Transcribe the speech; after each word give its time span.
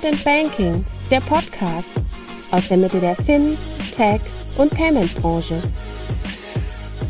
Payment 0.00 0.06
and 0.06 0.24
Banking, 0.24 0.84
der 1.10 1.20
Podcast 1.20 1.88
aus 2.50 2.68
der 2.68 2.76
Mitte 2.76 3.00
der 3.00 3.16
Fin, 3.16 3.58
Tech 3.92 4.20
und 4.56 4.70
Payment 4.72 5.14
Branche. 5.20 5.62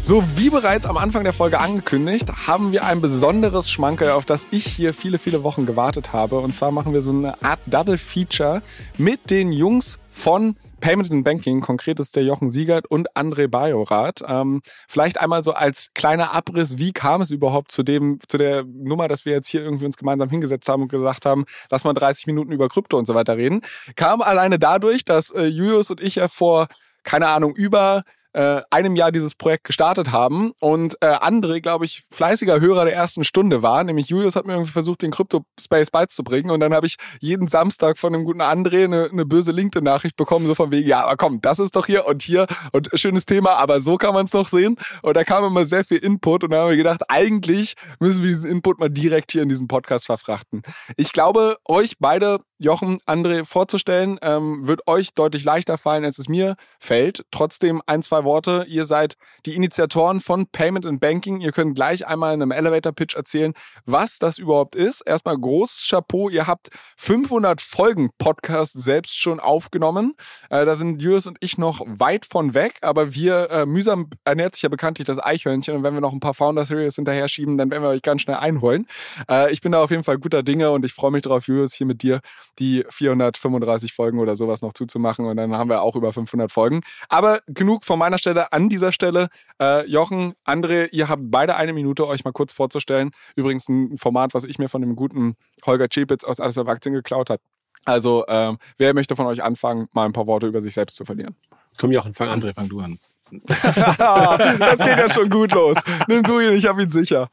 So 0.02 0.24
wie 0.36 0.50
bereits 0.50 0.86
am 0.86 0.96
Anfang 0.96 1.24
der 1.24 1.32
Folge 1.32 1.60
angekündigt, 1.60 2.26
haben 2.46 2.72
wir 2.72 2.84
ein 2.84 3.00
besonderes 3.00 3.70
Schmankerl, 3.70 4.12
auf 4.12 4.24
das 4.24 4.46
ich 4.50 4.66
hier 4.66 4.94
viele, 4.94 5.18
viele 5.18 5.44
Wochen 5.44 5.66
gewartet 5.66 6.12
habe. 6.12 6.38
Und 6.38 6.54
zwar 6.54 6.70
machen 6.70 6.92
wir 6.92 7.02
so 7.02 7.10
eine 7.10 7.40
Art 7.42 7.60
Double 7.66 7.98
Feature 7.98 8.62
mit 8.98 9.30
den 9.30 9.52
Jungs 9.52 9.98
von 10.10 10.56
Payment 10.80 11.10
and 11.10 11.24
Banking, 11.24 11.60
konkret 11.60 12.00
ist 12.00 12.16
der 12.16 12.24
Jochen 12.24 12.50
Siegert 12.50 12.86
und 12.86 13.10
André 13.16 13.48
Bajorath. 13.48 14.22
Ähm, 14.26 14.62
vielleicht 14.88 15.18
einmal 15.18 15.42
so 15.42 15.52
als 15.52 15.90
kleiner 15.94 16.32
Abriss, 16.32 16.78
wie 16.78 16.92
kam 16.92 17.20
es 17.20 17.30
überhaupt 17.30 17.70
zu 17.70 17.82
dem, 17.82 18.18
zu 18.28 18.38
der 18.38 18.64
Nummer, 18.64 19.08
dass 19.08 19.24
wir 19.24 19.32
jetzt 19.32 19.48
hier 19.48 19.62
irgendwie 19.62 19.86
uns 19.86 19.96
gemeinsam 19.96 20.30
hingesetzt 20.30 20.68
haben 20.68 20.82
und 20.82 20.88
gesagt 20.88 21.26
haben, 21.26 21.44
lass 21.70 21.84
mal 21.84 21.94
30 21.94 22.26
Minuten 22.26 22.52
über 22.52 22.68
Krypto 22.68 22.98
und 22.98 23.06
so 23.06 23.14
weiter 23.14 23.36
reden. 23.36 23.62
Kam 23.96 24.22
alleine 24.22 24.58
dadurch, 24.58 25.04
dass 25.04 25.30
äh, 25.30 25.44
Julius 25.44 25.90
und 25.90 26.00
ich 26.00 26.16
ja 26.16 26.28
vor, 26.28 26.68
keine 27.02 27.28
Ahnung, 27.28 27.54
über 27.54 28.04
äh, 28.32 28.62
einem 28.70 28.96
Jahr 28.96 29.12
dieses 29.12 29.34
Projekt 29.34 29.64
gestartet 29.64 30.12
haben 30.12 30.52
und 30.60 30.96
äh, 31.00 31.06
André, 31.06 31.60
glaube 31.60 31.84
ich, 31.84 32.04
fleißiger 32.10 32.60
Hörer 32.60 32.84
der 32.84 32.94
ersten 32.94 33.24
Stunde 33.24 33.62
war. 33.62 33.82
Nämlich 33.84 34.08
Julius 34.08 34.36
hat 34.36 34.46
mir 34.46 34.52
irgendwie 34.54 34.70
versucht, 34.70 35.02
den 35.02 35.10
Crypto-Space 35.10 35.90
beizubringen 35.90 36.50
und 36.50 36.60
dann 36.60 36.72
habe 36.72 36.86
ich 36.86 36.96
jeden 37.20 37.48
Samstag 37.48 37.98
von 37.98 38.12
dem 38.12 38.24
guten 38.24 38.42
André 38.42 38.84
eine, 38.84 39.08
eine 39.10 39.26
böse 39.26 39.52
LinkedIn-Nachricht 39.52 40.16
bekommen, 40.16 40.46
so 40.46 40.54
von 40.54 40.70
wegen, 40.70 40.88
ja, 40.88 41.04
aber 41.04 41.16
komm, 41.16 41.40
das 41.40 41.58
ist 41.58 41.76
doch 41.76 41.86
hier 41.86 42.06
und 42.06 42.22
hier 42.22 42.46
und 42.72 42.88
schönes 42.94 43.26
Thema, 43.26 43.56
aber 43.56 43.80
so 43.80 43.96
kann 43.96 44.14
man 44.14 44.26
es 44.26 44.30
doch 44.30 44.48
sehen. 44.48 44.76
Und 45.02 45.16
da 45.16 45.24
kam 45.24 45.44
immer 45.44 45.66
sehr 45.66 45.84
viel 45.84 45.98
Input 45.98 46.44
und 46.44 46.50
da 46.50 46.62
haben 46.62 46.70
wir 46.70 46.76
gedacht, 46.76 47.02
eigentlich 47.08 47.74
müssen 47.98 48.22
wir 48.22 48.28
diesen 48.28 48.50
Input 48.50 48.78
mal 48.78 48.90
direkt 48.90 49.32
hier 49.32 49.42
in 49.42 49.48
diesen 49.48 49.68
Podcast 49.68 50.06
verfrachten. 50.06 50.62
Ich 50.96 51.12
glaube, 51.12 51.56
euch 51.66 51.96
beide 51.98 52.40
Jochen, 52.58 52.98
André 53.06 53.44
vorzustellen, 53.44 54.18
ähm, 54.20 54.66
wird 54.66 54.86
euch 54.86 55.14
deutlich 55.14 55.44
leichter 55.44 55.78
fallen, 55.78 56.04
als 56.04 56.18
es 56.18 56.28
mir 56.28 56.56
fällt. 56.78 57.24
Trotzdem 57.30 57.80
ein, 57.86 58.02
zwei 58.02 58.19
Worte. 58.24 58.64
Ihr 58.68 58.84
seid 58.84 59.16
die 59.46 59.54
Initiatoren 59.54 60.20
von 60.20 60.46
Payment 60.46 60.86
and 60.86 61.00
Banking. 61.00 61.40
Ihr 61.40 61.52
könnt 61.52 61.74
gleich 61.74 62.06
einmal 62.06 62.34
in 62.34 62.42
einem 62.42 62.52
Elevator-Pitch 62.52 63.14
erzählen, 63.14 63.54
was 63.84 64.18
das 64.18 64.38
überhaupt 64.38 64.74
ist. 64.74 65.00
Erstmal 65.02 65.38
großes 65.38 65.86
Chapeau. 65.88 66.28
Ihr 66.28 66.46
habt 66.46 66.70
500 66.96 67.60
Folgen 67.60 68.10
Podcast 68.18 68.80
selbst 68.80 69.18
schon 69.18 69.40
aufgenommen. 69.40 70.14
Äh, 70.50 70.64
da 70.64 70.76
sind 70.76 71.02
Julius 71.02 71.26
und 71.26 71.38
ich 71.40 71.58
noch 71.58 71.80
weit 71.86 72.24
von 72.24 72.54
weg, 72.54 72.78
aber 72.82 73.14
wir, 73.14 73.50
äh, 73.50 73.66
mühsam 73.66 74.10
ernährt 74.24 74.54
sich 74.54 74.62
ja 74.62 74.68
bekanntlich 74.68 75.06
das 75.06 75.22
Eichhörnchen 75.22 75.76
und 75.76 75.82
wenn 75.82 75.94
wir 75.94 76.00
noch 76.00 76.12
ein 76.12 76.20
paar 76.20 76.34
Founder-Series 76.34 76.96
hinterher 76.96 77.28
schieben, 77.28 77.58
dann 77.58 77.70
werden 77.70 77.82
wir 77.82 77.90
euch 77.90 78.02
ganz 78.02 78.22
schnell 78.22 78.36
einholen. 78.36 78.86
Äh, 79.30 79.52
ich 79.52 79.60
bin 79.60 79.72
da 79.72 79.82
auf 79.82 79.90
jeden 79.90 80.04
Fall 80.04 80.18
guter 80.18 80.42
Dinge 80.42 80.70
und 80.70 80.84
ich 80.84 80.92
freue 80.92 81.10
mich 81.10 81.22
darauf, 81.22 81.46
Julius, 81.46 81.74
hier 81.74 81.86
mit 81.86 82.02
dir 82.02 82.20
die 82.58 82.84
435 82.88 83.92
Folgen 83.92 84.18
oder 84.18 84.36
sowas 84.36 84.62
noch 84.62 84.72
zuzumachen 84.72 85.24
und 85.26 85.36
dann 85.36 85.54
haben 85.54 85.70
wir 85.70 85.82
auch 85.82 85.96
über 85.96 86.12
500 86.12 86.50
Folgen. 86.50 86.80
Aber 87.08 87.40
genug 87.46 87.84
von 87.84 87.98
meiner 87.98 88.09
Stelle 88.18 88.52
an 88.52 88.68
dieser 88.68 88.92
Stelle. 88.92 89.28
Äh, 89.60 89.86
Jochen, 89.86 90.34
André, 90.44 90.88
ihr 90.92 91.08
habt 91.08 91.22
beide 91.26 91.56
eine 91.56 91.72
Minute, 91.72 92.06
euch 92.06 92.24
mal 92.24 92.32
kurz 92.32 92.52
vorzustellen. 92.52 93.10
Übrigens 93.36 93.68
ein 93.68 93.98
Format, 93.98 94.34
was 94.34 94.44
ich 94.44 94.58
mir 94.58 94.68
von 94.68 94.80
dem 94.80 94.96
guten 94.96 95.36
Holger 95.66 95.88
Czepitz 95.88 96.24
aus 96.24 96.40
Alles 96.40 96.58
auf 96.58 96.68
Aktien 96.68 96.94
geklaut 96.94 97.30
habe. 97.30 97.42
Also, 97.84 98.24
ähm, 98.28 98.58
wer 98.78 98.94
möchte 98.94 99.16
von 99.16 99.26
euch 99.26 99.42
anfangen, 99.42 99.88
mal 99.92 100.04
ein 100.04 100.12
paar 100.12 100.26
Worte 100.26 100.46
über 100.46 100.60
sich 100.60 100.74
selbst 100.74 100.96
zu 100.96 101.04
verlieren? 101.04 101.36
Komm, 101.78 101.92
Jochen, 101.92 102.12
fang 102.12 102.28
André, 102.28 102.52
fang 102.52 102.68
du 102.68 102.80
an. 102.80 102.98
das 103.98 104.78
geht 104.78 104.98
ja 104.98 105.08
schon 105.08 105.30
gut 105.30 105.52
los. 105.52 105.76
Nimm 106.08 106.22
du 106.22 106.40
ihn, 106.40 106.52
ich 106.52 106.66
habe 106.66 106.82
ihn 106.82 106.90
sicher. 106.90 107.30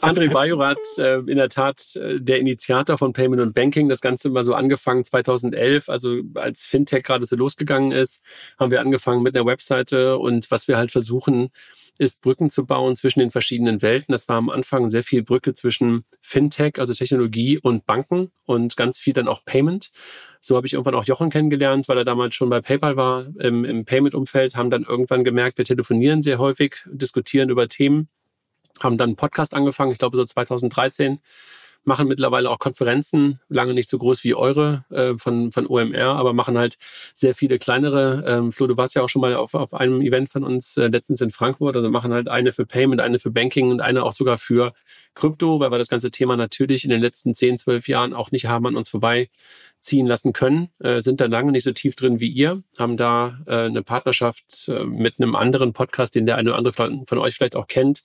André 0.00 0.30
Bajorat, 0.30 0.78
äh, 0.98 1.18
in 1.18 1.36
der 1.36 1.48
Tat 1.48 1.96
äh, 1.96 2.20
der 2.20 2.38
Initiator 2.38 2.96
von 2.96 3.12
Payment 3.12 3.42
und 3.42 3.54
Banking. 3.54 3.88
Das 3.88 4.00
Ganze 4.00 4.30
mal 4.30 4.44
so 4.44 4.54
angefangen 4.54 5.04
2011, 5.04 5.88
also 5.88 6.20
als 6.34 6.64
Fintech 6.64 7.02
gerade 7.02 7.26
so 7.26 7.36
losgegangen 7.36 7.92
ist, 7.92 8.24
haben 8.58 8.70
wir 8.70 8.80
angefangen 8.80 9.22
mit 9.22 9.36
einer 9.36 9.46
Webseite 9.46 10.18
und 10.18 10.50
was 10.50 10.68
wir 10.68 10.76
halt 10.76 10.92
versuchen, 10.92 11.50
ist 11.98 12.20
Brücken 12.20 12.50
zu 12.50 12.66
bauen 12.66 12.96
zwischen 12.96 13.20
den 13.20 13.30
verschiedenen 13.30 13.82
Welten. 13.82 14.12
Das 14.12 14.28
war 14.28 14.36
am 14.36 14.50
Anfang 14.50 14.88
sehr 14.88 15.02
viel 15.02 15.22
Brücke 15.22 15.54
zwischen 15.54 16.04
Fintech, 16.20 16.78
also 16.78 16.94
Technologie 16.94 17.58
und 17.58 17.86
Banken 17.86 18.32
und 18.44 18.76
ganz 18.76 18.98
viel 18.98 19.12
dann 19.12 19.28
auch 19.28 19.44
Payment. 19.44 19.90
So 20.40 20.56
habe 20.56 20.66
ich 20.66 20.72
irgendwann 20.72 20.94
auch 20.94 21.04
Jochen 21.04 21.30
kennengelernt, 21.30 21.88
weil 21.88 21.98
er 21.98 22.04
damals 22.04 22.34
schon 22.34 22.50
bei 22.50 22.60
PayPal 22.60 22.96
war 22.96 23.26
im, 23.38 23.64
im 23.64 23.84
Payment-Umfeld, 23.84 24.56
haben 24.56 24.70
dann 24.70 24.82
irgendwann 24.82 25.24
gemerkt, 25.24 25.58
wir 25.58 25.64
telefonieren 25.64 26.22
sehr 26.22 26.38
häufig, 26.38 26.84
diskutieren 26.86 27.48
über 27.48 27.68
Themen, 27.68 28.08
haben 28.80 28.98
dann 28.98 29.10
einen 29.10 29.16
Podcast 29.16 29.54
angefangen, 29.54 29.92
ich 29.92 29.98
glaube 29.98 30.16
so 30.16 30.24
2013 30.24 31.20
machen 31.84 32.08
mittlerweile 32.08 32.50
auch 32.50 32.58
Konferenzen, 32.58 33.40
lange 33.48 33.74
nicht 33.74 33.88
so 33.88 33.98
groß 33.98 34.24
wie 34.24 34.34
eure 34.34 34.84
äh, 34.90 35.14
von, 35.18 35.52
von 35.52 35.66
OMR, 35.66 36.06
aber 36.06 36.32
machen 36.32 36.58
halt 36.58 36.78
sehr 37.12 37.34
viele 37.34 37.58
kleinere. 37.58 38.24
Ähm, 38.26 38.52
Flo, 38.52 38.66
du 38.66 38.76
warst 38.76 38.94
ja 38.94 39.02
auch 39.02 39.08
schon 39.08 39.20
mal 39.20 39.34
auf, 39.34 39.54
auf 39.54 39.74
einem 39.74 40.00
Event 40.00 40.30
von 40.30 40.44
uns 40.44 40.76
äh, 40.76 40.88
letztens 40.88 41.20
in 41.20 41.30
Frankfurt, 41.30 41.76
also 41.76 41.90
machen 41.90 42.12
halt 42.12 42.28
eine 42.28 42.52
für 42.52 42.66
Payment, 42.66 43.00
eine 43.00 43.18
für 43.18 43.30
Banking 43.30 43.70
und 43.70 43.80
eine 43.80 44.02
auch 44.02 44.12
sogar 44.12 44.38
für 44.38 44.72
Krypto, 45.14 45.60
weil 45.60 45.70
wir 45.70 45.78
das 45.78 45.88
ganze 45.88 46.10
Thema 46.10 46.36
natürlich 46.36 46.84
in 46.84 46.90
den 46.90 47.00
letzten 47.00 47.34
10, 47.34 47.58
12 47.58 47.88
Jahren 47.88 48.14
auch 48.14 48.30
nicht 48.30 48.46
haben 48.46 48.66
an 48.66 48.76
uns 48.76 48.88
vorbeiziehen 48.88 50.06
lassen 50.06 50.32
können, 50.32 50.70
äh, 50.80 51.00
sind 51.00 51.20
da 51.20 51.26
lange 51.26 51.52
nicht 51.52 51.64
so 51.64 51.72
tief 51.72 51.94
drin 51.94 52.20
wie 52.20 52.28
ihr, 52.28 52.62
haben 52.78 52.96
da 52.96 53.38
äh, 53.46 53.66
eine 53.66 53.82
Partnerschaft 53.82 54.68
äh, 54.68 54.84
mit 54.84 55.20
einem 55.20 55.36
anderen 55.36 55.72
Podcast, 55.72 56.14
den 56.14 56.26
der 56.26 56.36
eine 56.36 56.50
oder 56.50 56.58
andere 56.58 57.04
von 57.06 57.18
euch 57.18 57.34
vielleicht 57.34 57.56
auch 57.56 57.68
kennt, 57.68 58.04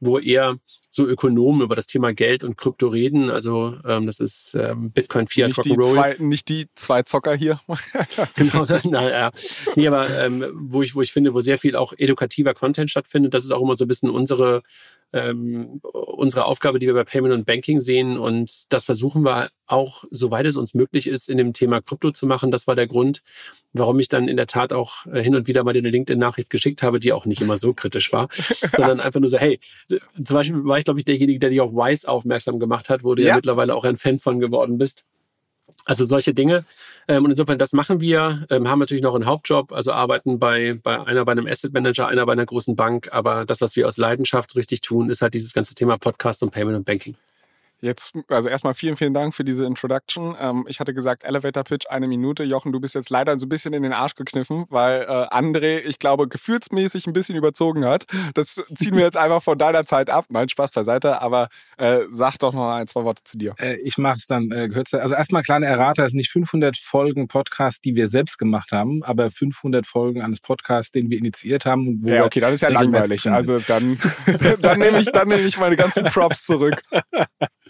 wo 0.00 0.18
er 0.18 0.58
so 0.94 1.06
Ökonomen 1.06 1.62
über 1.62 1.74
das 1.74 1.86
Thema 1.86 2.12
Geld 2.12 2.44
und 2.44 2.58
Krypto 2.58 2.88
reden. 2.88 3.30
Also 3.30 3.76
ähm, 3.86 4.04
das 4.04 4.20
ist 4.20 4.54
ähm, 4.54 4.90
Bitcoin, 4.90 5.26
Fiat, 5.26 5.48
nicht 5.48 5.64
die, 5.64 5.74
zwei, 5.74 6.16
nicht 6.18 6.48
die 6.50 6.66
zwei 6.74 7.02
Zocker 7.02 7.34
hier. 7.34 7.58
genau, 8.36 8.66
naja. 8.84 9.30
Nee, 9.74 9.88
aber 9.88 10.10
ähm, 10.10 10.44
wo 10.54 10.82
ich, 10.82 10.94
wo 10.94 11.00
ich 11.00 11.10
finde, 11.10 11.32
wo 11.32 11.40
sehr 11.40 11.56
viel 11.56 11.76
auch 11.76 11.94
edukativer 11.96 12.52
Content 12.52 12.90
stattfindet, 12.90 13.32
das 13.32 13.42
ist 13.42 13.52
auch 13.52 13.62
immer 13.62 13.76
so 13.78 13.86
ein 13.86 13.88
bisschen 13.88 14.10
unsere 14.10 14.62
ähm, 15.12 15.80
unsere 15.82 16.46
Aufgabe, 16.46 16.78
die 16.78 16.86
wir 16.86 16.94
bei 16.94 17.04
Payment 17.04 17.34
und 17.34 17.46
Banking 17.46 17.80
sehen. 17.80 18.18
Und 18.18 18.72
das 18.72 18.84
versuchen 18.84 19.24
wir 19.24 19.50
auch, 19.66 20.04
soweit 20.10 20.46
es 20.46 20.56
uns 20.56 20.74
möglich 20.74 21.06
ist, 21.06 21.28
in 21.28 21.38
dem 21.38 21.52
Thema 21.52 21.80
Krypto 21.80 22.10
zu 22.10 22.26
machen. 22.26 22.50
Das 22.50 22.66
war 22.66 22.76
der 22.76 22.86
Grund, 22.86 23.22
warum 23.72 23.98
ich 24.00 24.08
dann 24.08 24.28
in 24.28 24.36
der 24.36 24.46
Tat 24.46 24.72
auch 24.72 25.06
äh, 25.06 25.22
hin 25.22 25.34
und 25.34 25.48
wieder 25.48 25.64
mal 25.64 25.76
eine 25.76 25.90
LinkedIn-Nachricht 25.90 26.50
geschickt 26.50 26.82
habe, 26.82 27.00
die 27.00 27.12
auch 27.12 27.26
nicht 27.26 27.40
immer 27.40 27.56
so 27.56 27.74
kritisch 27.74 28.12
war, 28.12 28.28
sondern 28.76 29.00
einfach 29.00 29.20
nur 29.20 29.28
so, 29.28 29.38
hey, 29.38 29.60
zum 29.88 30.34
Beispiel 30.34 30.64
war 30.64 30.78
ich, 30.78 30.84
glaube 30.84 31.00
ich, 31.00 31.04
derjenige, 31.04 31.38
der 31.38 31.50
dich 31.50 31.60
auf 31.60 31.72
Wise 31.72 32.08
aufmerksam 32.08 32.58
gemacht 32.58 32.88
hat, 32.88 33.04
wo 33.04 33.14
du 33.14 33.22
ja, 33.22 33.28
ja 33.28 33.34
mittlerweile 33.36 33.74
auch 33.74 33.84
ein 33.84 33.96
Fan 33.96 34.18
von 34.18 34.40
geworden 34.40 34.78
bist. 34.78 35.06
Also 35.84 36.04
solche 36.04 36.34
Dinge. 36.34 36.64
Ähm, 37.08 37.24
und 37.24 37.30
insofern, 37.30 37.58
das 37.58 37.72
machen 37.72 38.00
wir, 38.00 38.46
ähm, 38.50 38.68
haben 38.68 38.78
natürlich 38.78 39.02
noch 39.02 39.14
einen 39.14 39.26
Hauptjob, 39.26 39.72
also 39.72 39.92
arbeiten 39.92 40.38
bei, 40.38 40.78
bei 40.82 41.04
einer 41.04 41.24
bei 41.24 41.32
einem 41.32 41.46
Asset 41.46 41.72
Manager, 41.72 42.06
einer 42.08 42.24
bei 42.26 42.32
einer 42.32 42.46
großen 42.46 42.76
Bank. 42.76 43.08
Aber 43.12 43.44
das, 43.44 43.60
was 43.60 43.74
wir 43.74 43.88
aus 43.88 43.96
Leidenschaft 43.96 44.54
richtig 44.56 44.80
tun, 44.80 45.10
ist 45.10 45.22
halt 45.22 45.34
dieses 45.34 45.52
ganze 45.52 45.74
Thema 45.74 45.98
Podcast 45.98 46.42
und 46.42 46.50
Payment 46.50 46.76
und 46.76 46.84
Banking. 46.84 47.16
Jetzt, 47.82 48.14
also 48.28 48.48
erstmal 48.48 48.74
vielen, 48.74 48.94
vielen 48.94 49.12
Dank 49.12 49.34
für 49.34 49.42
diese 49.42 49.66
Introduction. 49.66 50.36
Ähm, 50.38 50.64
ich 50.68 50.78
hatte 50.78 50.94
gesagt, 50.94 51.24
Elevator 51.24 51.64
Pitch, 51.64 51.86
eine 51.90 52.06
Minute. 52.06 52.44
Jochen, 52.44 52.70
du 52.70 52.78
bist 52.78 52.94
jetzt 52.94 53.10
leider 53.10 53.36
so 53.40 53.46
ein 53.46 53.48
bisschen 53.48 53.74
in 53.74 53.82
den 53.82 53.92
Arsch 53.92 54.14
gekniffen, 54.14 54.66
weil 54.70 55.02
äh, 55.02 55.26
André, 55.34 55.80
ich 55.80 55.98
glaube, 55.98 56.28
gefühlsmäßig 56.28 57.08
ein 57.08 57.12
bisschen 57.12 57.34
überzogen 57.34 57.84
hat. 57.84 58.06
Das 58.34 58.62
ziehen 58.76 58.94
wir 58.94 59.02
jetzt 59.02 59.16
einfach 59.18 59.42
von 59.42 59.58
deiner 59.58 59.84
Zeit 59.84 60.10
ab. 60.10 60.26
Mein 60.28 60.48
Spaß 60.48 60.70
beiseite, 60.70 61.20
aber 61.20 61.48
äh, 61.76 62.02
sag 62.08 62.38
doch 62.38 62.52
noch 62.52 62.70
ein, 62.70 62.86
zwei 62.86 63.02
Worte 63.02 63.24
zu 63.24 63.36
dir. 63.36 63.54
Äh, 63.58 63.78
ich 63.82 63.98
mache 63.98 64.18
es 64.18 64.28
dann 64.28 64.52
äh, 64.52 64.68
kürzer. 64.68 65.02
Also 65.02 65.16
erstmal 65.16 65.42
kleine 65.42 65.66
Errata, 65.66 66.04
es 66.04 66.12
sind 66.12 66.18
nicht 66.18 66.30
500 66.30 66.76
Folgen 66.76 67.26
Podcast, 67.26 67.84
die 67.84 67.96
wir 67.96 68.08
selbst 68.08 68.38
gemacht 68.38 68.70
haben, 68.70 69.02
aber 69.02 69.28
500 69.32 69.88
Folgen 69.88 70.22
eines 70.22 70.40
Podcasts, 70.40 70.92
den 70.92 71.10
wir 71.10 71.18
initiiert 71.18 71.66
haben. 71.66 71.98
Wo 72.00 72.10
ja, 72.10 72.24
okay, 72.24 72.38
dann 72.38 72.54
ist 72.54 72.60
ja 72.60 72.68
langweilig. 72.68 73.28
Also 73.28 73.58
dann, 73.58 73.98
dann 74.60 74.78
nehme 74.78 75.00
ich, 75.00 75.10
dann 75.10 75.26
nehme 75.26 75.42
ich 75.42 75.58
meine 75.58 75.74
ganzen 75.74 76.04
Props 76.12 76.46
zurück. 76.46 76.80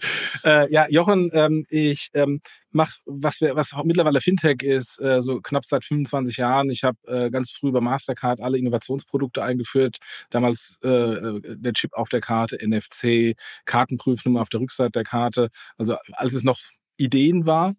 äh, 0.43 0.71
ja, 0.71 0.87
Jochen, 0.89 1.29
ähm, 1.33 1.65
ich 1.69 2.09
ähm, 2.13 2.41
mache, 2.71 2.99
was 3.05 3.41
was 3.41 3.73
mittlerweile 3.83 4.21
Fintech 4.21 4.63
ist, 4.63 4.99
äh, 4.99 5.21
so 5.21 5.41
knapp 5.41 5.65
seit 5.65 5.83
25 5.83 6.37
Jahren. 6.37 6.69
Ich 6.69 6.83
habe 6.83 6.97
äh, 7.07 7.29
ganz 7.29 7.51
früh 7.51 7.71
bei 7.71 7.81
Mastercard 7.81 8.41
alle 8.41 8.57
Innovationsprodukte 8.57 9.43
eingeführt. 9.43 9.97
Damals 10.29 10.77
äh, 10.83 10.87
äh 10.87 11.41
der 11.55 11.73
Chip 11.73 11.93
auf 11.93 12.09
der 12.09 12.21
Karte, 12.21 12.57
NFC, 12.61 13.35
Kartenprüfnummer 13.65 14.41
auf 14.41 14.49
der 14.49 14.59
Rückseite 14.59 14.91
der 14.91 15.03
Karte. 15.03 15.49
Also 15.77 15.97
als 16.13 16.33
es 16.33 16.43
noch 16.43 16.59
Ideen 16.97 17.45
war. 17.45 17.73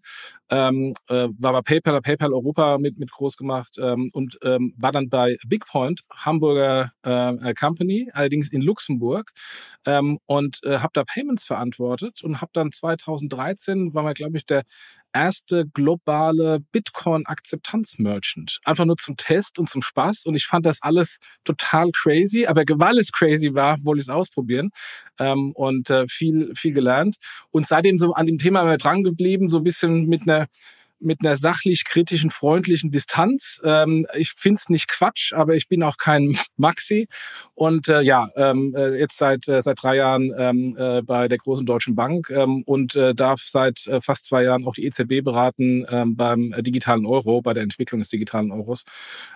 Ähm, 0.50 0.94
äh, 1.08 1.28
war 1.38 1.52
bei 1.52 1.62
PayPal, 1.62 2.00
PayPal 2.02 2.32
Europa 2.32 2.78
mit, 2.78 2.98
mit 2.98 3.10
groß 3.10 3.36
gemacht 3.36 3.76
ähm, 3.80 4.10
und 4.12 4.38
ähm, 4.42 4.74
war 4.76 4.92
dann 4.92 5.08
bei 5.08 5.36
Bigpoint, 5.46 6.02
Hamburger 6.10 6.92
äh, 7.02 7.54
Company, 7.54 8.10
allerdings 8.12 8.52
in 8.52 8.60
Luxemburg 8.62 9.32
ähm, 9.86 10.18
und 10.26 10.60
äh, 10.64 10.78
habe 10.78 10.90
da 10.92 11.04
Payments 11.04 11.44
verantwortet 11.44 12.22
und 12.22 12.40
habe 12.40 12.50
dann 12.52 12.72
2013, 12.72 13.94
war 13.94 14.02
mal, 14.02 14.14
glaube 14.14 14.36
ich, 14.36 14.46
der 14.46 14.62
erste 15.14 15.64
globale 15.72 16.60
Bitcoin-Akzeptanz-Merchant. 16.72 18.60
Einfach 18.64 18.84
nur 18.84 18.96
zum 18.96 19.16
Test 19.16 19.58
und 19.58 19.70
zum 19.70 19.80
Spaß. 19.80 20.26
Und 20.26 20.34
ich 20.34 20.46
fand 20.46 20.66
das 20.66 20.82
alles 20.82 21.18
total 21.44 21.90
crazy. 21.92 22.46
Aber 22.46 22.64
weil 22.66 22.98
es 22.98 23.12
crazy 23.12 23.54
war, 23.54 23.78
wollte 23.82 24.00
ich 24.00 24.06
es 24.06 24.10
ausprobieren 24.10 24.70
ähm, 25.18 25.52
und 25.52 25.88
äh, 25.90 26.06
viel, 26.08 26.52
viel 26.54 26.74
gelernt. 26.74 27.16
Und 27.50 27.66
seitdem 27.66 27.96
so 27.96 28.12
an 28.12 28.26
dem 28.26 28.38
Thema 28.38 28.76
dran 28.76 29.04
geblieben, 29.04 29.48
so 29.48 29.58
ein 29.58 29.64
bisschen 29.64 30.06
mit 30.08 30.22
einer 30.22 30.48
mit 31.04 31.20
einer 31.24 31.36
sachlich 31.36 31.84
kritischen, 31.84 32.30
freundlichen 32.30 32.90
Distanz. 32.90 33.60
Ähm, 33.64 34.06
ich 34.14 34.32
find's 34.36 34.68
nicht 34.68 34.88
Quatsch, 34.88 35.32
aber 35.32 35.54
ich 35.54 35.68
bin 35.68 35.82
auch 35.82 35.96
kein 35.96 36.38
Maxi. 36.56 37.08
Und 37.54 37.88
äh, 37.88 38.00
ja, 38.00 38.28
ähm, 38.36 38.74
äh, 38.76 38.98
jetzt 38.98 39.18
seit 39.18 39.48
äh, 39.48 39.62
seit 39.62 39.82
drei 39.82 39.96
Jahren 39.96 40.32
ähm, 40.36 40.76
äh, 40.78 41.02
bei 41.02 41.28
der 41.28 41.38
großen 41.38 41.66
Deutschen 41.66 41.94
Bank 41.94 42.30
ähm, 42.30 42.62
und 42.64 42.96
äh, 42.96 43.14
darf 43.14 43.40
seit 43.40 43.86
äh, 43.86 44.00
fast 44.00 44.24
zwei 44.24 44.44
Jahren 44.44 44.66
auch 44.66 44.74
die 44.74 44.84
EZB 44.84 45.22
beraten 45.22 45.86
ähm, 45.90 46.16
beim 46.16 46.52
äh, 46.52 46.62
digitalen 46.62 47.06
Euro, 47.06 47.42
bei 47.42 47.54
der 47.54 47.62
Entwicklung 47.62 48.00
des 48.00 48.08
digitalen 48.08 48.50
Euros. 48.50 48.84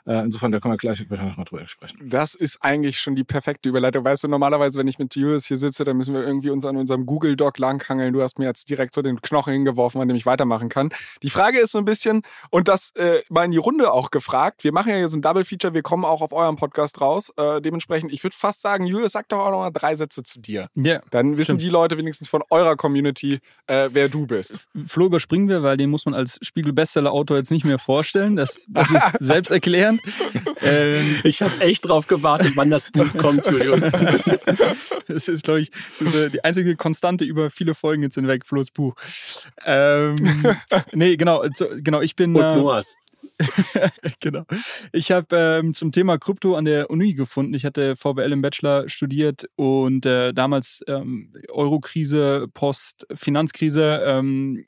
Äh, 0.07 0.25
insofern, 0.25 0.53
da 0.53 0.61
können 0.61 0.75
wir 0.75 0.79
gleich 0.79 1.09
wahrscheinlich 1.09 1.37
mal 1.37 1.45
drüber 1.45 1.67
sprechen. 1.69 1.99
Das 2.09 2.35
ist 2.35 2.59
eigentlich 2.61 2.99
schon 3.01 3.17
die 3.17 3.25
perfekte 3.25 3.69
Überleitung. 3.69 4.05
Weißt 4.05 4.25
du, 4.25 4.29
normalerweise, 4.29 4.79
wenn 4.79 4.89
ich 4.89 4.99
mit 4.99 5.15
Julius 5.15 5.47
hier 5.47 5.59
sitze, 5.59 5.85
dann 5.85 5.97
müssen 5.97 6.15
wir 6.15 6.23
irgendwie 6.23 6.51
uns 6.51 6.65
an 6.65 6.77
unserem 6.77 7.07
Google 7.07 7.37
Doc 7.37 7.59
langhangeln. 7.59 8.13
Du 8.13 8.23
hast 8.23 8.39
mir 8.39 8.47
jetzt 8.47 8.69
direkt 8.71 8.95
so 8.95 9.03
den 9.03 9.21
Knochen 9.21 9.53
hingeworfen, 9.53 10.01
an 10.01 10.09
dem 10.09 10.17
ich 10.17 10.27
weitermachen 10.27 10.69
kann. 10.69 10.91
Die 11.23 11.31
Frage 11.31 11.58
Frage 11.59 11.65
ist 11.65 11.73
so 11.73 11.79
ein 11.79 11.85
bisschen, 11.85 12.23
und 12.51 12.69
das 12.69 12.91
äh, 12.97 13.23
mal 13.29 13.45
in 13.45 13.51
die 13.51 13.59
Runde 13.59 13.93
auch 13.93 14.11
gefragt, 14.11 14.65
wir 14.65 14.73
machen 14.73 14.91
ja 14.91 14.97
hier 14.97 15.09
so 15.09 15.17
ein 15.19 15.23
Double-Feature, 15.23 15.75
wir 15.75 15.83
kommen 15.83 16.05
auch 16.05 16.23
auf 16.23 16.33
eurem 16.33 16.57
Podcast 16.57 17.01
raus. 17.01 17.33
Äh, 17.37 17.61
dementsprechend, 17.61 18.13
ich 18.13 18.23
würde 18.23 18.37
fast 18.37 18.63
sagen, 18.63 18.87
Julius, 18.87 19.13
sag 19.13 19.29
doch 19.29 19.39
auch 19.39 19.51
noch 19.51 19.59
mal 19.59 19.71
drei 19.71 19.95
Sätze 19.97 20.23
zu 20.23 20.41
dir. 20.41 20.69
Ja. 20.75 20.85
Yeah, 20.85 21.03
Dann 21.11 21.33
wissen 21.33 21.45
stimmt. 21.45 21.63
die 21.63 21.69
Leute 21.69 21.99
wenigstens 21.99 22.29
von 22.29 22.43
eurer 22.51 22.77
Community, 22.77 23.41
äh, 23.67 23.89
wer 23.93 24.09
du 24.09 24.27
bist. 24.27 24.67
Flo 24.87 25.07
überspringen 25.07 25.49
wir, 25.49 25.63
weil 25.63 25.77
den 25.77 25.91
muss 25.91 26.07
man 26.07 26.15
als 26.15 26.39
Spiegel-Bestseller-Autor 26.43 27.37
jetzt 27.37 27.51
nicht 27.51 27.65
mehr 27.65 27.79
vorstellen. 27.79 28.37
Das, 28.37 28.59
das 28.69 28.91
ist 28.91 29.05
selbsterklärend. 29.21 30.01
ähm, 30.63 31.21
Ich 31.25 31.43
habe 31.43 31.61
echt 31.61 31.89
drauf 31.89 32.07
gewartet, 32.07 32.53
wann 32.55 32.71
das 32.71 32.91
Buch 32.91 33.07
kommt, 33.19 33.47
Julius. 33.47 33.81
das 35.09 35.29
ist, 35.29 35.45
glaube 35.45 35.61
ich, 35.61 35.71
ist, 36.01 36.33
die 36.35 36.45
einzige 36.45 36.77
Konstante 36.77 37.25
über 37.25 37.51
viele 37.51 37.75
Folgen 37.75 38.03
jetzt 38.03 38.15
hinweg, 38.15 38.47
Flo's 38.47 38.71
Buch. 38.71 38.95
Ähm, 39.65 40.17
nee, 40.93 41.17
genau, 41.17 41.48
so, 41.55 41.67
genau, 41.77 42.01
ich 42.01 42.17
bin. 42.17 42.35
Und 42.35 42.43
äh, 42.43 42.57
Noahs. 42.57 42.97
genau. 44.21 44.45
Ich 44.93 45.11
habe 45.11 45.37
ähm, 45.37 45.75
zum 45.75 45.93
Thema 45.93 46.19
Krypto 46.19 46.55
an 46.55 46.65
der 46.65 46.91
Uni 46.91 47.15
gefunden. 47.15 47.55
Ich 47.55 47.65
hatte 47.65 47.97
VWL 47.97 48.33
im 48.33 48.43
Bachelor 48.43 48.89
studiert 48.89 49.49
und 49.57 50.07
äh, 50.07 50.33
damals 50.33 50.83
ähm, 50.87 51.33
Eurokrise, 51.49 52.47
Post-Finanzkrise, 52.53 54.03
ähm, 54.05 54.65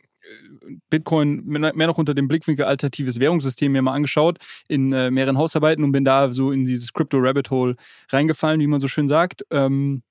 Bitcoin 0.90 1.42
mehr 1.44 1.86
noch 1.86 1.98
unter 1.98 2.14
dem 2.14 2.28
Blickwinkel 2.28 2.64
alternatives 2.64 3.18
Währungssystem 3.18 3.72
mir 3.72 3.82
mal 3.82 3.94
angeschaut 3.94 4.38
in 4.68 4.92
äh, 4.92 5.10
mehreren 5.10 5.38
Hausarbeiten 5.38 5.82
und 5.82 5.90
bin 5.92 6.04
da 6.04 6.32
so 6.32 6.52
in 6.52 6.64
dieses 6.64 6.92
Crypto-Rabbit-Hole 6.92 7.76
reingefallen, 8.10 8.60
wie 8.60 8.68
man 8.68 8.80
so 8.80 8.86
schön 8.86 9.08
sagt. 9.08 9.44
Ähm, 9.50 10.02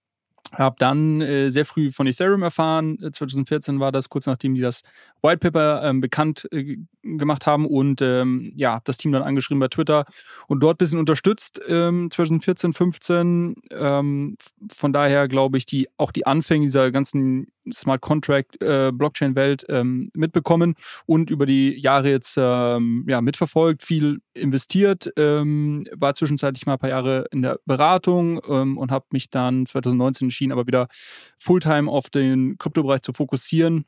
habe 0.54 0.75
dann 0.80 1.22
äh, 1.22 1.50
sehr 1.50 1.66
früh 1.66 1.92
von 1.92 2.07
Ethereum 2.07 2.44
erfahren. 2.44 2.98
Äh, 3.01 3.12
2014 3.12 3.80
war 3.80 3.92
das, 3.92 4.10
kurz 4.10 4.25
nachdem 4.25 4.56
die 4.56 4.62
das 4.62 4.84
White 5.22 5.38
Paper 5.40 5.81
ähm, 5.84 6.01
bekannt 6.01 6.48
äh, 6.51 6.78
gemacht 7.04 7.46
haben 7.46 7.66
und 7.66 8.01
ähm, 8.01 8.54
ja, 8.56 8.74
habe 8.74 8.84
das 8.86 8.98
Team 8.98 9.12
dann 9.12 9.24
angeschrieben 9.24 9.60
bei 9.60 9.68
Twitter 9.68 10.06
und 10.48 10.62
dort 10.62 10.75
ein 10.75 10.78
bisschen 10.78 11.00
unterstützt 11.00 11.62
ähm, 11.68 12.10
2014, 12.12 12.74
15. 12.74 13.56
Ähm, 13.72 14.38
von 14.74 14.94
daher 14.94 15.28
glaube 15.28 15.57
ich, 15.57 15.66
die 15.66 15.88
auch 15.98 16.12
die 16.12 16.25
Anfänge 16.25 16.66
dieser 16.66 16.92
ganzen 16.92 17.48
Smart 17.72 18.01
Contract 18.01 18.62
äh, 18.62 18.92
Blockchain 18.94 19.36
Welt 19.36 19.66
ähm, 19.69 20.10
mitbekommen 20.13 20.75
und 21.06 21.30
über 21.30 21.46
die 21.46 21.80
Jahre 21.80 22.10
jetzt 22.10 22.36
ähm, 22.38 23.06
ja 23.07 23.22
mitverfolgt, 23.22 23.84
viel 23.84 24.22
investiert, 24.34 25.12
ähm, 25.18 25.86
war 25.95 26.16
zwischenzeitlich 26.16 26.66
mal 26.66 26.74
ein 26.74 26.80
paar 26.80 26.90
Jahre 26.90 27.25
in 27.31 27.42
der 27.42 27.60
Beratung 27.66 28.42
ähm, 28.48 28.78
und 28.78 28.92
habe 28.92 29.06
mich 29.12 29.30
dann 29.30 29.66
2019 29.66 30.25
entschieden, 30.25 30.52
aber 30.52 30.68
wieder 30.68 30.88
Fulltime 31.38 31.90
auf 31.90 32.10
den 32.10 32.57
Kryptobereich 32.57 33.02
zu 33.02 33.13
fokussieren 33.13 33.86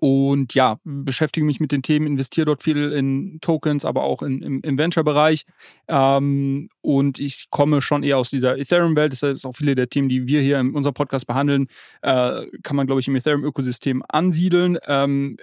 und 0.00 0.54
ja, 0.54 0.78
beschäftige 0.82 1.44
mich 1.44 1.60
mit 1.60 1.72
den 1.72 1.82
Themen, 1.82 2.06
investiere 2.06 2.46
dort 2.46 2.62
viel 2.62 2.90
in 2.90 3.38
Tokens, 3.42 3.84
aber 3.84 4.02
auch 4.02 4.22
in, 4.22 4.40
im, 4.40 4.60
im 4.62 4.78
Venture-Bereich. 4.78 5.44
Ähm, 5.88 6.70
und 6.80 7.18
ich 7.18 7.48
komme 7.50 7.82
schon 7.82 8.02
eher 8.02 8.16
aus 8.16 8.30
dieser 8.30 8.56
Ethereum-Welt. 8.56 9.12
Das 9.12 9.22
ist 9.22 9.44
auch 9.44 9.54
viele 9.54 9.74
der 9.74 9.90
Themen, 9.90 10.08
die 10.08 10.26
wir 10.26 10.40
hier 10.40 10.58
in 10.58 10.74
unserem 10.74 10.94
Podcast 10.94 11.26
behandeln, 11.26 11.66
äh, 12.00 12.46
kann 12.62 12.76
man, 12.76 12.86
glaube 12.86 13.02
ich, 13.02 13.08
im 13.08 13.14
Ethereum-Ökosystem 13.14 14.02
ansiedeln. 14.08 14.78
Ähm, 14.86 15.36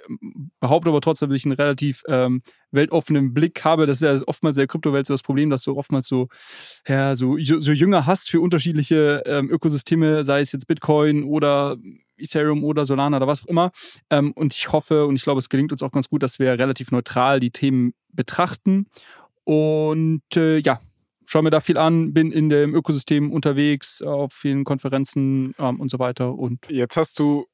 behaupte 0.60 0.90
aber 0.90 1.02
trotzdem, 1.02 1.30
dass 1.30 1.38
ich 1.38 1.46
einen 1.46 1.54
relativ 1.54 2.02
ähm, 2.08 2.42
weltoffenen 2.72 3.36
Blick 3.36 3.64
habe. 3.64 3.86
Das 3.86 4.02
ist 4.02 4.02
ja 4.02 4.20
oftmals 4.26 4.56
der 4.56 4.66
Kryptowelt 4.66 5.06
so 5.06 5.14
das 5.14 5.22
Problem, 5.22 5.52
dass 5.52 5.62
du 5.62 5.78
oftmals 5.78 6.08
so, 6.08 6.30
ja, 6.88 7.16
so, 7.16 7.38
so 7.38 7.72
Jünger 7.72 8.08
hast 8.08 8.32
für 8.32 8.42
unterschiedliche 8.42 9.22
ähm, 9.28 9.52
Ökosysteme, 9.52 10.24
sei 10.24 10.40
es 10.40 10.52
jetzt 10.52 10.66
Bitcoin 10.66 11.24
oder 11.24 11.78
Ethereum 12.18 12.64
oder 12.64 12.86
Solana 12.86 13.18
oder 13.18 13.28
was 13.28 13.44
auch 13.44 13.48
immer. 13.48 13.72
Ähm, 14.10 14.32
und 14.34 14.56
ich 14.56 14.72
hoffe 14.72 15.06
und 15.06 15.16
ich 15.16 15.24
glaube, 15.24 15.40
es 15.40 15.50
gelingt 15.50 15.72
uns 15.72 15.84
auch 15.84 15.92
ganz 15.92 16.10
gut, 16.10 16.24
dass 16.24 16.40
wir 16.40 16.58
relativ 16.58 16.92
neutral 16.92 17.40
die 17.40 17.52
Themen 17.52 17.94
betrachten. 18.12 18.88
Und 19.44 20.24
äh, 20.36 20.58
ja, 20.58 20.82
schaue 21.26 21.44
mir 21.44 21.50
da 21.50 21.62
viel 21.62 21.78
an, 21.78 22.14
bin 22.14 22.32
in 22.32 22.50
dem 22.50 22.74
Ökosystem 22.74 23.32
unterwegs, 23.32 24.02
auf 24.02 24.34
vielen 24.34 24.64
Konferenzen 24.64 25.52
ähm, 25.60 25.80
und 25.80 25.90
so 25.90 26.00
weiter. 26.00 26.34
Und 26.34 26.70
Jetzt 26.70 26.98
hast 26.98 27.20
du 27.20 27.46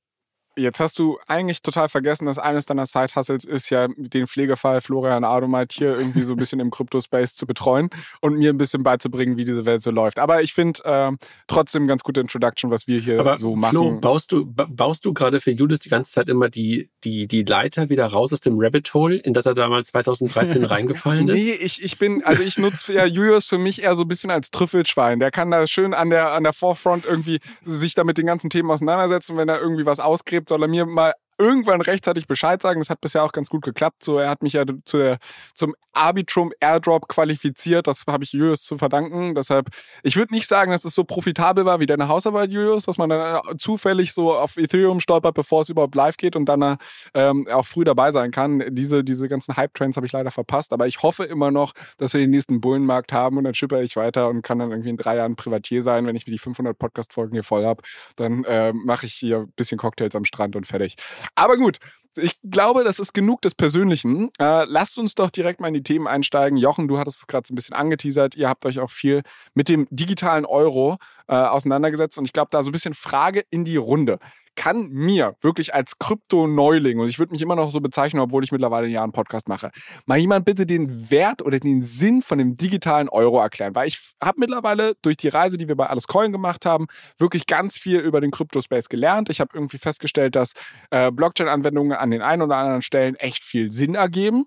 Jetzt 0.55 0.79
hast 0.79 1.00
du 1.00 1.17
eigentlich 1.27 1.61
total 1.63 1.89
vergessen, 1.89 2.25
dass 2.27 2.38
eines 2.38 2.65
deiner 2.67 2.85
Side-Hustles 2.85 3.44
ist 3.45 3.69
ja, 3.71 3.88
den 3.97 4.27
Pflegefall 4.27 4.81
Florian 4.81 5.23
Adomait 5.23 5.71
hier 5.73 5.97
irgendwie 5.97 6.21
so 6.21 6.33
ein 6.33 6.38
bisschen 6.38 6.59
im 6.59 6.69
Crypto-Space 6.69 7.33
zu 7.35 7.47
betreuen 7.47 7.89
und 8.21 8.38
mir 8.38 8.51
ein 8.51 8.57
bisschen 8.57 8.83
beizubringen, 8.83 9.35
wie 9.38 9.45
diese 9.45 9.65
Welt 9.65 9.81
so 9.81 9.89
läuft. 9.89 10.19
Aber 10.19 10.44
ich 10.44 10.53
finde 10.53 10.79
äh, 10.83 11.11
trotzdem 11.47 11.88
ganz 11.88 12.03
gute 12.03 12.21
Introduction, 12.21 12.69
was 12.69 12.85
wir 12.88 13.00
hier 13.00 13.19
Aber 13.19 13.38
so 13.39 13.55
machen. 13.55 13.71
Flo, 13.71 14.00
baust 14.00 14.31
du, 14.31 14.45
ba- 14.45 14.67
baust 14.69 15.05
du 15.05 15.13
gerade 15.13 15.39
für 15.39 15.51
Julius 15.51 15.79
die 15.79 15.89
ganze 15.89 16.11
Zeit 16.11 16.29
immer 16.29 16.50
die, 16.50 16.89
die, 17.03 17.27
die 17.27 17.44
Leiter 17.44 17.89
wieder 17.89 18.05
raus 18.05 18.31
aus 18.31 18.41
dem 18.41 18.53
Rabbit 18.57 18.94
Hole, 18.94 19.15
in 19.15 19.33
das 19.33 19.45
er 19.47 19.55
damals 19.55 19.89
2013 19.89 20.63
reingefallen 20.65 21.27
ist? 21.29 21.44
Nee, 21.44 21.53
ich, 21.53 21.81
ich 21.83 21.97
bin, 21.97 22.23
also 22.23 22.44
ich 22.44 22.59
nutze 22.59 22.94
ja 22.94 23.05
Julius 23.05 23.45
für 23.47 23.57
mich 23.57 23.81
eher 23.81 23.95
so 23.95 24.03
ein 24.03 24.07
bisschen 24.07 24.29
als 24.29 24.51
Trüffelschwein. 24.51 25.19
Der 25.19 25.31
kann 25.31 25.50
da 25.50 25.65
schön 25.65 25.94
an 25.95 26.11
der, 26.11 26.33
an 26.33 26.44
der 26.44 26.53
Forefront 26.53 27.05
irgendwie 27.05 27.39
sich 27.65 27.95
da 27.95 28.03
mit 28.03 28.17
den 28.19 28.27
ganzen 28.27 28.50
Themen 28.51 28.69
auseinandersetzen. 28.69 29.35
Wenn 29.35 29.50
er 29.50 29.59
irgendwie 29.59 29.85
was 29.85 30.00
ausgräbt, 30.00 30.42
soll 30.47 30.63
er 30.63 30.67
mir 30.67 30.85
mal 30.85 31.13
irgendwann 31.38 31.81
rechtzeitig 31.81 32.27
Bescheid 32.27 32.62
sagen. 32.62 32.80
Das 32.80 32.89
hat 32.89 33.01
bisher 33.01 33.24
auch 33.24 33.31
ganz 33.31 33.50
gut 33.50 33.63
geklappt. 33.63 34.03
So, 34.03 34.18
er 34.18 34.30
hat 34.30 34.44
mich 34.44 34.53
ja 34.53 34.63
zu 34.85 34.97
der, 34.97 35.18
zum 35.53 35.75
Arbitrum 35.94 36.51
Airdrop 36.59 37.07
qualifiziert. 37.07 37.88
Das 37.88 38.03
habe 38.07 38.24
ich 38.24 38.33
Julius 38.33 38.63
zu 38.63 38.77
verdanken. 38.77 39.35
Deshalb, 39.35 39.69
ich 40.01 40.15
würde 40.15 40.33
nicht 40.33 40.47
sagen, 40.47 40.71
dass 40.71 40.85
es 40.85 40.95
so 40.95 41.03
profitabel 41.03 41.65
war 41.65 41.80
wie 41.80 41.85
deine 41.85 42.07
Hausarbeit, 42.07 42.51
Julius, 42.51 42.85
dass 42.85 42.97
man 42.97 43.09
dann 43.09 43.41
zufällig 43.57 44.13
so 44.13 44.34
auf 44.34 44.57
Ethereum 44.57 45.00
stolpert, 45.00 45.36
bevor 45.36 45.62
es 45.62 45.69
überhaupt 45.69 45.96
live 45.96 46.17
geht 46.17 46.36
und 46.36 46.46
dann 46.46 46.77
ähm, 47.13 47.48
auch 47.51 47.65
früh 47.65 47.84
dabei 47.84 48.12
sein 48.12 48.31
kann. 48.31 48.63
Diese, 48.69 49.03
diese 49.03 49.27
ganzen 49.27 49.55
Hype-Trends 49.55 49.98
habe 49.98 50.05
ich 50.05 50.13
leider 50.13 50.31
verpasst. 50.31 50.74
Aber 50.74 50.88
ich 50.88 51.03
hoffe 51.03 51.24
immer 51.24 51.51
noch, 51.51 51.74
dass 51.98 52.13
wir 52.13 52.19
den 52.19 52.31
nächsten 52.31 52.62
Bullenmarkt 52.62 53.13
haben 53.13 53.38
und 53.38 53.43
dann 53.43 53.53
schippere 53.53 53.84
ich 53.84 53.96
weiter 53.96 54.29
und 54.29 54.41
kann 54.41 54.60
dann 54.60 54.72
irgendwie 54.72 54.89
in 54.89 54.98
drei 54.98 55.17
Jahren 55.17 55.36
Privatier 55.36 55.84
sein. 55.84 56.05
Wenn 56.07 56.15
ich 56.15 56.25
mir 56.25 56.31
die 56.31 56.39
500 56.39 56.77
Podcast-Folgen 56.77 57.34
hier 57.34 57.43
voll 57.43 57.65
habe, 57.65 57.84
dann 58.15 58.43
äh, 58.46 58.74
mache 58.74 59.05
ich 59.05 59.13
hier 59.13 59.39
ein 59.39 59.51
bisschen 59.55 59.77
Cocktails 59.77 60.15
am 60.15 60.25
Strand 60.25 60.55
und 60.55 60.65
fertig. 60.65 60.96
Aber 61.36 61.58
gut, 61.58 61.80
ich 62.15 62.38
glaube, 62.44 62.84
das 62.84 63.00
ist 63.00 63.13
genug 63.13 63.42
des 63.42 63.56
Persönlichen. 63.56 64.30
Äh, 64.39 64.65
lasst 64.65 65.00
uns 65.00 65.15
doch 65.15 65.32
direkt 65.32 65.60
mal 65.60 65.70
in 65.70 65.74
die 65.74 65.84
Themen 65.84 66.08
einsteigen. 66.08 66.58
Jochen, 66.58 66.88
du 66.88 67.00
hattest 67.00 67.20
es 67.20 67.27
gerade 67.27 67.48
so 67.48 67.53
ein 67.53 67.56
bisschen 67.56 67.75
angeteasert. 67.75 68.36
Ihr 68.36 68.50
habt 68.50 68.65
euch 68.65 68.80
auch 68.80 68.92
viel 68.92 69.24
mit 69.53 69.68
dem 69.68 69.88
digitalen 69.89 70.46
Euro 70.46 70.98
äh, 71.27 71.36
auseinandergesetzt. 71.36 72.18
Und 72.18 72.25
ich 72.25 72.34
glaube, 72.34 72.50
da 72.51 72.63
so 72.63 72.70
ein 72.70 72.72
bisschen 72.72 72.94
Frage 72.94 73.44
in 73.50 73.65
die 73.65 73.77
Runde. 73.77 74.20
Kann 74.55 74.89
mir 74.89 75.36
wirklich 75.41 75.74
als 75.74 75.98
Krypto-Neuling, 75.98 77.00
und 77.00 77.07
ich 77.07 77.17
würde 77.17 77.31
mich 77.31 77.41
immer 77.41 77.55
noch 77.55 77.72
so 77.72 77.81
bezeichnen, 77.81 78.22
obwohl 78.22 78.43
ich 78.43 78.51
mittlerweile 78.51 78.88
ein 78.88 78.91
Jahr 78.91 79.03
einen 79.03 79.12
Podcast 79.12 79.48
mache, 79.48 79.72
mal 80.05 80.17
jemand 80.17 80.45
bitte 80.45 80.65
den 80.65 81.10
Wert 81.10 81.41
oder 81.41 81.60
den 81.60 81.83
Sinn 81.83 82.22
von 82.22 82.38
dem 82.38 82.55
digitalen 82.55 83.10
Euro 83.10 83.39
erklären? 83.39 83.74
Weil 83.75 83.88
ich 83.88 84.13
habe 84.24 84.39
mittlerweile 84.39 84.93
durch 85.01 85.17
die 85.17 85.29
Reise, 85.29 85.57
die 85.57 85.67
wir 85.67 85.75
bei 85.75 85.88
Alles 85.88 86.07
Coin 86.07 86.31
gemacht 86.31 86.65
haben, 86.65 86.88
wirklich 87.17 87.48
ganz 87.48 87.77
viel 87.77 88.00
über 88.00 88.22
den 88.22 88.31
Crypto-Space 88.31 88.89
gelernt. 88.89 89.29
Ich 89.29 89.39
habe 89.39 89.51
irgendwie 89.53 89.77
festgestellt, 89.77 90.36
dass 90.36 90.53
äh, 90.91 91.12
Blockchain-Anwendungen 91.12 91.98
an 91.98 92.12
den 92.12 92.22
einen 92.22 92.43
oder 92.43 92.57
anderen 92.57 92.81
Stellen 92.81 93.15
echt 93.15 93.43
viel 93.43 93.72
Sinn 93.72 93.95
ergeben. 93.95 94.45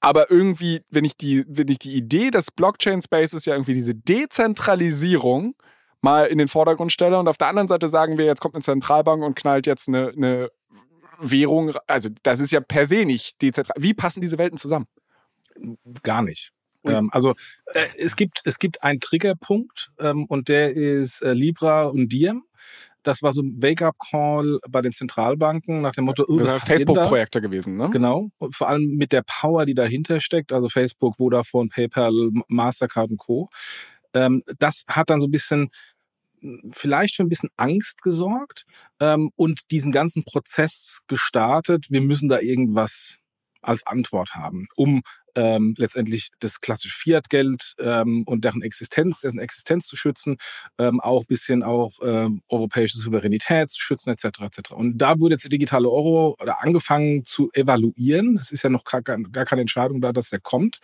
Aber 0.00 0.30
irgendwie, 0.30 0.82
wenn 0.90 1.04
ich 1.04 1.16
die, 1.16 1.44
wenn 1.48 1.68
ich 1.68 1.78
die 1.78 1.94
Idee 1.94 2.30
des 2.30 2.50
Blockchain-Spaces 2.50 3.46
ja 3.46 3.54
irgendwie 3.54 3.74
diese 3.74 3.94
Dezentralisierung 3.94 5.54
mal 6.06 6.26
in 6.26 6.38
den 6.38 6.46
Vordergrund 6.46 6.92
stelle 6.92 7.18
und 7.18 7.26
auf 7.26 7.36
der 7.36 7.48
anderen 7.48 7.66
Seite 7.66 7.88
sagen 7.88 8.16
wir, 8.16 8.24
jetzt 8.24 8.40
kommt 8.40 8.54
eine 8.54 8.62
Zentralbank 8.62 9.24
und 9.24 9.34
knallt 9.34 9.66
jetzt 9.66 9.88
eine, 9.88 10.10
eine 10.10 10.50
Währung, 11.18 11.72
also 11.88 12.10
das 12.22 12.38
ist 12.38 12.52
ja 12.52 12.60
per 12.60 12.86
se 12.86 13.04
nicht 13.04 13.42
dezentral. 13.42 13.74
Wie 13.76 13.92
passen 13.92 14.20
diese 14.20 14.38
Welten 14.38 14.56
zusammen? 14.56 14.86
Gar 16.02 16.22
nicht. 16.22 16.52
Ähm, 16.84 17.08
also 17.12 17.34
äh, 17.74 17.86
es 17.98 18.14
gibt 18.14 18.40
es 18.44 18.58
gibt 18.58 18.84
einen 18.84 19.00
Triggerpunkt 19.00 19.90
ähm, 19.98 20.26
und 20.26 20.48
der 20.48 20.74
ist 20.74 21.22
äh, 21.22 21.32
Libra 21.32 21.86
und 21.86 22.12
Diem. 22.12 22.44
das 23.02 23.22
war 23.22 23.32
so 23.32 23.42
ein 23.42 23.60
Wake-up-Call 23.60 24.60
bei 24.68 24.82
den 24.82 24.92
Zentralbanken 24.92 25.80
nach 25.80 25.92
dem 25.92 26.04
Motto, 26.04 26.24
oh, 26.28 26.38
das 26.38 26.50
sind 26.50 26.62
Facebook-Projekte 26.62 27.40
gewesen, 27.40 27.76
ne? 27.76 27.90
Genau. 27.90 28.30
Und 28.38 28.54
vor 28.54 28.68
allem 28.68 28.94
mit 28.96 29.10
der 29.12 29.22
Power, 29.22 29.66
die 29.66 29.74
dahinter 29.74 30.20
steckt, 30.20 30.52
also 30.52 30.68
Facebook, 30.68 31.16
Vodafone, 31.16 31.68
PayPal, 31.68 32.12
Mastercard 32.48 33.10
und 33.10 33.18
Co. 33.18 33.48
Ähm, 34.14 34.42
das 34.58 34.84
hat 34.88 35.10
dann 35.10 35.20
so 35.20 35.26
ein 35.26 35.30
bisschen 35.30 35.70
vielleicht 36.72 37.16
für 37.16 37.22
ein 37.22 37.28
bisschen 37.28 37.50
Angst 37.56 38.02
gesorgt 38.02 38.64
ähm, 39.00 39.30
und 39.36 39.70
diesen 39.70 39.92
ganzen 39.92 40.24
Prozess 40.24 41.00
gestartet. 41.06 41.86
Wir 41.90 42.00
müssen 42.00 42.28
da 42.28 42.40
irgendwas 42.40 43.16
als 43.62 43.86
Antwort 43.86 44.34
haben, 44.34 44.66
um 44.76 45.02
ähm, 45.36 45.74
letztendlich 45.76 46.30
das 46.40 46.60
klassische 46.60 46.96
Fiat-Geld 46.96 47.74
ähm, 47.78 48.24
und 48.26 48.44
deren 48.44 48.62
Existenz, 48.62 49.20
dessen 49.20 49.38
Existenz 49.38 49.86
zu 49.86 49.96
schützen, 49.96 50.38
ähm, 50.78 51.00
auch 51.00 51.24
bisschen 51.26 51.62
auch 51.62 51.92
ähm, 52.02 52.42
europäische 52.48 52.98
Souveränität 52.98 53.70
zu 53.70 53.80
schützen, 53.80 54.10
etc. 54.10 54.24
etc. 54.40 54.72
Und 54.72 54.98
da 54.98 55.20
wurde 55.20 55.34
jetzt 55.34 55.44
der 55.44 55.50
digitale 55.50 55.88
Euro 55.88 56.36
oder 56.40 56.62
angefangen 56.62 57.24
zu 57.24 57.50
evaluieren. 57.52 58.36
Es 58.36 58.50
ist 58.50 58.62
ja 58.62 58.70
noch 58.70 58.84
gar, 58.84 59.02
gar 59.02 59.44
keine 59.44 59.60
Entscheidung 59.60 60.00
da, 60.00 60.12
dass 60.12 60.30
der 60.30 60.40
kommt. 60.40 60.78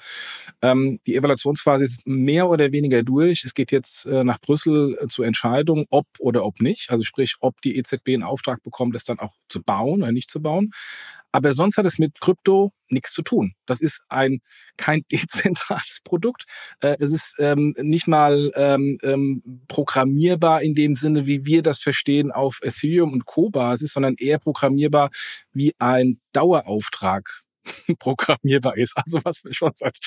Ähm, 0.61 1.01
die 1.07 1.17
Evaluationsphase 1.17 1.85
ist 1.85 2.07
mehr 2.07 2.49
oder 2.49 2.71
weniger 2.73 3.03
durch. 3.03 3.45
Es 3.45 3.55
geht 3.55 3.73
jetzt 3.73 4.07
äh, 4.07 4.23
nach 4.25 4.41
Brüssel 4.41 4.99
äh, 5.01 5.07
zur 5.09 5.27
Entscheidung, 5.27 5.87
ob 5.91 6.07
oder 6.19 6.45
ob 6.45 6.61
nicht. 6.61 6.91
Also 6.91 7.05
sprich, 7.05 7.37
ob 7.41 7.61
die 7.63 7.77
EZB 7.79 8.09
einen 8.09 8.23
Auftrag 8.23 8.63
bekommt, 8.63 8.95
das 8.95 9.05
dann 9.05 9.19
auch 9.19 9.33
zu 9.49 9.63
bauen 9.63 10.03
oder 10.03 10.13
nicht 10.13 10.31
zu 10.31 10.43
bauen. 10.43 10.73
Aber 11.33 11.55
sonst 11.55 11.79
hat 11.79 11.87
es 11.87 11.99
mit 11.99 12.21
Krypto 12.21 12.73
nichts 12.93 13.13
zu 13.13 13.23
tun. 13.23 13.55
Das 13.67 13.81
ist 13.81 14.03
ein 14.09 14.41
kein 14.77 15.03
dezentrales 15.13 16.01
Produkt. 16.05 16.45
Äh, 16.81 16.97
es 17.01 17.13
ist 17.13 17.35
ähm, 17.39 17.75
nicht 17.79 18.07
mal 18.07 18.51
ähm, 18.55 18.99
ähm, 19.03 19.65
programmierbar 19.69 20.63
in 20.63 20.75
dem 20.75 20.97
Sinne, 20.97 21.27
wie 21.27 21.47
wir 21.47 21.63
das 21.63 21.81
verstehen 21.81 22.31
auf 22.31 22.61
Ethereum 22.63 23.13
und 23.13 23.27
Co-Basis, 23.27 23.93
sondern 23.93 24.15
eher 24.19 24.39
programmierbar 24.39 25.11
wie 25.53 25.75
ein 25.79 26.21
Dauerauftrag 26.33 27.43
programmierbar 27.99 28.77
ist, 28.77 28.97
also 28.97 29.21
was 29.25 29.45
wir 29.45 29.53
schon 29.53 29.73
seit 29.75 29.99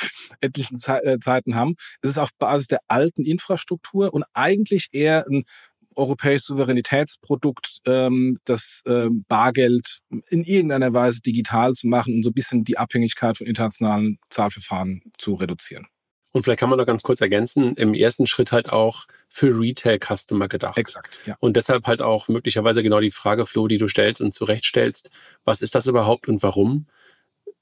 etlichen 0.41 0.77
äh, 0.87 1.19
Zeiten 1.19 1.55
haben. 1.55 1.75
Es 2.01 2.11
ist 2.11 2.17
auf 2.17 2.29
Basis 2.37 2.67
der 2.67 2.79
alten 2.87 3.23
Infrastruktur 3.23 4.13
und 4.13 4.25
eigentlich 4.33 4.89
eher 4.91 5.25
ein 5.29 5.45
europäisches 5.95 6.47
Souveränitätsprodukt, 6.47 7.79
ähm, 7.85 8.37
das 8.45 8.81
ähm, 8.85 9.25
Bargeld 9.27 9.99
in 10.29 10.43
irgendeiner 10.43 10.93
Weise 10.93 11.21
digital 11.21 11.73
zu 11.73 11.87
machen 11.87 12.15
und 12.15 12.23
so 12.23 12.29
ein 12.29 12.33
bisschen 12.33 12.63
die 12.63 12.77
Abhängigkeit 12.77 13.37
von 13.37 13.47
internationalen 13.47 14.19
Zahlverfahren 14.29 15.01
zu 15.17 15.35
reduzieren. 15.35 15.87
Und 16.35 16.43
vielleicht 16.43 16.59
kann 16.59 16.69
man 16.69 16.77
noch 16.77 16.85
ganz 16.85 17.01
kurz 17.01 17.21
ergänzen, 17.21 17.75
im 17.75 17.93
ersten 17.93 18.27
Schritt 18.27 18.51
halt 18.51 18.69
auch 18.69 19.05
für 19.29 19.57
Retail-Customer 19.57 20.49
gedacht. 20.49 20.77
Exakt, 20.77 21.21
ja. 21.25 21.37
Und 21.39 21.55
deshalb 21.55 21.87
halt 21.87 22.01
auch 22.01 22.27
möglicherweise 22.27 22.83
genau 22.83 22.99
die 22.99 23.09
Frage, 23.09 23.45
Flo, 23.45 23.69
die 23.69 23.77
du 23.77 23.87
stellst 23.87 24.21
und 24.21 24.33
zurechtstellst, 24.33 25.09
was 25.45 25.61
ist 25.61 25.75
das 25.75 25.87
überhaupt 25.87 26.27
und 26.27 26.43
warum? 26.43 26.87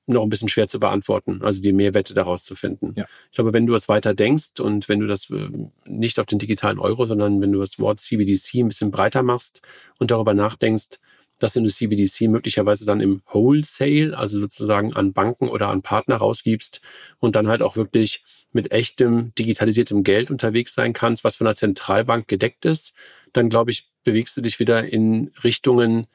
Noch 0.06 0.24
ein 0.24 0.30
bisschen 0.30 0.50
schwer 0.50 0.68
zu 0.68 0.80
beantworten, 0.80 1.42
also 1.42 1.62
die 1.62 1.72
Mehrwerte 1.72 2.14
daraus 2.14 2.44
zu 2.44 2.56
finden. 2.56 2.94
Ja. 2.96 3.06
Ich 3.30 3.36
glaube, 3.36 3.54
wenn 3.54 3.66
du 3.66 3.74
es 3.74 3.88
weiter 3.88 4.14
denkst 4.14 4.60
und 4.60 4.90
wenn 4.90 5.00
du 5.00 5.08
das 5.08 5.30
äh, 5.30 5.50
nicht 5.86 6.20
auf 6.20 6.26
den 6.26 6.40
digitalen 6.40 6.80
Euro, 6.80 7.06
sondern 7.06 7.42
wenn 7.42 7.52
du 7.52 7.60
das 7.60 7.80
Wort 7.80 8.00
CBDC 8.00 8.56
ein 8.56 8.68
bisschen 8.68 8.92
breiter 8.92 9.24
machst 9.24 9.62
und 10.00 10.12
darüber 10.12 10.34
nachdenkst, 10.34 11.00
dass 11.40 11.54
du 11.54 11.60
eine 11.60 11.70
CBDC 11.70 12.30
möglicherweise 12.30 12.86
dann 12.86 13.02
im 13.02 13.22
Wholesale, 13.32 14.18
also 14.18 14.40
sozusagen 14.40 14.94
an 14.94 15.14
Banken 15.14 15.48
oder 15.50 15.70
an 15.70 15.82
Partner 15.82 16.18
rausgibst 16.18 16.82
und 17.20 17.36
dann 17.36 17.48
halt 17.48 17.62
auch 17.62 17.76
wirklich 17.76 18.24
mit 18.52 18.72
echtem 18.72 19.34
digitalisiertem 19.36 20.04
Geld 20.04 20.30
unterwegs 20.30 20.74
sein 20.74 20.94
kannst, 20.94 21.24
was 21.24 21.36
von 21.36 21.46
der 21.46 21.56
Zentralbank 21.56 22.28
gedeckt 22.28 22.66
ist, 22.66 22.94
dann 23.32 23.50
glaube 23.50 23.72
ich, 23.72 23.90
bewegst 24.04 24.38
du 24.38 24.42
dich 24.42 24.60
wieder 24.60 24.86
in 24.86 25.32
Richtungen, 25.44 26.08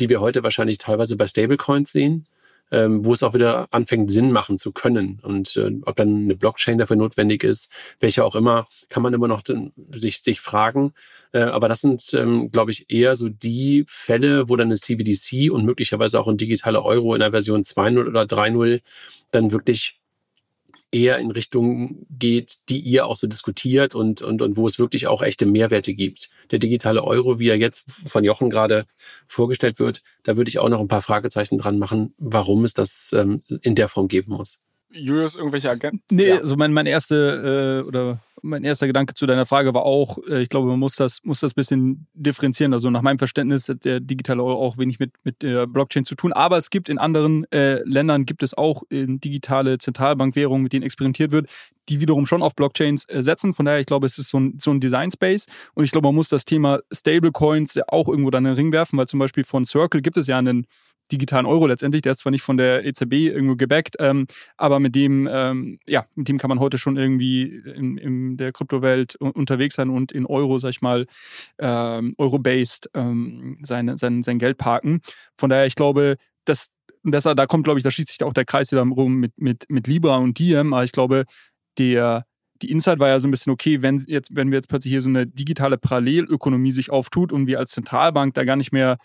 die 0.00 0.08
wir 0.08 0.20
heute 0.20 0.42
wahrscheinlich 0.42 0.78
teilweise 0.78 1.16
bei 1.16 1.26
Stablecoins 1.26 1.92
sehen 1.92 2.26
ähm, 2.74 3.04
wo 3.04 3.12
es 3.12 3.22
auch 3.22 3.34
wieder 3.34 3.68
anfängt, 3.70 4.10
Sinn 4.10 4.32
machen 4.32 4.58
zu 4.58 4.72
können. 4.72 5.20
Und 5.22 5.56
äh, 5.56 5.70
ob 5.82 5.94
dann 5.94 6.24
eine 6.24 6.34
Blockchain 6.34 6.76
dafür 6.76 6.96
notwendig 6.96 7.44
ist, 7.44 7.70
welche 8.00 8.24
auch 8.24 8.34
immer, 8.34 8.66
kann 8.88 9.02
man 9.02 9.14
immer 9.14 9.28
noch 9.28 9.42
sich, 9.92 10.22
sich 10.22 10.40
fragen. 10.40 10.92
Äh, 11.32 11.42
aber 11.42 11.68
das 11.68 11.82
sind, 11.82 12.02
ähm, 12.14 12.50
glaube 12.50 12.72
ich, 12.72 12.90
eher 12.90 13.14
so 13.14 13.28
die 13.28 13.84
Fälle, 13.86 14.48
wo 14.48 14.56
dann 14.56 14.68
eine 14.68 14.76
CBDC 14.76 15.52
und 15.52 15.64
möglicherweise 15.64 16.18
auch 16.18 16.26
ein 16.26 16.36
digitaler 16.36 16.84
Euro 16.84 17.14
in 17.14 17.20
der 17.20 17.30
Version 17.30 17.62
2.0 17.62 18.08
oder 18.08 18.22
3.0 18.22 18.80
dann 19.30 19.52
wirklich 19.52 20.00
eher 20.94 21.18
in 21.18 21.30
Richtung 21.30 22.06
geht, 22.08 22.68
die 22.68 22.78
ihr 22.78 23.06
auch 23.06 23.16
so 23.16 23.26
diskutiert 23.26 23.94
und, 23.94 24.22
und, 24.22 24.40
und 24.40 24.56
wo 24.56 24.66
es 24.66 24.78
wirklich 24.78 25.08
auch 25.08 25.22
echte 25.22 25.44
Mehrwerte 25.44 25.92
gibt. 25.92 26.30
Der 26.52 26.60
digitale 26.60 27.02
Euro, 27.02 27.38
wie 27.38 27.48
er 27.48 27.58
jetzt 27.58 27.90
von 28.06 28.22
Jochen 28.22 28.48
gerade 28.48 28.86
vorgestellt 29.26 29.80
wird, 29.80 30.02
da 30.22 30.36
würde 30.36 30.48
ich 30.48 30.60
auch 30.60 30.68
noch 30.68 30.80
ein 30.80 30.88
paar 30.88 31.02
Fragezeichen 31.02 31.58
dran 31.58 31.78
machen, 31.78 32.14
warum 32.18 32.64
es 32.64 32.74
das 32.74 33.12
ähm, 33.12 33.42
in 33.62 33.74
der 33.74 33.88
Form 33.88 34.08
geben 34.08 34.32
muss. 34.32 34.60
Julius, 34.90 35.34
irgendwelche 35.34 35.70
Agenten? 35.70 36.00
Nee, 36.10 36.28
ja. 36.28 36.38
also 36.38 36.54
mein, 36.54 36.72
mein 36.72 36.86
erste 36.86 37.82
äh, 37.82 37.88
oder 37.88 38.22
mein 38.44 38.62
erster 38.62 38.86
Gedanke 38.86 39.14
zu 39.14 39.26
deiner 39.26 39.46
Frage 39.46 39.74
war 39.74 39.84
auch, 39.84 40.18
äh, 40.28 40.42
ich 40.42 40.48
glaube, 40.48 40.68
man 40.68 40.78
muss 40.78 40.94
das, 40.94 41.20
muss 41.24 41.40
das 41.40 41.54
bisschen 41.54 42.06
differenzieren. 42.12 42.72
Also 42.72 42.90
nach 42.90 43.02
meinem 43.02 43.18
Verständnis 43.18 43.68
hat 43.68 43.84
der 43.84 44.00
digitale 44.00 44.44
Euro 44.44 44.64
auch 44.64 44.78
wenig 44.78 44.98
mit, 44.98 45.12
mit 45.24 45.42
der 45.42 45.66
Blockchain 45.66 46.04
zu 46.04 46.14
tun. 46.14 46.32
Aber 46.32 46.58
es 46.58 46.70
gibt 46.70 46.88
in 46.88 46.98
anderen 46.98 47.50
äh, 47.52 47.80
Ländern 47.84 48.26
gibt 48.26 48.42
es 48.42 48.54
auch 48.54 48.82
äh, 48.90 49.06
digitale 49.08 49.78
Zentralbankwährungen, 49.78 50.62
mit 50.62 50.72
denen 50.72 50.84
experimentiert 50.84 51.32
wird, 51.32 51.48
die 51.88 52.00
wiederum 52.00 52.26
schon 52.26 52.42
auf 52.42 52.54
Blockchains 52.54 53.06
äh, 53.08 53.22
setzen. 53.22 53.54
Von 53.54 53.66
daher, 53.66 53.80
ich 53.80 53.86
glaube, 53.86 54.06
es 54.06 54.18
ist 54.18 54.28
so 54.28 54.38
ein, 54.38 54.58
so 54.58 54.70
ein 54.70 54.80
Design 54.80 55.10
Space. 55.10 55.46
Und 55.74 55.84
ich 55.84 55.90
glaube, 55.90 56.08
man 56.08 56.14
muss 56.14 56.28
das 56.28 56.44
Thema 56.44 56.80
Stablecoins 56.92 57.78
auch 57.88 58.08
irgendwo 58.08 58.30
dann 58.30 58.44
in 58.44 58.52
den 58.52 58.56
Ring 58.56 58.72
werfen, 58.72 58.98
weil 58.98 59.08
zum 59.08 59.18
Beispiel 59.18 59.44
von 59.44 59.64
Circle 59.64 60.02
gibt 60.02 60.18
es 60.18 60.26
ja 60.26 60.38
einen 60.38 60.66
digitalen 61.14 61.46
Euro 61.46 61.66
letztendlich. 61.66 62.02
Der 62.02 62.12
ist 62.12 62.20
zwar 62.20 62.32
nicht 62.32 62.42
von 62.42 62.56
der 62.56 62.84
EZB 62.84 63.12
irgendwo 63.12 63.56
gebackt, 63.56 63.96
ähm, 64.00 64.26
aber 64.56 64.80
mit 64.80 64.94
dem, 64.94 65.28
ähm, 65.30 65.78
ja, 65.86 66.04
mit 66.14 66.28
dem 66.28 66.38
kann 66.38 66.48
man 66.48 66.60
heute 66.60 66.78
schon 66.78 66.96
irgendwie 66.96 67.42
in, 67.42 67.96
in 67.96 68.36
der 68.36 68.52
Kryptowelt 68.52 69.16
unterwegs 69.16 69.76
sein 69.76 69.90
und 69.90 70.12
in 70.12 70.26
Euro, 70.26 70.58
sag 70.58 70.70
ich 70.70 70.82
mal, 70.82 71.06
ähm, 71.58 72.14
Euro-based 72.18 72.90
ähm, 72.94 73.58
sein, 73.62 73.96
sein, 73.96 74.22
sein 74.22 74.38
Geld 74.38 74.58
parken. 74.58 75.00
Von 75.36 75.50
daher, 75.50 75.66
ich 75.66 75.74
glaube, 75.74 76.16
dass 76.44 76.70
das, 77.04 77.24
da 77.24 77.46
kommt, 77.46 77.64
glaube 77.64 77.78
ich, 77.78 77.84
da 77.84 77.90
schließt 77.90 78.08
sich 78.08 78.22
auch 78.24 78.32
der 78.32 78.46
Kreis 78.46 78.72
wieder 78.72 78.82
rum 78.82 79.16
mit, 79.16 79.32
mit, 79.36 79.64
mit 79.68 79.86
Libra 79.86 80.16
und 80.16 80.38
Diem, 80.38 80.72
aber 80.72 80.84
ich 80.84 80.92
glaube, 80.92 81.24
der 81.78 82.24
die 82.64 82.70
Insight 82.70 82.98
war 82.98 83.08
ja 83.08 83.20
so 83.20 83.28
ein 83.28 83.30
bisschen, 83.30 83.52
okay, 83.52 83.82
wenn, 83.82 84.02
jetzt, 84.06 84.34
wenn 84.34 84.50
wir 84.50 84.56
jetzt 84.56 84.68
plötzlich 84.68 84.92
hier 84.92 85.02
so 85.02 85.10
eine 85.10 85.26
digitale 85.26 85.76
Parallelökonomie 85.76 86.72
sich 86.72 86.90
auftut 86.90 87.32
und 87.32 87.46
wir 87.46 87.58
als 87.58 87.72
Zentralbank 87.72 88.34
da 88.34 88.44
gar 88.44 88.56
nicht 88.56 88.72
mehr 88.72 88.96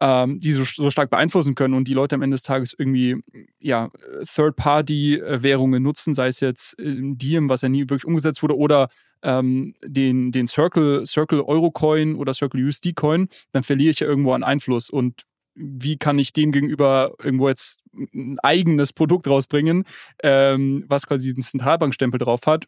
ähm, 0.00 0.38
die 0.38 0.52
so, 0.52 0.64
so 0.64 0.90
stark 0.90 1.10
beeinflussen 1.10 1.54
können 1.54 1.74
und 1.74 1.88
die 1.88 1.94
Leute 1.94 2.14
am 2.14 2.22
Ende 2.22 2.34
des 2.34 2.42
Tages 2.42 2.74
irgendwie 2.76 3.16
ja, 3.60 3.90
Third-Party-Währungen 4.22 5.82
nutzen, 5.82 6.14
sei 6.14 6.28
es 6.28 6.40
jetzt 6.40 6.76
Diem, 6.78 7.48
was 7.48 7.62
ja 7.62 7.68
nie 7.68 7.82
wirklich 7.82 8.04
umgesetzt 8.04 8.42
wurde, 8.42 8.56
oder 8.56 8.88
ähm, 9.22 9.74
den, 9.82 10.30
den 10.30 10.46
Circle, 10.46 11.04
Circle 11.04 11.40
Euro-Coin 11.40 12.14
oder 12.14 12.34
Circle 12.34 12.64
USD-Coin, 12.64 13.28
dann 13.52 13.64
verliere 13.64 13.90
ich 13.90 14.00
ja 14.00 14.06
irgendwo 14.06 14.34
an 14.34 14.44
Einfluss. 14.44 14.90
Und 14.90 15.22
wie 15.54 15.96
kann 15.96 16.20
ich 16.20 16.32
dem 16.32 16.52
gegenüber 16.52 17.14
irgendwo 17.20 17.48
jetzt 17.48 17.82
ein 18.14 18.38
eigenes 18.40 18.92
Produkt 18.92 19.26
rausbringen, 19.26 19.84
ähm, 20.22 20.84
was 20.86 21.06
quasi 21.06 21.28
diesen 21.28 21.42
Zentralbankstempel 21.42 22.18
drauf 22.18 22.42
hat 22.46 22.66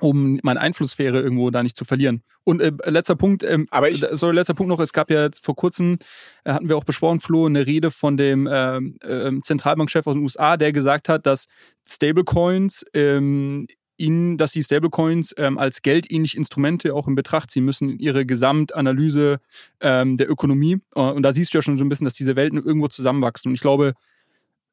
um 0.00 0.38
meine 0.42 0.60
Einflusssphäre 0.60 1.20
irgendwo 1.20 1.50
da 1.50 1.62
nicht 1.62 1.76
zu 1.76 1.84
verlieren. 1.84 2.22
Und 2.44 2.60
äh, 2.60 2.72
letzter 2.86 3.16
Punkt, 3.16 3.42
ähm, 3.42 3.66
aber 3.70 3.90
ich, 3.90 4.04
sorry, 4.12 4.34
letzter 4.34 4.54
Punkt 4.54 4.68
noch, 4.68 4.80
es 4.80 4.92
gab 4.92 5.10
ja 5.10 5.22
jetzt 5.22 5.44
vor 5.44 5.56
kurzem, 5.56 5.98
äh, 6.44 6.52
hatten 6.52 6.68
wir 6.68 6.76
auch 6.76 6.84
besprochen, 6.84 7.20
Flo, 7.20 7.46
eine 7.46 7.66
Rede 7.66 7.90
von 7.90 8.16
dem 8.16 8.46
äh, 8.46 8.80
Zentralbankchef 9.42 10.06
aus 10.06 10.14
den 10.14 10.22
USA, 10.22 10.56
der 10.56 10.72
gesagt 10.72 11.08
hat, 11.08 11.26
dass 11.26 11.46
Stablecoins 11.86 12.84
ähm, 12.94 13.66
ihnen, 13.98 14.38
dass 14.38 14.52
sie 14.52 14.62
Stablecoins 14.62 15.34
ähm, 15.36 15.58
als 15.58 15.82
geldähnliche 15.82 16.36
Instrumente 16.36 16.94
auch 16.94 17.08
in 17.08 17.14
Betracht 17.14 17.50
ziehen 17.50 17.64
müssen 17.64 17.90
in 17.90 17.98
ihre 17.98 18.24
Gesamtanalyse 18.24 19.38
ähm, 19.80 20.16
der 20.16 20.30
Ökonomie. 20.30 20.78
Äh, 20.94 21.00
und 21.00 21.22
da 21.22 21.32
siehst 21.32 21.52
du 21.52 21.58
ja 21.58 21.62
schon 21.62 21.76
so 21.76 21.84
ein 21.84 21.88
bisschen, 21.88 22.04
dass 22.04 22.14
diese 22.14 22.36
Welten 22.36 22.62
irgendwo 22.62 22.88
zusammenwachsen. 22.88 23.50
Und 23.50 23.54
ich 23.54 23.60
glaube, 23.60 23.94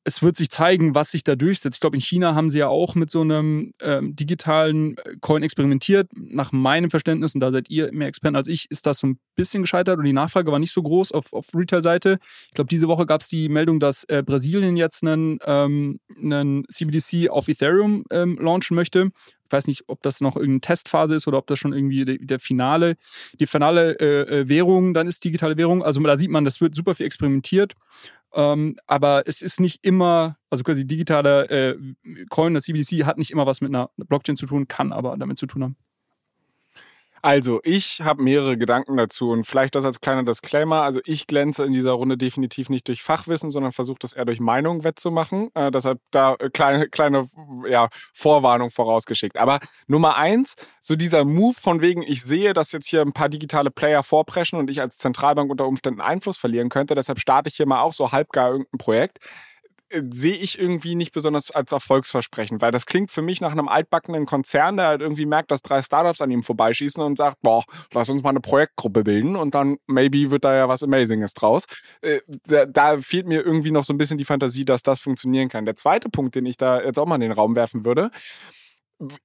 es 0.08 0.22
wird 0.22 0.36
sich 0.36 0.52
zeigen, 0.52 0.94
was 0.94 1.12
sich 1.12 1.24
da 1.24 1.36
durchsetzt. 1.36 1.78
Ich 1.78 1.82
glaube, 1.82 1.98
in 1.98 2.02
China 2.02 2.36
haben 2.36 2.50
sie 2.50 2.60
ja 2.60 2.68
auch 2.68 2.94
mit 2.94 3.10
so 3.10 3.22
einem 3.22 3.74
ähm, 3.82 4.16
digitalen 4.16 4.98
äh, 5.00 5.16
Coin 5.20 5.42
experimentiert. 5.42 6.10
Nach 6.14 6.52
meinem 6.52 6.92
Verständnis, 6.92 7.34
und 7.34 7.42
da 7.42 7.52
seid 7.52 7.72
ihr 7.72 7.92
mehr 7.92 8.08
Experten 8.08 8.36
als 8.36 8.48
ich, 8.48 8.70
ist 8.70 8.86
das 8.86 9.00
so 9.00 9.08
ein 9.08 9.20
bisschen 9.36 9.64
gescheitert 9.64 9.98
und 9.98 10.06
die 10.06 10.14
Nachfrage 10.14 10.52
war 10.52 10.60
nicht 10.60 10.72
so 10.72 10.84
groß 10.84 11.12
auf, 11.12 11.34
auf 11.34 11.48
Retail-Seite. 11.56 12.20
Ich 12.46 12.54
glaube, 12.54 12.68
diese 12.68 12.88
Woche 12.88 13.08
gab 13.08 13.22
es 13.22 13.30
die 13.30 13.50
Meldung, 13.50 13.80
dass 13.80 14.04
äh, 14.04 14.22
Brasilien 14.24 14.78
jetzt 14.78 15.04
einen, 15.04 15.40
ähm, 15.44 16.00
einen 16.22 16.66
CBDC 16.70 17.30
auf 17.32 17.48
Ethereum 17.48 18.04
ähm, 18.12 18.38
launchen 18.40 18.76
möchte. 18.76 19.10
Ich 19.46 19.52
weiß 19.52 19.68
nicht, 19.68 19.84
ob 19.88 20.04
das 20.04 20.22
noch 20.22 20.36
irgendeine 20.36 20.62
Testphase 20.62 21.16
ist 21.16 21.28
oder 21.28 21.40
ob 21.40 21.48
das 21.48 21.58
schon 21.58 21.74
irgendwie 21.74 22.06
der, 22.06 22.18
der 22.20 22.40
finale, 22.40 22.96
die 23.40 23.48
finale 23.48 24.00
äh, 24.00 24.42
äh 24.42 24.50
Währung 24.50 24.94
dann 24.94 25.08
ist, 25.08 25.24
digitale 25.24 25.58
Währung. 25.58 25.84
Also 25.84 26.00
da 26.02 26.18
sieht 26.18 26.32
man, 26.32 26.46
das 26.46 26.62
wird 26.62 26.76
super 26.76 26.94
viel 26.94 27.06
experimentiert. 27.06 27.74
Ähm, 28.34 28.76
aber 28.88 29.24
es 29.28 29.42
ist 29.42 29.60
nicht 29.60 29.86
immer, 29.86 30.38
also 30.50 30.64
quasi 30.64 30.86
digitaler 30.86 31.50
äh, 31.50 31.78
Coin, 32.30 32.54
das 32.54 32.64
CBDC 32.64 33.06
hat 33.06 33.18
nicht 33.18 33.32
immer 33.32 33.46
was 33.46 33.62
mit 33.62 33.70
einer 33.70 33.90
Blockchain 33.98 34.38
zu 34.38 34.46
tun, 34.46 34.68
kann 34.68 34.92
aber 34.92 35.16
damit 35.18 35.38
zu 35.38 35.48
tun 35.48 35.64
haben. 35.64 35.78
Also, 37.26 37.60
ich 37.64 38.02
habe 38.04 38.22
mehrere 38.22 38.56
Gedanken 38.56 38.98
dazu 38.98 39.32
und 39.32 39.46
vielleicht 39.46 39.74
das 39.74 39.84
als 39.84 40.00
kleiner 40.00 40.22
Disclaimer. 40.22 40.84
Also, 40.84 41.00
ich 41.06 41.26
glänze 41.26 41.66
in 41.66 41.74
dieser 41.74 41.94
Runde 41.94 42.20
definitiv 42.20 42.70
nicht 42.70 42.88
durch 42.88 43.02
Fachwissen, 43.02 43.50
sondern 43.50 43.72
versuche 43.72 43.98
das 44.00 44.14
eher 44.14 44.26
durch 44.26 44.40
Meinung 44.40 44.84
wettzumachen. 44.84 45.50
Äh, 45.56 45.72
deshalb 45.72 46.00
da 46.12 46.36
äh, 46.36 46.52
kleine, 46.52 46.88
kleine 46.88 47.28
ja, 47.68 47.90
Vorwarnung 48.14 48.70
vorausgeschickt. 48.70 49.40
Aber 49.40 49.58
Nummer 49.88 50.18
eins, 50.18 50.54
so 50.82 50.96
dieser 50.96 51.26
Move 51.26 51.56
von 51.60 51.82
wegen, 51.82 52.04
ich 52.04 52.24
sehe, 52.24 52.54
dass 52.54 52.72
jetzt 52.72 52.90
hier 52.90 53.02
ein 53.02 53.14
paar 53.14 53.30
digitale 53.30 53.72
Player 53.72 54.04
vorpreschen 54.04 54.60
und 54.60 54.70
ich 54.70 54.80
als 54.80 55.00
Zentralbank 55.00 55.50
unter 55.50 55.66
Umständen 55.66 56.02
Einfluss 56.02 56.38
verlieren 56.38 56.70
könnte. 56.70 56.94
Deshalb 56.94 57.20
starte 57.20 57.50
ich 57.50 57.56
hier 57.56 57.66
mal 57.66 57.82
auch 57.82 57.94
so 57.94 58.12
halbgar 58.12 58.52
irgendein 58.52 58.78
Projekt 58.78 59.18
äh, 59.90 60.02
sehe 60.10 60.36
ich 60.36 60.58
irgendwie 60.60 60.96
nicht 60.96 61.14
besonders 61.14 61.52
als 61.52 61.72
erfolgsversprechend, 61.72 62.62
weil 62.62 62.72
das 62.72 62.86
klingt 62.86 63.12
für 63.12 63.22
mich 63.22 63.42
nach 63.42 63.52
einem 63.52 63.68
altbackenen 63.68 64.26
Konzern, 64.26 64.78
der 64.78 64.88
halt 64.88 65.02
irgendwie 65.02 65.26
merkt, 65.26 65.52
dass 65.52 65.62
drei 65.62 65.82
Startups 65.82 66.22
an 66.22 66.32
ihm 66.32 66.44
vorbeischießen 66.44 67.04
und 67.04 67.18
sagt, 67.18 67.38
boah, 67.42 67.64
lass 67.94 68.10
uns 68.10 68.24
mal 68.24 68.32
eine 68.32 68.40
Projektgruppe 68.40 69.04
bilden 69.04 69.36
und 69.36 69.56
dann 69.56 69.78
maybe 69.88 70.32
wird 70.32 70.44
da 70.44 70.56
ja 70.56 70.68
was 70.70 70.84
Amazinges 70.84 71.34
draus. 71.34 71.66
Äh, 72.02 72.22
da 72.46 72.98
fehlt 72.98 73.28
mir 73.28 73.46
irgendwie 73.46 73.72
noch 73.72 73.84
so 73.84 73.94
ein 73.94 73.98
bisschen 73.98 74.18
die 74.18 74.26
Fantasie, 74.26 74.66
dass 74.66 74.84
das 74.84 75.00
funktionieren 75.00 75.50
kann. 75.50 75.66
Der 75.66 75.76
zweite 75.76 76.10
Punkt, 76.10 76.36
den 76.36 76.46
ich 76.46 76.58
da 76.58 76.82
jetzt 76.82 76.98
auch 76.98 77.06
mal 77.06 77.16
in 77.16 77.22
den 77.22 77.32
Raum 77.32 77.56
werfen 77.56 77.86
würde, 77.86 78.12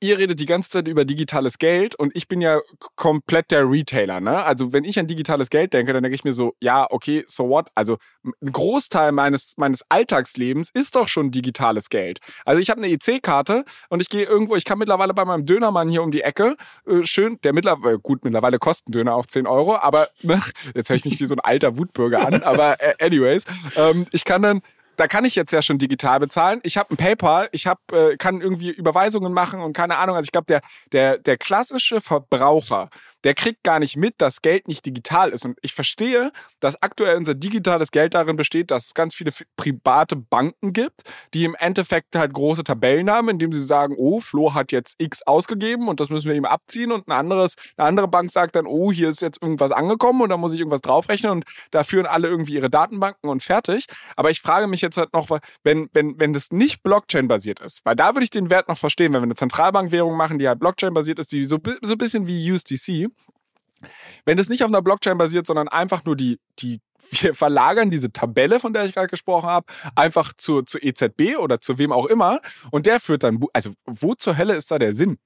ihr 0.00 0.18
redet 0.18 0.40
die 0.40 0.46
ganze 0.46 0.70
Zeit 0.70 0.88
über 0.88 1.04
digitales 1.04 1.58
Geld 1.58 1.94
und 1.94 2.10
ich 2.14 2.26
bin 2.26 2.40
ja 2.40 2.60
komplett 2.96 3.50
der 3.50 3.70
Retailer, 3.70 4.20
ne? 4.20 4.42
Also 4.42 4.72
wenn 4.72 4.84
ich 4.84 4.98
an 4.98 5.06
digitales 5.06 5.48
Geld 5.48 5.72
denke, 5.72 5.92
dann 5.92 6.02
denke 6.02 6.14
ich 6.14 6.24
mir 6.24 6.32
so, 6.32 6.54
ja, 6.60 6.86
okay, 6.90 7.24
so 7.28 7.48
what? 7.48 7.68
Also 7.74 7.98
ein 8.24 8.52
Großteil 8.52 9.12
meines 9.12 9.54
meines 9.56 9.84
Alltagslebens 9.88 10.70
ist 10.74 10.96
doch 10.96 11.08
schon 11.08 11.30
digitales 11.30 11.88
Geld. 11.88 12.18
Also 12.44 12.60
ich 12.60 12.70
habe 12.70 12.82
eine 12.82 12.92
EC-Karte 12.92 13.64
und 13.88 14.00
ich 14.00 14.08
gehe 14.08 14.24
irgendwo, 14.24 14.56
ich 14.56 14.64
kann 14.64 14.78
mittlerweile 14.78 15.14
bei 15.14 15.24
meinem 15.24 15.44
Dönermann 15.44 15.88
hier 15.88 16.02
um 16.02 16.10
die 16.10 16.22
Ecke, 16.22 16.56
äh, 16.86 17.04
schön, 17.04 17.38
der 17.44 17.52
mittlerweile, 17.52 17.94
äh, 17.94 17.98
gut, 18.02 18.24
mittlerweile 18.24 18.58
kosten 18.58 18.90
Döner 18.90 19.14
auch 19.14 19.26
10 19.26 19.46
Euro, 19.46 19.76
aber 19.76 20.08
ne, 20.22 20.42
jetzt 20.74 20.90
höre 20.90 20.96
ich 20.96 21.04
mich 21.04 21.20
wie 21.20 21.26
so 21.26 21.34
ein 21.34 21.40
alter 21.40 21.76
Wutbürger 21.76 22.26
an, 22.26 22.42
aber 22.42 22.80
äh, 22.80 22.94
anyways, 23.04 23.44
ähm, 23.76 24.06
ich 24.10 24.24
kann 24.24 24.42
dann 24.42 24.62
da 25.00 25.08
kann 25.08 25.24
ich 25.24 25.34
jetzt 25.34 25.52
ja 25.52 25.62
schon 25.62 25.78
digital 25.78 26.20
bezahlen. 26.20 26.60
Ich 26.62 26.76
habe 26.76 26.92
ein 26.92 26.98
PayPal, 26.98 27.48
ich 27.52 27.66
hab, 27.66 27.90
äh, 27.90 28.18
kann 28.18 28.42
irgendwie 28.42 28.68
Überweisungen 28.68 29.32
machen 29.32 29.62
und 29.62 29.72
keine 29.72 29.96
Ahnung. 29.96 30.14
Also 30.14 30.26
ich 30.26 30.32
glaube, 30.32 30.44
der, 30.44 30.60
der, 30.92 31.16
der 31.16 31.38
klassische 31.38 32.02
Verbraucher, 32.02 32.90
der 33.24 33.34
kriegt 33.34 33.62
gar 33.62 33.78
nicht 33.78 33.96
mit, 33.96 34.14
dass 34.18 34.42
Geld 34.42 34.68
nicht 34.68 34.86
digital 34.86 35.30
ist. 35.30 35.44
Und 35.44 35.58
ich 35.62 35.74
verstehe, 35.74 36.32
dass 36.60 36.82
aktuell 36.82 37.16
unser 37.16 37.34
digitales 37.34 37.90
Geld 37.90 38.14
darin 38.14 38.36
besteht, 38.36 38.70
dass 38.70 38.86
es 38.86 38.94
ganz 38.94 39.14
viele 39.14 39.30
private 39.56 40.16
Banken 40.16 40.72
gibt, 40.72 41.02
die 41.34 41.44
im 41.44 41.54
Endeffekt 41.54 42.16
halt 42.16 42.32
große 42.32 42.64
Tabellen 42.64 43.10
haben, 43.10 43.28
indem 43.28 43.52
sie 43.52 43.62
sagen, 43.62 43.94
oh, 43.96 44.20
Flo 44.20 44.54
hat 44.54 44.72
jetzt 44.72 44.96
X 44.98 45.22
ausgegeben 45.22 45.88
und 45.88 46.00
das 46.00 46.08
müssen 46.08 46.28
wir 46.28 46.34
ihm 46.34 46.44
abziehen. 46.44 46.92
Und 46.92 47.08
ein 47.08 47.12
anderes, 47.12 47.56
eine 47.76 47.88
andere 47.88 48.08
Bank 48.08 48.30
sagt 48.30 48.56
dann, 48.56 48.66
oh, 48.66 48.92
hier 48.92 49.08
ist 49.08 49.20
jetzt 49.20 49.42
irgendwas 49.42 49.72
angekommen 49.72 50.22
und 50.22 50.30
da 50.30 50.36
muss 50.36 50.52
ich 50.52 50.60
irgendwas 50.60 50.80
draufrechnen 50.80 51.32
und 51.32 51.44
da 51.70 51.84
führen 51.84 52.06
alle 52.06 52.28
irgendwie 52.28 52.54
ihre 52.54 52.70
Datenbanken 52.70 53.28
und 53.28 53.42
fertig. 53.42 53.86
Aber 54.16 54.30
ich 54.30 54.40
frage 54.40 54.66
mich 54.66 54.80
jetzt 54.80 54.96
halt 54.96 55.12
noch, 55.12 55.28
wenn, 55.62 55.88
wenn, 55.92 56.18
wenn 56.18 56.32
das 56.32 56.50
nicht 56.50 56.82
Blockchain-basiert 56.82 57.60
ist, 57.60 57.84
weil 57.84 57.96
da 57.96 58.14
würde 58.14 58.24
ich 58.24 58.30
den 58.30 58.50
Wert 58.50 58.68
noch 58.68 58.78
verstehen, 58.78 59.12
wenn 59.12 59.20
wir 59.20 59.24
eine 59.24 59.34
Zentralbankwährung 59.34 60.16
machen, 60.16 60.38
die 60.38 60.48
halt 60.48 60.58
Blockchain-basiert 60.58 61.18
ist, 61.18 61.32
die 61.32 61.44
so, 61.44 61.58
so 61.82 61.92
ein 61.92 61.98
bisschen 61.98 62.26
wie 62.26 62.52
USDC, 62.52 63.09
wenn 64.24 64.36
das 64.36 64.48
nicht 64.48 64.62
auf 64.62 64.68
einer 64.68 64.82
Blockchain 64.82 65.18
basiert, 65.18 65.46
sondern 65.46 65.68
einfach 65.68 66.04
nur 66.04 66.16
die, 66.16 66.38
die, 66.58 66.80
wir 67.10 67.34
verlagern 67.34 67.90
diese 67.90 68.12
Tabelle, 68.12 68.60
von 68.60 68.72
der 68.72 68.84
ich 68.84 68.94
gerade 68.94 69.08
gesprochen 69.08 69.48
habe, 69.48 69.66
einfach 69.94 70.32
zur, 70.36 70.66
zur 70.66 70.82
EZB 70.82 71.36
oder 71.38 71.60
zu 71.60 71.78
wem 71.78 71.92
auch 71.92 72.06
immer 72.06 72.40
und 72.70 72.86
der 72.86 73.00
führt 73.00 73.22
dann, 73.22 73.40
also 73.52 73.72
wo 73.86 74.14
zur 74.14 74.36
Hölle 74.36 74.54
ist 74.54 74.70
da 74.70 74.78
der 74.78 74.94
Sinn? 74.94 75.18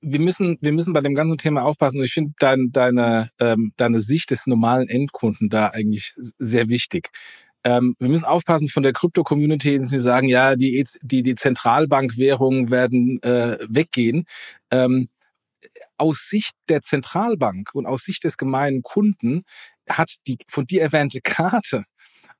wir 0.00 0.20
müssen, 0.20 0.58
wir 0.60 0.72
müssen 0.72 0.92
bei 0.92 1.00
dem 1.00 1.14
ganzen 1.14 1.38
Thema 1.38 1.64
aufpassen. 1.64 1.98
Und 1.98 2.04
ich 2.04 2.12
finde 2.12 2.32
dein, 2.38 2.70
deine, 2.72 3.30
ähm, 3.38 3.72
deine 3.76 4.00
Sicht 4.00 4.30
des 4.30 4.46
normalen 4.46 4.88
Endkunden 4.88 5.48
da 5.48 5.68
eigentlich 5.68 6.14
sehr 6.38 6.68
wichtig. 6.68 7.10
Ähm, 7.64 7.94
wir 7.98 8.08
müssen 8.08 8.24
aufpassen 8.24 8.68
von 8.68 8.82
der 8.82 8.92
Krypto-Community, 8.92 9.84
sie 9.84 10.00
sagen, 10.00 10.28
ja, 10.28 10.56
die, 10.56 10.78
e 10.78 10.84
die, 11.02 11.22
die 11.22 11.34
Zentralbankwährungen 11.36 12.70
werden 12.70 13.22
äh, 13.22 13.58
weggehen. 13.68 14.24
Ähm, 14.70 15.08
aus 15.96 16.28
Sicht 16.28 16.54
der 16.68 16.82
Zentralbank 16.82 17.74
und 17.74 17.86
aus 17.86 18.04
Sicht 18.04 18.24
des 18.24 18.36
gemeinen 18.36 18.82
Kunden 18.82 19.44
hat 19.88 20.14
die 20.26 20.38
von 20.46 20.66
dir 20.66 20.82
erwähnte 20.82 21.20
Karte 21.20 21.84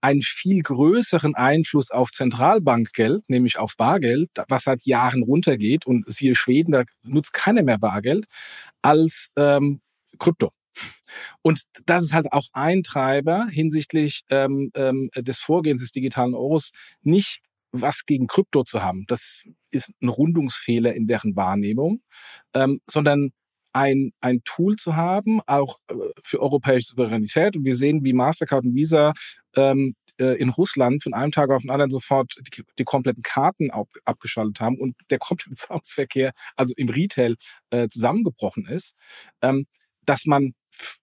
einen 0.02 0.22
viel 0.22 0.62
größeren 0.62 1.34
Einfluss 1.36 1.90
auf 1.90 2.10
Zentralbankgeld, 2.10 3.30
nämlich 3.30 3.58
auf 3.58 3.76
Bargeld, 3.76 4.30
was 4.48 4.64
seit 4.64 4.84
Jahren 4.84 5.22
runtergeht 5.22 5.86
und 5.86 6.06
siehe 6.06 6.34
Schweden, 6.34 6.72
da 6.72 6.82
nutzt 7.04 7.32
keiner 7.32 7.62
mehr 7.62 7.78
Bargeld, 7.78 8.26
als 8.82 9.28
ähm, 9.36 9.80
Krypto. 10.18 10.50
Und 11.42 11.64
das 11.86 12.04
ist 12.04 12.12
halt 12.12 12.32
auch 12.32 12.48
ein 12.52 12.82
Treiber 12.82 13.46
hinsichtlich 13.46 14.24
ähm, 14.30 14.70
ähm, 14.74 15.10
des 15.16 15.38
Vorgehens 15.38 15.80
des 15.82 15.92
digitalen 15.92 16.34
Euros, 16.34 16.72
nicht 17.02 17.40
was 17.72 18.04
gegen 18.04 18.26
Krypto 18.26 18.64
zu 18.64 18.82
haben. 18.82 19.04
Das 19.08 19.42
ist 19.70 19.92
ein 20.02 20.08
Rundungsfehler 20.08 20.94
in 20.94 21.06
deren 21.06 21.34
Wahrnehmung, 21.36 22.02
ähm, 22.54 22.80
sondern 22.86 23.30
ein, 23.72 24.12
ein 24.20 24.42
Tool 24.44 24.76
zu 24.76 24.96
haben, 24.96 25.40
auch 25.46 25.78
äh, 25.88 25.94
für 26.22 26.40
europäische 26.40 26.88
Souveränität. 26.88 27.56
Und 27.56 27.64
wir 27.64 27.76
sehen, 27.76 28.04
wie 28.04 28.12
Mastercard 28.12 28.64
und 28.64 28.74
Visa 28.74 29.14
ähm, 29.56 29.94
äh, 30.20 30.36
in 30.38 30.50
Russland 30.50 31.02
von 31.02 31.14
einem 31.14 31.32
Tag 31.32 31.50
auf 31.50 31.62
den 31.62 31.70
anderen 31.70 31.90
sofort 31.90 32.34
die, 32.38 32.62
die 32.78 32.84
kompletten 32.84 33.22
Karten 33.22 33.70
ab, 33.70 33.88
abgeschaltet 34.04 34.60
haben 34.60 34.78
und 34.78 34.94
der 35.10 35.18
komplette 35.18 35.54
Zahlungsverkehr, 35.56 36.32
also 36.56 36.74
im 36.76 36.88
Retail, 36.88 37.36
äh, 37.70 37.88
zusammengebrochen 37.88 38.66
ist, 38.66 38.94
ähm, 39.40 39.66
dass 40.04 40.26
man 40.26 40.54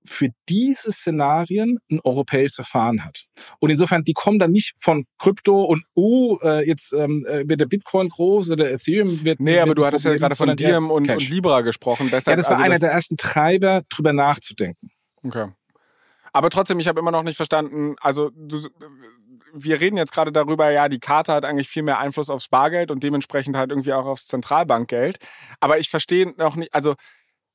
für 0.04 0.30
diese 0.50 0.92
Szenarien 0.92 1.78
ein 1.92 2.00
europäisches 2.04 2.56
Verfahren 2.56 3.06
hat. 3.06 3.26
Und 3.60 3.70
insofern, 3.70 4.04
die 4.04 4.14
kommen 4.14 4.40
dann 4.40 4.52
nicht 4.52 4.74
von 4.80 5.06
Krypto 5.20 5.64
und, 5.64 5.86
oh, 5.94 6.38
äh, 6.42 6.68
jetzt 6.68 6.94
ähm, 6.94 7.26
äh, 7.28 7.48
wird 7.48 7.62
der 7.62 7.68
Bitcoin 7.68 8.10
groß 8.10 8.50
oder 8.52 8.72
Ethereum 8.72 9.24
wird. 9.24 9.40
Nee, 9.40 9.54
wird 9.54 9.64
aber 9.64 9.76
du 9.76 9.86
hattest 9.86 10.06
ja 10.06 10.16
gerade 10.16 10.36
von 10.36 10.56
Diem 10.56 10.90
und, 10.90 11.10
und, 11.10 11.30
Libra 11.30 11.62
gesprochen. 11.62 12.10
Deshalb, 12.12 12.34
ja, 12.34 12.36
das 12.36 12.46
war 12.48 12.54
also 12.54 12.64
einer 12.64 12.80
der 12.80 12.92
ersten 12.92 13.18
Treiber, 13.18 13.84
drüber 13.90 14.12
nachzudenken. 14.12 14.92
Okay. 15.24 15.50
Aber 16.34 16.50
trotzdem, 16.50 16.80
ich 16.80 16.88
habe 16.88 17.00
immer 17.00 17.12
noch 17.12 17.24
nicht 17.24 17.38
verstanden, 17.38 17.96
also 18.02 18.32
du, 18.36 18.68
wir 19.54 19.82
reden 19.82 19.98
jetzt 19.98 20.12
gerade 20.12 20.32
darüber, 20.32 20.70
ja, 20.72 20.90
die 20.90 21.00
Karte 21.00 21.34
hat 21.34 21.46
eigentlich 21.46 21.70
viel 21.70 21.84
mehr 21.84 22.00
Einfluss 22.00 22.30
aufs 22.30 22.48
Bargeld 22.48 22.92
und 22.92 23.04
dementsprechend 23.04 23.58
halt 23.58 23.72
irgendwie 23.72 23.94
auch 23.94 24.06
aufs 24.06 24.28
Zentralbankgeld. 24.28 25.20
Aber 25.60 25.80
ich 25.80 25.90
verstehe 25.90 26.34
noch 26.38 26.56
nicht, 26.56 26.74
also 26.74 26.96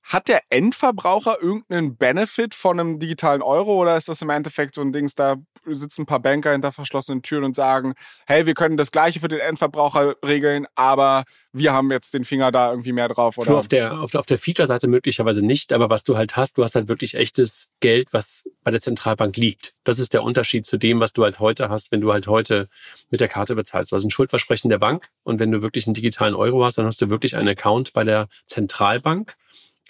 hat 0.05 0.29
der 0.29 0.43
Endverbraucher 0.51 1.39
irgendeinen 1.41 1.97
Benefit 1.97 2.55
von 2.55 2.79
einem 2.79 2.99
digitalen 2.99 3.41
Euro 3.41 3.81
oder 3.81 3.97
ist 3.97 4.09
das 4.09 4.21
im 4.21 4.29
Endeffekt 4.29 4.75
so 4.75 4.83
ein 4.83 4.93
Dings, 4.93 5.15
da 5.15 5.37
sitzen 5.67 6.03
ein 6.03 6.07
paar 6.07 6.21
Banker 6.21 6.53
hinter 6.53 6.73
verschlossenen 6.73 7.23
Türen 7.23 7.45
und 7.45 7.57
sagen, 7.57 7.95
hey, 8.27 8.45
wir 8.45 8.53
können 8.53 8.77
das 8.77 8.91
Gleiche 8.91 9.19
für 9.19 9.29
den 9.29 9.39
Endverbraucher 9.39 10.15
regeln, 10.23 10.67
aber 10.75 11.25
wir 11.53 11.73
haben 11.73 11.91
jetzt 11.91 12.13
den 12.13 12.27
Finger 12.27 12.53
da 12.53 12.71
irgendwie 12.71 12.93
mehr 12.93 13.09
drauf? 13.09 13.39
Oder? 13.39 13.57
auf 13.57 13.69
der, 13.69 13.99
auf 13.99 14.11
der, 14.11 14.21
auf 14.21 14.27
der 14.27 14.37
Feature-Seite 14.37 14.89
möglicherweise 14.89 15.41
nicht, 15.41 15.73
aber 15.73 15.89
was 15.89 16.05
du 16.05 16.19
halt 16.19 16.37
hast, 16.37 16.59
du 16.59 16.63
hast 16.63 16.75
halt 16.75 16.89
wirklich 16.89 17.15
echtes 17.15 17.71
Geld, 17.81 18.09
was 18.13 18.51
bei 18.63 18.71
der 18.71 18.83
Zentralbank 18.83 19.37
liegt. 19.39 19.73
Das 19.85 19.99
ist 19.99 20.13
der 20.13 20.23
Unterschied 20.23 20.67
zu 20.67 20.77
dem, 20.77 21.01
was 21.01 21.15
du 21.15 21.25
halt 21.25 21.41
heute 21.41 21.71
hast, 21.71 21.93
wenn 21.93 22.03
du 22.03 22.13
halt 22.13 22.27
heute 22.27 22.69
mit 23.11 23.23
der 23.23 23.29
Karte 23.29 23.55
bezahlst. 23.55 23.95
Also 23.95 24.07
ein 24.07 24.11
Schuldversprechen 24.11 24.69
der 24.69 24.79
Bank 24.79 25.09
und 25.23 25.41
wenn 25.41 25.51
du 25.51 25.63
wirklich 25.63 25.87
einen 25.87 25.95
digitalen 25.95 26.35
Euro 26.35 26.63
hast, 26.63 26.77
dann 26.77 26.87
hast 26.87 27.01
du 27.01 27.09
wirklich 27.09 27.37
einen 27.37 27.49
Account 27.49 27.95
bei 27.95 28.05
der 28.05 28.29
Zentralbank 28.45 29.35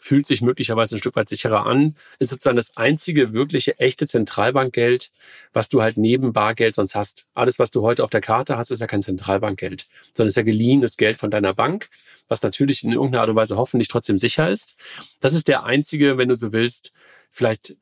fühlt 0.05 0.27
sich 0.27 0.43
möglicherweise 0.43 0.97
ein 0.97 0.99
Stück 0.99 1.17
weit 1.17 1.31
sicherer 1.31 1.65
an, 1.65 1.97
ist 2.19 2.29
sozusagen 2.29 2.59
das 2.59 2.77
einzige 2.77 3.33
wirkliche 3.33 3.79
echte 3.79 4.07
Zentralbankgeld, 4.07 5.13
was 5.55 5.71
du 5.71 5.81
halt 5.81 5.97
neben 5.97 6.35
Bargeld 6.35 6.75
sonst 6.75 6.95
hast. 6.95 7.27
Alles, 7.33 7.59
was 7.59 7.71
du 7.71 7.81
heute 7.81 8.05
auf 8.05 8.11
der 8.11 8.21
Karte 8.21 8.59
hast, 8.59 8.71
ist 8.71 8.81
ja 8.81 8.87
kein 8.87 9.01
Zentralbankgeld, 9.01 9.87
sondern 10.13 10.29
ist 10.29 10.37
ja 10.37 10.43
geliehenes 10.43 10.99
Geld 10.99 11.17
von 11.17 11.31
deiner 11.31 11.55
Bank, 11.55 11.89
was 12.29 12.43
natürlich 12.43 12.85
in 12.85 12.93
irgendeiner 12.93 13.23
Art 13.23 13.31
und 13.31 13.37
Weise 13.37 13.57
hoffentlich 13.57 13.89
trotzdem 13.89 14.19
sicher 14.19 14.51
ist. 14.51 14.77
Das 15.21 15.33
ist 15.33 15.49
der 15.49 15.65
einzige, 15.65 16.19
wenn 16.19 16.29
du 16.29 16.37
so 16.37 16.53
willst, 16.53 16.93
vielleicht 17.31 17.75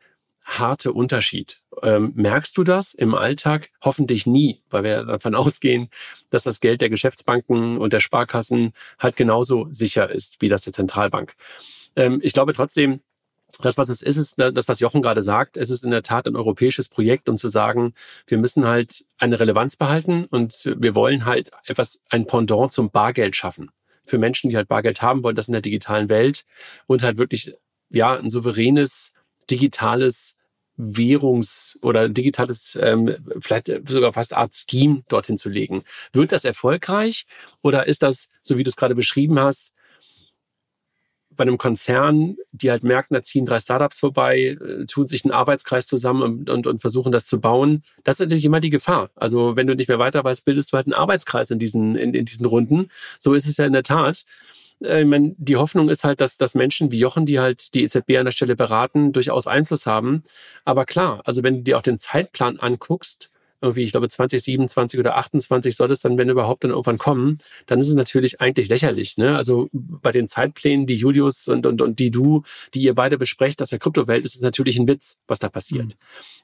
harte 0.45 0.93
Unterschied. 0.93 1.59
Ähm, 1.83 2.13
merkst 2.15 2.57
du 2.57 2.63
das 2.63 2.95
im 2.95 3.17
Alltag? 3.17 3.71
Hoffentlich 3.83 4.27
nie, 4.27 4.63
weil 4.71 4.85
wir 4.85 5.03
davon 5.03 5.35
ausgehen, 5.35 5.89
dass 6.31 6.45
das 6.45 6.61
Geld 6.61 6.83
der 6.83 6.89
Geschäftsbanken 6.89 7.79
und 7.79 7.93
der 7.93 8.01
Sparkassen 8.01 8.75
halt 9.01 9.17
genauso 9.17 9.67
sicher 9.73 10.09
ist 10.09 10.41
wie 10.41 10.49
das 10.49 10.63
der 10.63 10.73
Zentralbank. 10.73 11.35
Ähm, 11.97 12.21
ich 12.23 12.33
glaube 12.33 12.53
trotzdem, 12.53 13.01
das, 13.61 13.77
was 13.77 13.89
es 13.89 14.03
ist, 14.03 14.17
ist 14.17 14.39
ne, 14.39 14.53
das, 14.53 14.69
was 14.69 14.81
Jochen 14.81 15.03
gerade 15.03 15.23
sagt. 15.23 15.57
Es 15.57 15.71
ist 15.71 15.85
in 15.85 15.91
der 15.91 16.03
Tat 16.03 16.27
ein 16.27 16.37
europäisches 16.37 16.89
Projekt, 16.89 17.29
um 17.29 17.37
zu 17.37 17.49
sagen, 17.49 17.95
wir 18.27 18.39
müssen 18.39 18.67
halt 18.67 19.05
eine 19.19 19.39
Relevanz 19.39 19.77
behalten 19.77 20.25
und 20.25 20.75
wir 20.79 20.95
wollen 20.95 21.27
halt 21.27 21.51
etwas, 21.67 22.03
ein 22.09 22.27
Pendant 22.27 22.73
zum 22.73 22.91
Bargeld 22.91 23.37
schaffen. 23.37 23.71
Für 24.05 24.19
Menschen, 24.19 24.51
die 24.51 24.57
halt 24.57 24.69
Bargeld 24.69 25.03
haben 25.03 25.23
wollen, 25.23 25.37
das 25.37 25.49
in 25.49 25.53
der 25.53 25.61
digitalen 25.61 26.09
Welt 26.09 26.45
und 26.87 27.03
halt 27.03 27.19
wirklich, 27.19 27.55
ja, 27.91 28.17
ein 28.17 28.31
souveränes, 28.31 29.13
digitales 29.51 30.37
Währungs- 30.79 31.79
oder 31.83 32.09
digitales, 32.09 32.77
ähm, 32.81 33.15
vielleicht 33.41 33.71
sogar 33.87 34.13
fast 34.15 34.35
Art 34.35 34.55
Scheme 34.55 35.03
dorthin 35.09 35.37
zu 35.37 35.51
legen. 35.51 35.85
Wird 36.13 36.33
das 36.33 36.45
erfolgreich 36.45 37.27
oder 37.61 37.87
ist 37.87 38.03
das, 38.03 38.31
so 38.41 38.57
wie 38.57 38.65
du 38.65 38.71
es 38.71 38.77
gerade 38.77 38.95
beschrieben 38.95 39.39
hast, 39.39 39.75
bei 41.37 41.42
einem 41.42 41.59
Konzern, 41.59 42.37
die 42.53 42.71
halt 42.71 42.85
merken, 42.85 43.14
da 43.14 43.23
ziehen 43.23 43.47
drei 43.47 43.61
Startups 43.61 44.01
vorbei, 44.01 44.57
äh, 44.61 44.87
tun 44.87 45.07
sich 45.07 45.25
einen 45.25 45.33
Arbeitskreis 45.33 45.87
zusammen 45.87 46.23
und, 46.23 46.51
und, 46.51 46.66
und 46.66 46.81
versuchen 46.81 47.12
das 47.12 47.27
zu 47.27 47.40
bauen. 47.40 47.83
Das 48.05 48.16
ist 48.16 48.21
natürlich 48.21 48.45
immer 48.45 48.61
die 48.61 48.71
Gefahr. 48.71 49.11
Also 49.16 49.57
wenn 49.57 49.66
du 49.66 49.75
nicht 49.75 49.88
mehr 49.88 49.99
weiter 49.99 50.23
weißt, 50.25 50.45
bildest 50.45 50.73
du 50.73 50.77
halt 50.77 50.87
einen 50.87 50.95
Arbeitskreis 50.95 51.51
in 51.51 51.59
diesen, 51.59 51.97
in, 51.97 52.14
in 52.14 52.25
diesen 52.25 52.47
Runden. 52.47 52.88
So 53.18 53.35
ist 53.35 53.47
es 53.47 53.57
ja 53.57 53.66
in 53.66 53.73
der 53.73 53.83
Tat. 53.83 54.25
Äh, 54.83 55.03
ich 55.03 55.07
meine, 55.07 55.35
die 55.38 55.57
Hoffnung 55.57 55.88
ist 55.88 56.05
halt, 56.05 56.21
dass, 56.21 56.37
dass 56.37 56.55
Menschen 56.55 56.90
wie 56.90 56.99
Jochen, 56.99 57.27
die 57.27 57.40
halt 57.40 57.75
die 57.75 57.85
EZB 57.85 58.18
an 58.18 58.25
der 58.27 58.33
Stelle 58.33 58.57
beraten, 58.57 59.12
durchaus 59.12 59.47
Einfluss 59.47 59.87
haben. 59.87 60.25
Aber 60.64 60.85
klar, 60.85 61.23
also 61.25 61.42
wenn 61.42 61.59
du 61.59 61.62
dir 61.62 61.79
auch 61.79 61.83
den 61.83 61.99
Zeitplan 61.99 62.59
anguckst, 62.61 63.31
irgendwie, 63.62 63.83
ich 63.83 63.92
glaube, 63.92 64.09
2027 64.09 64.98
oder 64.98 65.16
28 65.16 65.77
soll 65.77 65.90
es 65.90 66.01
dann, 66.01 66.18
wenn 66.18 66.29
überhaupt, 66.29 66.64
dann 66.64 66.72
irgendwann 66.72 66.98
kommen, 66.98 67.38
dann 67.66 67.79
ist 67.79 67.88
es 67.88 67.94
natürlich 67.94 68.40
eigentlich 68.40 68.68
lächerlich. 68.68 69.16
Ne? 69.16 69.37
Also 69.37 69.68
bei 69.72 70.11
den 70.11 70.29
Zeitplänen, 70.29 70.87
die 70.87 70.96
Julius 70.96 71.48
und, 71.48 71.66
und, 71.66 71.81
und 71.81 71.98
die 71.98 72.11
du, 72.11 72.42
die 72.75 72.83
ihr 72.83 72.94
beide 72.94 73.18
besprecht 73.18 73.62
aus 73.62 73.70
der 73.70 73.79
Kryptowelt, 73.79 74.25
ist 74.25 74.35
es 74.35 74.40
natürlich 74.40 74.79
ein 74.79 74.88
Witz, 74.88 75.20
was 75.29 75.38
da 75.38 75.48
passiert. 75.48 75.87
Mhm. 75.87 75.92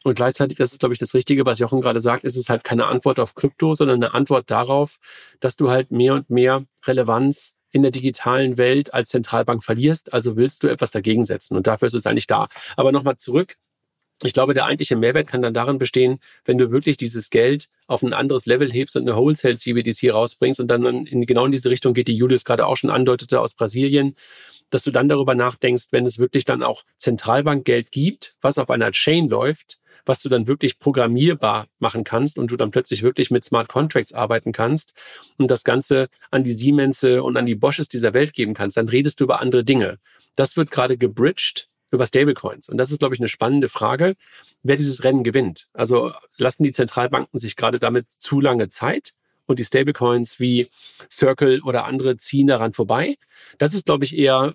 Und 0.04 0.14
gleichzeitig, 0.14 0.58
das 0.58 0.72
ist, 0.72 0.78
glaube 0.78 0.94
ich, 0.94 0.98
das 0.98 1.14
Richtige, 1.14 1.44
was 1.44 1.58
Jochen 1.58 1.80
gerade 1.80 2.00
sagt, 2.00 2.24
ist 2.24 2.36
es 2.36 2.48
halt 2.48 2.64
keine 2.64 2.86
Antwort 2.86 3.20
auf 3.20 3.34
Krypto, 3.34 3.74
sondern 3.74 4.02
eine 4.02 4.14
Antwort 4.14 4.50
darauf, 4.50 4.98
dass 5.40 5.56
du 5.56 5.70
halt 5.70 5.90
mehr 5.90 6.14
und 6.14 6.30
mehr 6.30 6.64
Relevanz 6.86 7.54
in 7.70 7.82
der 7.82 7.90
digitalen 7.90 8.56
Welt 8.56 8.94
als 8.94 9.10
Zentralbank 9.10 9.62
verlierst. 9.62 10.12
Also 10.12 10.36
willst 10.36 10.62
du 10.62 10.68
etwas 10.68 10.90
dagegen 10.90 11.24
setzen. 11.24 11.56
Und 11.56 11.66
dafür 11.66 11.86
ist 11.86 11.94
es 11.94 12.06
eigentlich 12.06 12.26
da. 12.26 12.48
Aber 12.76 12.92
nochmal 12.92 13.16
zurück 13.16 13.56
ich 14.24 14.32
glaube, 14.32 14.54
der 14.54 14.64
eigentliche 14.64 14.96
Mehrwert 14.96 15.28
kann 15.28 15.42
dann 15.42 15.54
darin 15.54 15.78
bestehen, 15.78 16.18
wenn 16.44 16.58
du 16.58 16.72
wirklich 16.72 16.96
dieses 16.96 17.30
Geld 17.30 17.68
auf 17.86 18.02
ein 18.02 18.12
anderes 18.12 18.46
Level 18.46 18.70
hebst 18.70 18.96
und 18.96 19.02
eine 19.02 19.16
Wholesale 19.16 19.54
CBDC 19.54 20.12
rausbringst 20.12 20.60
und 20.60 20.68
dann 20.68 21.06
in, 21.06 21.24
genau 21.24 21.46
in 21.46 21.52
diese 21.52 21.70
Richtung 21.70 21.94
geht, 21.94 22.08
die 22.08 22.16
Julius 22.16 22.44
gerade 22.44 22.66
auch 22.66 22.76
schon 22.76 22.90
andeutete 22.90 23.40
aus 23.40 23.54
Brasilien, 23.54 24.16
dass 24.70 24.82
du 24.82 24.90
dann 24.90 25.08
darüber 25.08 25.34
nachdenkst, 25.34 25.86
wenn 25.92 26.04
es 26.04 26.18
wirklich 26.18 26.44
dann 26.44 26.62
auch 26.62 26.82
Zentralbankgeld 26.98 27.92
gibt, 27.92 28.34
was 28.40 28.58
auf 28.58 28.70
einer 28.70 28.90
Chain 28.90 29.28
läuft, 29.28 29.78
was 30.04 30.20
du 30.20 30.28
dann 30.28 30.46
wirklich 30.46 30.78
programmierbar 30.78 31.68
machen 31.78 32.02
kannst 32.02 32.38
und 32.38 32.50
du 32.50 32.56
dann 32.56 32.70
plötzlich 32.70 33.02
wirklich 33.02 33.30
mit 33.30 33.44
Smart 33.44 33.68
Contracts 33.68 34.12
arbeiten 34.12 34.52
kannst 34.52 34.94
und 35.36 35.50
das 35.50 35.64
Ganze 35.64 36.08
an 36.30 36.42
die 36.42 36.52
Siemense 36.52 37.22
und 37.22 37.36
an 37.36 37.46
die 37.46 37.54
Bosches 37.54 37.88
dieser 37.88 38.14
Welt 38.14 38.32
geben 38.32 38.54
kannst, 38.54 38.76
dann 38.76 38.88
redest 38.88 39.20
du 39.20 39.24
über 39.24 39.40
andere 39.40 39.64
Dinge. 39.64 39.98
Das 40.34 40.56
wird 40.56 40.70
gerade 40.70 40.96
gebridged 40.96 41.67
über 41.90 42.06
Stablecoins. 42.06 42.68
Und 42.68 42.78
das 42.78 42.90
ist, 42.90 42.98
glaube 42.98 43.14
ich, 43.14 43.20
eine 43.20 43.28
spannende 43.28 43.68
Frage, 43.68 44.14
wer 44.62 44.76
dieses 44.76 45.04
Rennen 45.04 45.24
gewinnt. 45.24 45.68
Also 45.72 46.12
lassen 46.36 46.64
die 46.64 46.72
Zentralbanken 46.72 47.38
sich 47.38 47.56
gerade 47.56 47.78
damit 47.78 48.10
zu 48.10 48.40
lange 48.40 48.68
Zeit 48.68 49.12
und 49.48 49.58
die 49.58 49.64
Stablecoins 49.64 50.38
wie 50.40 50.68
Circle 51.10 51.62
oder 51.62 51.86
andere 51.86 52.18
ziehen 52.18 52.46
daran 52.46 52.74
vorbei? 52.74 53.16
Das 53.56 53.72
ist, 53.72 53.86
glaube 53.86 54.04
ich, 54.04 54.16
eher 54.16 54.54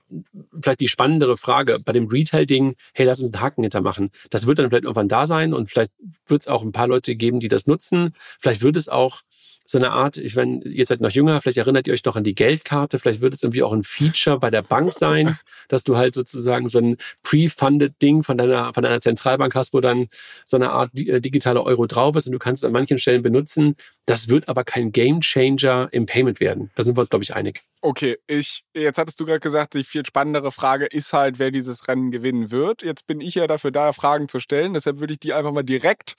vielleicht 0.62 0.82
die 0.82 0.88
spannendere 0.88 1.36
Frage. 1.36 1.80
Bei 1.80 1.92
dem 1.94 2.08
Retail-Ding, 2.08 2.76
hey, 2.94 3.06
lass 3.06 3.20
uns 3.20 3.34
einen 3.34 3.44
Haken 3.44 3.64
hintermachen. 3.64 4.12
Das 4.30 4.46
wird 4.46 4.60
dann 4.60 4.70
vielleicht 4.70 4.84
irgendwann 4.84 5.10
da 5.10 5.26
sein 5.26 5.54
und 5.54 5.70
vielleicht 5.70 5.92
wird 6.28 6.44
es 6.44 6.48
auch 6.48 6.62
ein 6.62 6.72
paar 6.72 6.88
Leute 6.88 7.16
geben, 7.16 7.40
die 7.40 7.48
das 7.48 7.66
nutzen. 7.66 8.14
Vielleicht 8.40 8.62
wird 8.62 8.78
es 8.78 8.88
auch 8.88 9.22
so 9.66 9.78
eine 9.78 9.92
Art, 9.92 10.18
ich 10.18 10.36
wenn 10.36 10.62
ihr 10.62 10.86
seid 10.86 11.02
noch 11.02 11.12
jünger, 11.12 11.40
vielleicht 11.42 11.58
erinnert 11.58 11.88
ihr 11.88 11.94
euch 11.94 12.04
noch 12.06 12.16
an 12.16 12.24
die 12.24 12.36
Geldkarte, 12.36 13.00
vielleicht 13.00 13.22
wird 13.22 13.34
es 13.34 13.44
irgendwie 13.44 13.64
auch 13.64 13.74
ein 13.74 13.84
Feature 13.84 14.40
bei 14.40 14.52
der 14.52 14.62
Bank 14.62 14.94
sein, 14.94 15.40
dass 15.70 15.84
du 15.84 15.98
halt 15.98 16.16
sozusagen 16.16 16.68
so 16.68 16.80
ein 16.80 16.98
pre-funded 17.24 18.02
Ding 18.02 18.24
von 18.24 18.38
deiner, 18.38 18.74
von 18.74 18.84
deiner 18.84 19.00
Zentralbank 19.00 19.56
hast, 19.56 19.74
wo 19.74 19.80
dann 19.80 20.08
so 20.46 20.58
eine 20.58 20.72
Art 20.72 20.92
äh, 20.98 21.22
digitaler 21.22 21.64
Euro 21.64 21.88
drauf 21.88 22.16
ist 22.16 22.28
und 22.28 22.34
du 22.34 22.40
kannst 22.40 22.64
es 22.64 22.68
an 22.68 22.74
manchen 22.74 23.00
Stellen 23.00 23.24
benutzen. 23.24 23.76
Das 24.06 24.28
wird 24.28 24.50
aber 24.50 24.66
kein 24.66 24.92
Game 24.92 25.22
Changer 25.22 25.88
im 25.92 26.06
Payment 26.06 26.40
werden. 26.42 26.72
Da 26.76 26.84
sind 26.84 26.98
wir 26.98 27.02
uns, 27.02 27.10
glaube 27.10 27.24
ich, 27.24 27.34
einig. 27.34 27.64
Okay, 27.82 28.18
ich, 28.28 28.64
jetzt 28.74 28.98
hattest 28.98 29.20
du 29.20 29.26
gerade 29.26 29.40
gesagt, 29.40 29.74
die 29.74 29.84
viel 29.84 30.06
spannendere 30.06 30.52
Frage 30.52 30.86
ist 30.86 31.14
halt, 31.14 31.40
wer 31.40 31.52
dieses 31.52 31.88
Rennen 31.88 32.12
gewinnen 32.12 32.52
wird. 32.52 32.84
Jetzt 32.84 33.08
bin 33.08 33.22
ich 33.22 33.36
ja 33.36 33.48
dafür 33.48 33.72
da, 33.72 33.94
Fragen 33.94 34.30
zu 34.30 34.40
stellen. 34.40 34.74
Deshalb 34.74 35.00
würde 35.00 35.14
ich 35.14 35.20
die 35.20 35.34
einfach 35.34 35.52
mal 35.52 35.64
direkt 35.64 36.16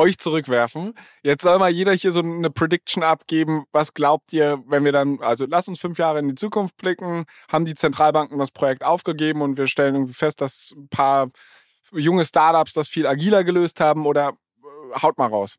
euch 0.00 0.18
zurückwerfen. 0.18 0.94
Jetzt 1.22 1.42
soll 1.42 1.58
mal 1.58 1.70
jeder 1.70 1.92
hier 1.92 2.12
so 2.12 2.20
eine 2.20 2.50
Prediction 2.50 3.02
abgeben. 3.02 3.64
Was 3.72 3.94
glaubt 3.94 4.32
ihr, 4.32 4.62
wenn 4.66 4.84
wir 4.84 4.92
dann, 4.92 5.20
also 5.20 5.46
lass 5.48 5.68
uns 5.68 5.80
fünf 5.80 5.98
Jahre 5.98 6.18
in 6.18 6.28
die 6.28 6.34
Zukunft 6.34 6.76
blicken, 6.76 7.26
haben 7.50 7.64
die 7.64 7.74
Zentralbanken 7.74 8.38
das 8.38 8.50
Projekt 8.50 8.84
aufgegeben 8.84 9.42
und 9.42 9.56
wir 9.56 9.66
stellen 9.66 9.94
irgendwie 9.94 10.14
fest, 10.14 10.40
dass 10.40 10.72
ein 10.76 10.88
paar 10.88 11.30
junge 11.92 12.24
Startups 12.24 12.72
das 12.72 12.88
viel 12.88 13.06
agiler 13.06 13.44
gelöst 13.44 13.80
haben 13.80 14.06
oder 14.06 14.30
äh, 14.62 15.00
haut 15.02 15.18
mal 15.18 15.28
raus. 15.28 15.56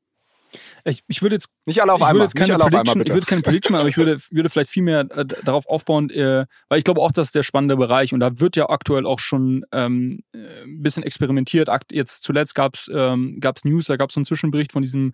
Ich, 0.83 1.03
ich 1.07 1.21
würde 1.21 1.35
jetzt 1.35 1.49
nicht 1.65 1.81
alle 1.81 1.93
auf 1.93 2.01
einmal. 2.01 2.25
Jetzt 2.25 2.35
keine 2.35 2.57
Prediction, 2.57 2.89
einmal, 2.89 3.07
ich 3.07 3.13
würde 3.13 3.25
keine 3.25 3.41
Prediction, 3.41 3.75
aber 3.75 3.89
ich 3.89 3.97
würde, 3.97 4.17
würde 4.31 4.49
vielleicht 4.49 4.69
viel 4.69 4.83
mehr 4.83 5.01
äh, 5.11 5.25
darauf 5.25 5.67
aufbauen, 5.67 6.09
äh, 6.09 6.45
weil 6.69 6.77
ich 6.79 6.83
glaube 6.83 7.01
auch, 7.01 7.11
das 7.11 7.27
ist 7.27 7.35
der 7.35 7.43
spannende 7.43 7.77
Bereich 7.77 8.13
und 8.13 8.19
da 8.19 8.39
wird 8.39 8.55
ja 8.55 8.69
aktuell 8.69 9.05
auch 9.05 9.19
schon 9.19 9.65
ähm, 9.71 10.23
äh, 10.33 10.63
ein 10.63 10.81
bisschen 10.81 11.03
experimentiert. 11.03 11.69
Jetzt 11.91 12.23
zuletzt 12.23 12.55
gab 12.55 12.75
es 12.75 12.89
ähm, 12.93 13.37
gab's 13.39 13.65
News, 13.65 13.85
da 13.85 13.97
gab 13.97 14.09
es 14.09 14.17
einen 14.17 14.25
Zwischenbericht 14.25 14.71
von 14.71 14.81
diesem 14.81 15.13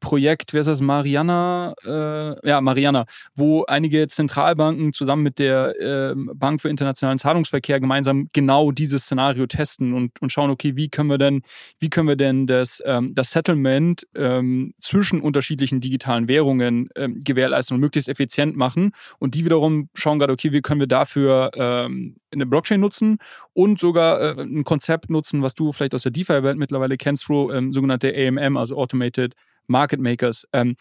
Projekt, 0.00 0.52
wer 0.52 0.60
ist 0.60 0.66
das, 0.66 0.80
Mariana, 0.80 1.74
äh, 1.84 2.48
ja, 2.48 2.60
Mariana, 2.60 3.06
wo 3.34 3.64
einige 3.64 4.06
Zentralbanken 4.08 4.92
zusammen 4.92 5.22
mit 5.22 5.38
der 5.38 5.80
äh, 5.80 6.14
Bank 6.34 6.60
für 6.60 6.68
internationalen 6.68 7.18
Zahlungsverkehr 7.18 7.80
gemeinsam 7.80 8.28
genau 8.32 8.70
dieses 8.70 9.02
Szenario 9.02 9.46
testen 9.46 9.94
und, 9.94 10.20
und 10.20 10.30
schauen, 10.30 10.50
okay, 10.50 10.76
wie 10.76 10.88
können 10.88 11.10
wir 11.10 11.18
denn, 11.18 11.42
wie 11.78 11.90
können 11.90 12.08
wir 12.08 12.16
denn 12.16 12.46
das, 12.46 12.82
ähm, 12.84 13.14
das 13.14 13.30
Settlement 13.30 14.06
ähm, 14.14 14.74
zwischen 14.78 15.20
unterschiedlichen 15.20 15.80
digitalen 15.80 16.28
Währungen 16.28 16.88
ähm, 16.96 17.22
gewährleisten 17.24 17.74
und 17.74 17.80
möglichst 17.80 18.08
effizient 18.08 18.56
machen. 18.56 18.92
Und 19.18 19.34
die 19.34 19.44
wiederum 19.44 19.88
schauen 19.94 20.18
gerade, 20.18 20.32
okay, 20.32 20.52
wie 20.52 20.60
können 20.60 20.80
wir 20.80 20.86
dafür 20.86 21.50
ähm, 21.54 22.16
eine 22.30 22.46
Blockchain 22.46 22.80
nutzen 22.80 23.18
und 23.52 23.78
sogar 23.78 24.20
äh, 24.20 24.42
ein 24.42 24.64
Konzept 24.64 25.10
nutzen, 25.10 25.42
was 25.42 25.54
du 25.54 25.72
vielleicht 25.72 25.94
aus 25.94 26.02
der 26.02 26.12
DeFi-Welt 26.12 26.58
mittlerweile 26.58 26.96
kennst, 26.96 27.24
Fro, 27.24 27.52
ähm, 27.52 27.72
sogenannte 27.72 28.14
AMM, 28.14 28.56
also 28.56 28.76
Automated 28.76 29.34
Market 29.66 30.00
Makers. 30.00 30.46
Ähm, 30.52 30.76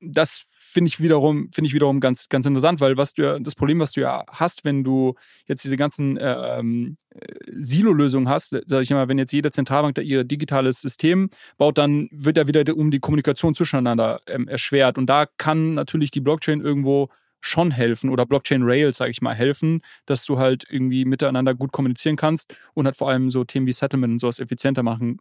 das 0.00 0.44
finde 0.70 0.88
ich 0.88 1.00
wiederum, 1.00 1.50
finde 1.52 1.66
ich 1.68 1.74
wiederum 1.74 2.00
ganz, 2.00 2.28
ganz 2.28 2.46
interessant, 2.46 2.80
weil 2.80 2.96
was 2.96 3.14
du 3.14 3.40
das 3.40 3.54
Problem, 3.54 3.80
was 3.80 3.92
du 3.92 4.00
ja 4.02 4.24
hast, 4.30 4.64
wenn 4.64 4.84
du 4.84 5.14
jetzt 5.46 5.64
diese 5.64 5.76
ganzen 5.76 6.16
äh, 6.16 6.58
ähm, 6.58 6.96
Silo-Lösungen 7.46 8.28
hast, 8.28 8.56
sage 8.66 8.82
ich 8.82 8.90
immer, 8.90 9.08
wenn 9.08 9.18
jetzt 9.18 9.32
jede 9.32 9.50
Zentralbank 9.50 9.96
da 9.96 10.02
ihr 10.02 10.24
digitales 10.24 10.80
System 10.80 11.30
baut, 11.58 11.78
dann 11.78 12.08
wird 12.12 12.36
ja 12.36 12.46
wieder 12.46 12.64
um 12.76 12.90
die 12.90 13.00
Kommunikation 13.00 13.54
zwischeneinander 13.54 14.20
ähm, 14.26 14.46
erschwert. 14.46 14.96
Und 14.96 15.06
da 15.06 15.26
kann 15.26 15.74
natürlich 15.74 16.10
die 16.10 16.20
Blockchain 16.20 16.60
irgendwo 16.60 17.08
schon 17.40 17.70
helfen 17.70 18.10
oder 18.10 18.26
Blockchain 18.26 18.62
Rails, 18.62 18.98
sage 18.98 19.10
ich 19.10 19.22
mal, 19.22 19.34
helfen, 19.34 19.80
dass 20.06 20.24
du 20.24 20.38
halt 20.38 20.64
irgendwie 20.68 21.04
miteinander 21.04 21.54
gut 21.54 21.72
kommunizieren 21.72 22.16
kannst 22.16 22.54
und 22.74 22.84
halt 22.84 22.96
vor 22.96 23.08
allem 23.08 23.30
so 23.30 23.44
Themen 23.44 23.66
wie 23.66 23.72
Settlement 23.72 24.12
und 24.12 24.18
sowas 24.20 24.38
effizienter 24.38 24.82
machen 24.82 25.18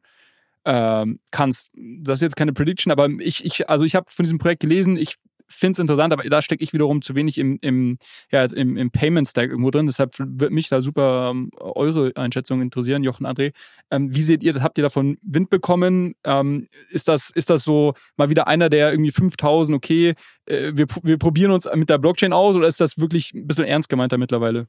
ähm, 0.66 1.20
kannst. 1.32 1.72
Das 1.74 2.18
ist 2.20 2.24
jetzt 2.24 2.36
keine 2.36 2.54
Prediction, 2.54 2.92
aber 2.92 3.08
ich, 3.20 3.46
ich 3.46 3.70
also 3.70 3.86
ich 3.86 3.96
habe 3.96 4.08
von 4.10 4.24
diesem 4.24 4.38
Projekt 4.38 4.62
gelesen, 4.62 4.98
ich 4.98 5.16
finde 5.50 5.74
es 5.74 5.80
interessant, 5.80 6.14
aber 6.14 6.24
da 6.24 6.42
stecke 6.42 6.64
ich 6.64 6.74
wiederum 6.74 7.02
zu 7.02 7.16
wenig 7.16 7.38
im, 7.38 7.58
im, 7.62 7.98
ja, 8.32 8.46
im, 8.46 8.78
im 8.78 8.92
Payment 8.92 9.28
Stack 9.28 9.50
irgendwo 9.50 9.72
drin. 9.72 9.88
Deshalb 9.88 10.18
würde 10.20 10.54
mich 10.54 10.70
da 10.70 10.82
super 10.82 11.32
ähm, 11.32 11.50
eure 11.60 12.12
Einschätzung 12.16 12.62
interessieren, 12.62 13.04
Jochen, 13.04 13.26
André. 13.26 13.54
Ähm, 13.92 14.14
wie 14.14 14.22
seht 14.22 14.44
ihr 14.44 14.54
das? 14.54 14.64
Habt 14.64 14.78
ihr 14.78 14.84
davon 14.84 15.18
Wind 15.22 15.50
bekommen? 15.50 16.16
Ähm, 16.24 16.68
ist, 16.90 17.08
das, 17.08 17.30
ist 17.30 17.50
das 17.50 17.64
so 17.64 17.94
mal 18.18 18.30
wieder 18.30 18.48
einer, 18.48 18.70
der 18.70 18.92
irgendwie 18.92 19.12
5000, 19.12 19.76
okay, 19.76 20.14
äh, 20.46 20.72
wir, 20.74 20.88
wir 21.04 21.18
probieren 21.18 21.52
uns 21.52 21.68
mit 21.74 21.90
der 21.90 21.98
Blockchain 21.98 22.34
aus 22.34 22.56
oder 22.56 22.68
ist 22.68 22.80
das 22.80 22.98
wirklich 23.00 23.34
ein 23.34 23.48
bisschen 23.48 23.66
ernst 23.66 23.90
gemeinter 23.90 24.18
mittlerweile? 24.18 24.68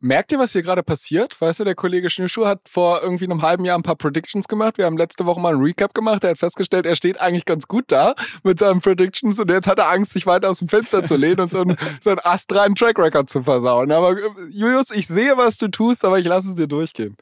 Merkt 0.00 0.30
ihr, 0.30 0.38
was 0.38 0.52
hier 0.52 0.62
gerade 0.62 0.82
passiert? 0.82 1.40
Weißt 1.40 1.60
du, 1.60 1.64
der 1.64 1.74
Kollege 1.74 2.10
Schnürschuh 2.10 2.44
hat 2.44 2.60
vor 2.68 3.02
irgendwie 3.02 3.24
einem 3.24 3.40
halben 3.40 3.64
Jahr 3.64 3.78
ein 3.78 3.82
paar 3.82 3.96
Predictions 3.96 4.46
gemacht. 4.46 4.76
Wir 4.76 4.84
haben 4.84 4.98
letzte 4.98 5.24
Woche 5.24 5.40
mal 5.40 5.54
einen 5.54 5.62
Recap 5.62 5.94
gemacht. 5.94 6.22
Er 6.22 6.30
hat 6.30 6.38
festgestellt, 6.38 6.84
er 6.84 6.96
steht 6.96 7.18
eigentlich 7.18 7.46
ganz 7.46 7.66
gut 7.66 7.86
da 7.88 8.14
mit 8.44 8.58
seinen 8.58 8.82
Predictions 8.82 9.38
und 9.38 9.50
jetzt 9.50 9.66
hat 9.66 9.78
er 9.78 9.88
Angst, 9.88 10.12
sich 10.12 10.26
weiter 10.26 10.50
aus 10.50 10.58
dem 10.58 10.68
Fenster 10.68 11.04
zu 11.04 11.16
lehnen 11.16 11.40
und 11.40 11.50
so 11.50 11.62
einen, 11.62 11.76
so 12.02 12.10
einen 12.10 12.20
astreinen 12.22 12.74
Track 12.74 12.98
Record 12.98 13.30
zu 13.30 13.42
versauen. 13.42 13.90
Aber 13.90 14.12
äh, 14.12 14.28
Julius, 14.50 14.90
ich 14.90 15.06
sehe, 15.06 15.38
was 15.38 15.56
du 15.56 15.68
tust, 15.68 16.04
aber 16.04 16.18
ich 16.18 16.26
lasse 16.26 16.50
es 16.50 16.54
dir 16.56 16.68
durchgehen. 16.68 17.16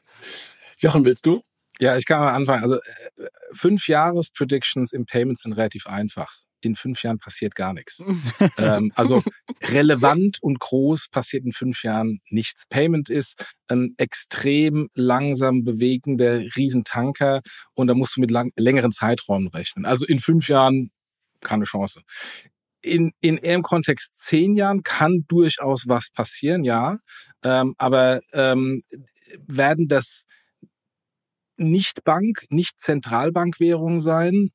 Jochen, 0.77 1.05
willst 1.05 1.25
du? 1.25 1.41
Ja, 1.79 1.95
ich 1.95 2.05
kann 2.05 2.19
mal 2.19 2.33
anfangen. 2.33 2.61
Also 2.61 2.75
äh, 2.75 2.79
fünf 3.53 3.87
Jahres 3.87 4.31
Predictions 4.31 4.91
im 4.91 5.05
Payment 5.05 5.39
sind 5.39 5.53
relativ 5.53 5.87
einfach 5.87 6.44
in 6.61 6.75
fünf 6.75 7.03
Jahren 7.03 7.19
passiert 7.19 7.55
gar 7.55 7.73
nichts. 7.73 8.03
ähm, 8.57 8.91
also 8.95 9.23
relevant 9.63 10.41
und 10.41 10.59
groß 10.59 11.09
passiert 11.09 11.45
in 11.45 11.51
fünf 11.51 11.83
Jahren 11.83 12.19
nichts. 12.29 12.65
Payment 12.67 13.09
ist 13.09 13.43
ein 13.67 13.93
extrem 13.97 14.89
langsam 14.93 15.63
bewegender 15.63 16.39
Riesentanker 16.55 17.41
und 17.73 17.87
da 17.87 17.93
musst 17.93 18.17
du 18.17 18.21
mit 18.21 18.31
lang, 18.31 18.51
längeren 18.57 18.91
Zeiträumen 18.91 19.47
rechnen. 19.47 19.85
Also 19.85 20.05
in 20.05 20.19
fünf 20.19 20.47
Jahren 20.47 20.91
keine 21.41 21.65
Chance. 21.65 22.01
In, 22.81 23.11
in 23.19 23.37
eher 23.37 23.55
im 23.55 23.63
Kontext 23.63 24.15
zehn 24.15 24.55
Jahren 24.55 24.83
kann 24.83 25.25
durchaus 25.27 25.87
was 25.87 26.11
passieren, 26.11 26.63
ja. 26.63 26.97
Ähm, 27.43 27.73
aber 27.77 28.21
ähm, 28.33 28.83
werden 29.47 29.87
das 29.87 30.25
nicht 31.57 32.03
Bank, 32.03 32.45
nicht 32.49 32.79
Zentralbankwährung 32.79 33.99
sein? 33.99 34.51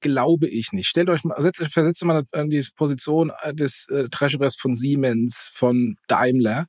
Glaube 0.00 0.48
ich 0.48 0.72
nicht. 0.72 0.88
Stellt 0.88 1.10
euch 1.10 1.24
mal, 1.24 1.40
setzt, 1.40 1.62
versetzt 1.72 2.04
mal 2.04 2.24
in 2.34 2.50
die 2.50 2.66
Position 2.76 3.32
des 3.52 3.88
äh, 3.88 4.08
Treasurers 4.08 4.56
von 4.56 4.74
Siemens, 4.74 5.50
von 5.54 5.96
Daimler. 6.06 6.66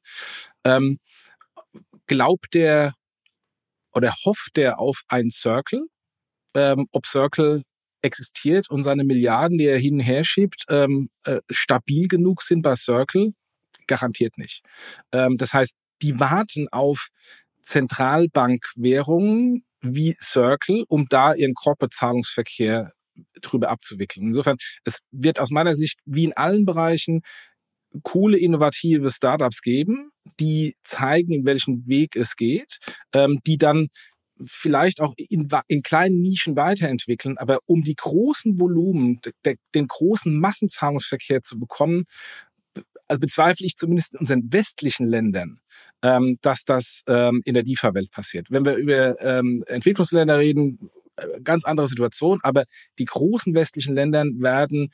Ähm, 0.63 0.97
glaubt 2.07 2.53
der 2.53 2.93
oder 3.93 4.13
hofft 4.25 4.57
der 4.57 4.79
auf 4.79 5.01
ein 5.07 5.29
Circle? 5.29 5.85
Ähm, 6.55 6.87
ob 6.91 7.05
Circle 7.05 7.63
existiert 8.01 8.69
und 8.69 8.83
seine 8.83 9.03
Milliarden, 9.03 9.57
die 9.57 9.65
er 9.65 9.77
hin 9.77 9.95
und 9.95 9.99
her 10.01 10.23
schiebt, 10.23 10.65
ähm, 10.69 11.09
äh, 11.25 11.39
stabil 11.49 12.07
genug 12.07 12.41
sind 12.41 12.61
bei 12.61 12.75
Circle? 12.75 13.33
Garantiert 13.87 14.37
nicht. 14.37 14.63
Ähm, 15.11 15.37
das 15.37 15.53
heißt, 15.53 15.75
die 16.01 16.19
warten 16.19 16.67
auf 16.69 17.09
Zentralbankwährungen 17.61 19.63
wie 19.81 20.15
Circle, 20.21 20.85
um 20.87 21.07
da 21.09 21.33
ihren 21.33 21.53
Corporate-Zahlungsverkehr 21.53 22.91
drüber 23.41 23.69
abzuwickeln. 23.69 24.27
Insofern, 24.27 24.57
es 24.83 24.99
wird 25.11 25.39
aus 25.39 25.51
meiner 25.51 25.75
Sicht 25.75 25.99
wie 26.05 26.25
in 26.25 26.33
allen 26.33 26.65
Bereichen 26.65 27.21
coole, 28.03 28.37
innovative 28.37 29.09
Startups 29.11 29.61
geben, 29.61 30.11
die 30.39 30.75
zeigen, 30.83 31.33
in 31.33 31.45
welchen 31.45 31.87
Weg 31.87 32.15
es 32.15 32.35
geht, 32.35 32.77
ähm, 33.13 33.39
die 33.45 33.57
dann 33.57 33.87
vielleicht 34.41 35.01
auch 35.01 35.13
in, 35.17 35.49
in 35.67 35.81
kleinen 35.81 36.21
Nischen 36.21 36.55
weiterentwickeln, 36.55 37.37
aber 37.37 37.59
um 37.65 37.83
die 37.83 37.95
großen 37.95 38.59
Volumen, 38.59 39.19
de, 39.45 39.57
den 39.75 39.87
großen 39.87 40.37
Massenzahlungsverkehr 40.39 41.41
zu 41.41 41.59
bekommen, 41.59 42.05
also 43.07 43.19
bezweifle 43.19 43.65
ich 43.65 43.75
zumindest 43.75 44.13
in 44.13 44.19
unseren 44.19 44.53
westlichen 44.53 45.07
Ländern, 45.07 45.59
ähm, 46.03 46.37
dass 46.41 46.63
das 46.63 47.01
ähm, 47.07 47.41
in 47.43 47.55
der 47.55 47.63
DIFA-Welt 47.63 48.11
passiert. 48.11 48.47
Wenn 48.49 48.65
wir 48.65 48.75
über 48.75 49.19
ähm, 49.19 49.63
Entwicklungsländer 49.67 50.37
reden, 50.37 50.89
ganz 51.43 51.65
andere 51.65 51.87
Situation, 51.87 52.39
aber 52.43 52.63
die 52.97 53.05
großen 53.05 53.53
westlichen 53.53 53.95
Länder 53.95 54.23
werden 54.23 54.91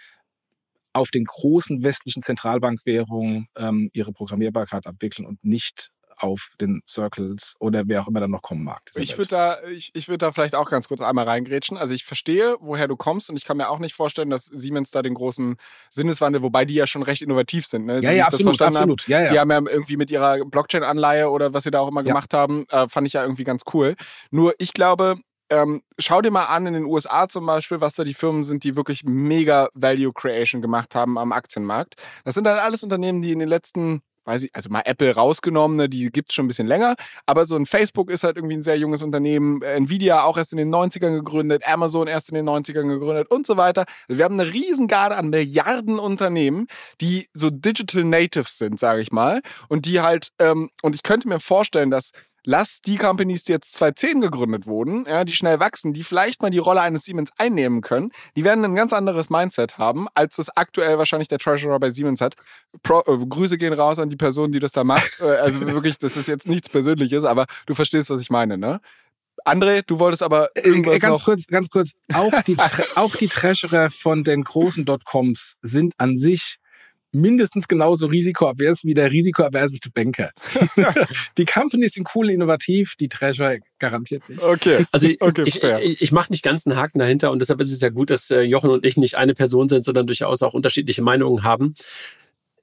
auf 0.93 1.11
den 1.11 1.25
großen 1.25 1.83
westlichen 1.83 2.21
Zentralbankwährungen 2.21 3.47
ähm, 3.57 3.89
ihre 3.93 4.13
Programmierbarkeit 4.13 4.87
abwickeln 4.87 5.25
und 5.25 5.43
nicht 5.43 5.89
auf 6.17 6.53
den 6.61 6.81
Circles 6.87 7.55
oder 7.59 7.83
wer 7.87 8.01
auch 8.01 8.07
immer 8.07 8.19
dann 8.19 8.31
noch 8.31 8.41
kommen 8.41 8.63
mag. 8.63 8.81
Ich 8.95 9.17
würde 9.17 9.29
da, 9.29 9.57
ich, 9.69 9.91
ich 9.93 10.07
würde 10.07 10.19
da 10.19 10.31
vielleicht 10.31 10.55
auch 10.55 10.69
ganz 10.69 10.87
kurz 10.87 11.01
einmal 11.01 11.25
reingrätschen. 11.25 11.77
Also 11.77 11.93
ich 11.93 12.05
verstehe, 12.05 12.55
woher 12.59 12.87
du 12.87 12.95
kommst 12.95 13.29
und 13.29 13.35
ich 13.35 13.43
kann 13.43 13.57
mir 13.57 13.69
auch 13.69 13.79
nicht 13.79 13.93
vorstellen, 13.93 14.29
dass 14.29 14.45
Siemens 14.45 14.91
da 14.91 15.01
den 15.01 15.13
großen 15.13 15.57
Sinneswandel, 15.89 16.41
wobei 16.41 16.65
die 16.65 16.75
ja 16.75 16.87
schon 16.87 17.03
recht 17.03 17.21
innovativ 17.21 17.65
sind. 17.65 17.85
Ne? 17.85 17.99
Ja, 18.01 18.11
ja, 18.11 18.25
absolut, 18.25 18.61
absolut. 18.61 19.01
Hab, 19.01 19.09
ja, 19.09 19.23
ja. 19.23 19.31
Die 19.31 19.39
haben 19.39 19.51
ja 19.51 19.57
irgendwie 19.57 19.97
mit 19.97 20.09
ihrer 20.09 20.45
Blockchain-Anleihe 20.45 21.29
oder 21.29 21.53
was 21.53 21.63
sie 21.63 21.71
da 21.71 21.79
auch 21.79 21.89
immer 21.89 22.01
ja. 22.01 22.07
gemacht 22.07 22.33
haben, 22.33 22.65
äh, 22.69 22.87
fand 22.87 23.07
ich 23.07 23.13
ja 23.13 23.23
irgendwie 23.23 23.43
ganz 23.43 23.63
cool. 23.73 23.95
Nur 24.31 24.53
ich 24.57 24.73
glaube, 24.73 25.17
ähm, 25.49 25.81
schau 25.99 26.21
dir 26.21 26.31
mal 26.31 26.45
an 26.45 26.67
in 26.67 26.73
den 26.73 26.85
USA 26.85 27.27
zum 27.27 27.45
Beispiel, 27.45 27.81
was 27.81 27.93
da 27.93 28.03
die 28.03 28.13
Firmen 28.13 28.43
sind, 28.43 28.63
die 28.63 28.75
wirklich 28.75 29.03
mega 29.03 29.69
Value 29.73 30.13
Creation 30.13 30.61
gemacht 30.61 30.95
haben 30.95 31.17
am 31.17 31.31
Aktienmarkt. 31.31 31.95
Das 32.23 32.35
sind 32.35 32.45
dann 32.45 32.57
alles 32.57 32.83
Unternehmen, 32.83 33.21
die 33.21 33.31
in 33.31 33.39
den 33.39 33.49
letzten 33.49 34.01
weiß 34.25 34.43
ich, 34.43 34.55
also 34.55 34.69
mal 34.69 34.81
Apple 34.85 35.13
rausgenommen, 35.13 35.77
ne, 35.77 35.89
die 35.89 36.11
gibt's 36.11 36.33
schon 36.33 36.45
ein 36.45 36.47
bisschen 36.47 36.67
länger, 36.67 36.95
aber 37.25 37.45
so 37.45 37.55
ein 37.55 37.65
Facebook 37.65 38.09
ist 38.09 38.23
halt 38.23 38.37
irgendwie 38.37 38.57
ein 38.57 38.63
sehr 38.63 38.77
junges 38.77 39.01
Unternehmen, 39.01 39.61
Nvidia 39.61 40.23
auch 40.23 40.37
erst 40.37 40.51
in 40.51 40.57
den 40.57 40.73
90ern 40.73 41.13
gegründet, 41.13 41.63
Amazon 41.67 42.07
erst 42.07 42.29
in 42.29 42.35
den 42.35 42.49
90ern 42.49 42.87
gegründet 42.87 43.29
und 43.29 43.47
so 43.47 43.55
weiter. 43.57 43.85
Also 44.09 44.17
wir 44.17 44.25
haben 44.25 44.39
eine 44.39 44.51
Riesengarde 44.51 45.15
an 45.15 45.29
Milliarden 45.29 45.99
Unternehmen, 45.99 46.67
die 47.01 47.29
so 47.33 47.49
Digital 47.49 48.03
Natives 48.03 48.57
sind, 48.57 48.79
sage 48.79 49.01
ich 49.01 49.11
mal, 49.11 49.41
und 49.69 49.85
die 49.85 50.01
halt, 50.01 50.29
ähm, 50.39 50.69
und 50.81 50.95
ich 50.95 51.03
könnte 51.03 51.27
mir 51.27 51.39
vorstellen, 51.39 51.91
dass 51.91 52.11
lass 52.45 52.81
die 52.81 52.97
Companies, 52.97 53.43
die 53.43 53.51
jetzt 53.51 53.73
2010 53.73 54.21
gegründet 54.21 54.67
wurden, 54.67 55.05
ja, 55.05 55.23
die 55.25 55.33
schnell 55.33 55.59
wachsen, 55.59 55.93
die 55.93 56.03
vielleicht 56.03 56.41
mal 56.41 56.51
die 56.51 56.59
Rolle 56.59 56.81
eines 56.81 57.03
Siemens 57.03 57.31
einnehmen 57.37 57.81
können, 57.81 58.11
die 58.35 58.43
werden 58.43 58.63
ein 58.63 58.75
ganz 58.75 58.93
anderes 58.93 59.29
Mindset 59.29 59.77
haben, 59.77 60.07
als 60.13 60.37
das 60.37 60.55
aktuell 60.55 60.97
wahrscheinlich 60.97 61.27
der 61.27 61.39
Treasurer 61.39 61.79
bei 61.79 61.91
Siemens 61.91 62.21
hat. 62.21 62.35
Pro, 62.83 62.99
äh, 62.99 63.25
Grüße 63.25 63.57
gehen 63.57 63.73
raus 63.73 63.99
an 63.99 64.09
die 64.09 64.15
Person, 64.15 64.51
die 64.51 64.59
das 64.59 64.71
da 64.71 64.83
macht. 64.83 65.19
Äh, 65.25 65.37
also 65.37 65.61
wirklich, 65.61 65.97
das 65.97 66.17
ist 66.17 66.27
jetzt 66.27 66.47
nichts 66.47 66.69
Persönliches, 66.69 67.23
aber 67.23 67.45
du 67.65 67.73
verstehst, 67.73 68.09
was 68.09 68.21
ich 68.21 68.29
meine, 68.29 68.57
ne? 68.57 68.79
André, 69.45 69.81
du 69.85 69.97
wolltest 69.97 70.23
aber 70.23 70.49
äh, 70.55 70.61
irgendwas 70.61 70.99
ganz 70.99 71.19
noch 71.19 71.25
kurz, 71.25 71.47
ganz 71.47 71.69
kurz. 71.69 71.93
Auch 72.13 72.41
die, 72.43 72.57
auch 72.95 73.15
die 73.15 73.27
Treasurer 73.27 73.89
von 73.89 74.23
den 74.23 74.43
großen 74.43 74.85
Dotcoms 74.85 75.55
sind 75.61 75.93
an 75.97 76.17
sich 76.17 76.57
mindestens 77.15 77.67
genauso 77.67 78.07
risikoavers 78.07 78.83
wie 78.83 78.93
der 78.93 79.11
risikoaverseste 79.11 79.89
Banker. 79.91 80.31
die 81.37 81.45
Companies 81.45 81.93
sind 81.93 82.07
cool, 82.15 82.29
innovativ, 82.29 82.95
die 82.95 83.09
Treasure 83.09 83.59
garantiert 83.79 84.27
nicht. 84.29 84.43
Okay. 84.43 84.85
Also 84.91 85.09
okay, 85.19 85.43
ich, 85.45 85.63
ich, 85.63 86.01
ich 86.01 86.11
mache 86.11 86.31
nicht 86.31 86.43
ganz 86.43 86.67
einen 86.67 86.75
Haken 86.75 86.99
dahinter 86.99 87.31
und 87.31 87.39
deshalb 87.39 87.61
ist 87.61 87.71
es 87.71 87.81
ja 87.81 87.89
gut, 87.89 88.09
dass 88.09 88.29
äh, 88.29 88.41
Jochen 88.41 88.69
und 88.69 88.85
ich 88.85 88.97
nicht 88.97 89.15
eine 89.15 89.33
Person 89.33 89.69
sind, 89.69 89.85
sondern 89.85 90.07
durchaus 90.07 90.43
auch 90.43 90.53
unterschiedliche 90.53 91.01
Meinungen 91.01 91.43
haben. 91.43 91.75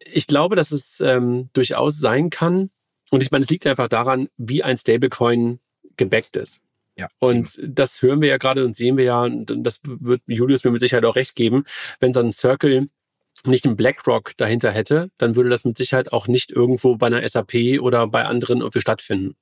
Ich 0.05 0.27
glaube, 0.27 0.57
dass 0.57 0.71
es 0.73 1.01
ähm, 1.01 1.49
durchaus 1.53 1.99
sein 1.99 2.31
kann, 2.31 2.71
und 3.11 3.23
ich 3.23 3.31
meine, 3.31 3.43
es 3.43 3.51
liegt 3.51 3.67
einfach 3.67 3.89
daran, 3.89 4.29
wie 4.39 4.63
ein 4.63 4.79
Stablecoin 4.79 5.61
gebackt 5.99 6.35
ist. 6.37 6.63
Ja. 6.97 7.09
Und 7.19 7.59
das 7.63 8.01
hören 8.01 8.23
wir 8.23 8.29
ja 8.29 8.39
gerade 8.39 8.65
und 8.65 8.75
sehen 8.75 8.97
wir 8.97 9.05
ja, 9.05 9.23
und 9.23 9.53
das 9.55 9.81
wird 9.85 10.23
Julius 10.27 10.65
mir 10.65 10.71
mit 10.71 10.81
Sicherheit 10.81 11.05
auch 11.05 11.17
recht 11.17 11.35
geben, 11.35 11.65
wenn 12.01 12.15
so 12.15 12.21
ein 12.21 12.33
Circle 12.33 12.89
nicht 13.47 13.65
ein 13.67 13.77
BlackRock 13.77 14.37
dahinter 14.37 14.71
hätte, 14.71 15.11
dann 15.19 15.37
würde 15.37 15.51
das 15.51 15.65
mit 15.65 15.77
Sicherheit 15.77 16.13
auch 16.13 16.29
nicht 16.29 16.51
irgendwo 16.51 16.97
bei 16.97 17.09
einer 17.09 17.29
SAP 17.29 17.81
oder 17.81 18.07
bei 18.07 18.25
anderen 18.25 18.61
irgendwie 18.61 18.81
stattfinden. 18.81 19.37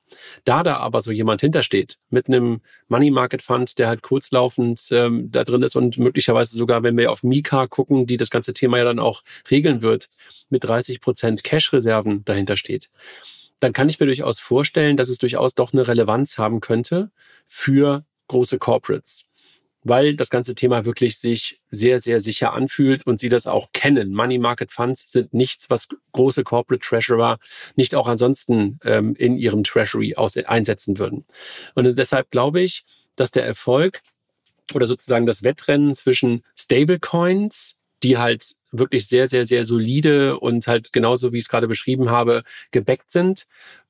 Da 0.44 0.62
da 0.62 0.78
aber 0.78 1.00
so 1.00 1.12
jemand 1.12 1.40
hintersteht, 1.40 1.98
mit 2.08 2.28
einem 2.28 2.60
Money 2.88 3.10
Market 3.10 3.42
Fund, 3.42 3.78
der 3.78 3.88
halt 3.88 4.02
kurzlaufend 4.02 4.88
ähm, 4.90 5.30
da 5.30 5.44
drin 5.44 5.62
ist 5.62 5.76
und 5.76 5.98
möglicherweise 5.98 6.56
sogar, 6.56 6.82
wenn 6.82 6.96
wir 6.96 7.12
auf 7.12 7.22
Mika 7.22 7.66
gucken, 7.66 8.06
die 8.06 8.16
das 8.16 8.30
ganze 8.30 8.54
Thema 8.54 8.78
ja 8.78 8.84
dann 8.84 8.98
auch 8.98 9.22
regeln 9.50 9.82
wird, 9.82 10.08
mit 10.48 10.64
30 10.64 11.00
Prozent 11.00 11.44
Cash-Reserven 11.44 12.24
dahinter 12.24 12.56
steht, 12.56 12.90
dann 13.60 13.72
kann 13.72 13.88
ich 13.88 14.00
mir 14.00 14.06
durchaus 14.06 14.40
vorstellen, 14.40 14.96
dass 14.96 15.08
es 15.08 15.18
durchaus 15.18 15.54
doch 15.54 15.72
eine 15.72 15.86
Relevanz 15.86 16.38
haben 16.38 16.60
könnte 16.60 17.10
für 17.46 18.04
große 18.28 18.58
Corporates 18.58 19.26
weil 19.82 20.14
das 20.14 20.30
ganze 20.30 20.54
Thema 20.54 20.84
wirklich 20.84 21.18
sich 21.18 21.60
sehr, 21.70 22.00
sehr 22.00 22.20
sicher 22.20 22.52
anfühlt 22.52 23.06
und 23.06 23.18
sie 23.18 23.28
das 23.28 23.46
auch 23.46 23.72
kennen. 23.72 24.12
Money 24.12 24.38
Market 24.38 24.70
Funds 24.72 25.10
sind 25.10 25.32
nichts, 25.32 25.70
was 25.70 25.88
große 26.12 26.44
Corporate 26.44 26.84
Treasurer 26.84 27.38
nicht 27.76 27.94
auch 27.94 28.06
ansonsten 28.06 28.78
ähm, 28.84 29.14
in 29.16 29.36
ihrem 29.36 29.64
Treasury 29.64 30.14
aus, 30.16 30.36
einsetzen 30.36 30.98
würden. 30.98 31.24
Und 31.74 31.98
deshalb 31.98 32.30
glaube 32.30 32.60
ich, 32.60 32.84
dass 33.16 33.30
der 33.30 33.46
Erfolg 33.46 34.02
oder 34.74 34.86
sozusagen 34.86 35.26
das 35.26 35.42
Wettrennen 35.42 35.94
zwischen 35.94 36.42
Stablecoins, 36.56 37.76
die 38.02 38.18
halt 38.18 38.56
wirklich 38.72 39.08
sehr, 39.08 39.28
sehr, 39.28 39.46
sehr 39.46 39.64
solide 39.66 40.38
und 40.38 40.66
halt 40.66 40.92
genauso, 40.92 41.32
wie 41.32 41.38
ich 41.38 41.44
es 41.44 41.48
gerade 41.48 41.68
beschrieben 41.68 42.10
habe, 42.10 42.42
gebackt 42.70 43.10
sind 43.10 43.46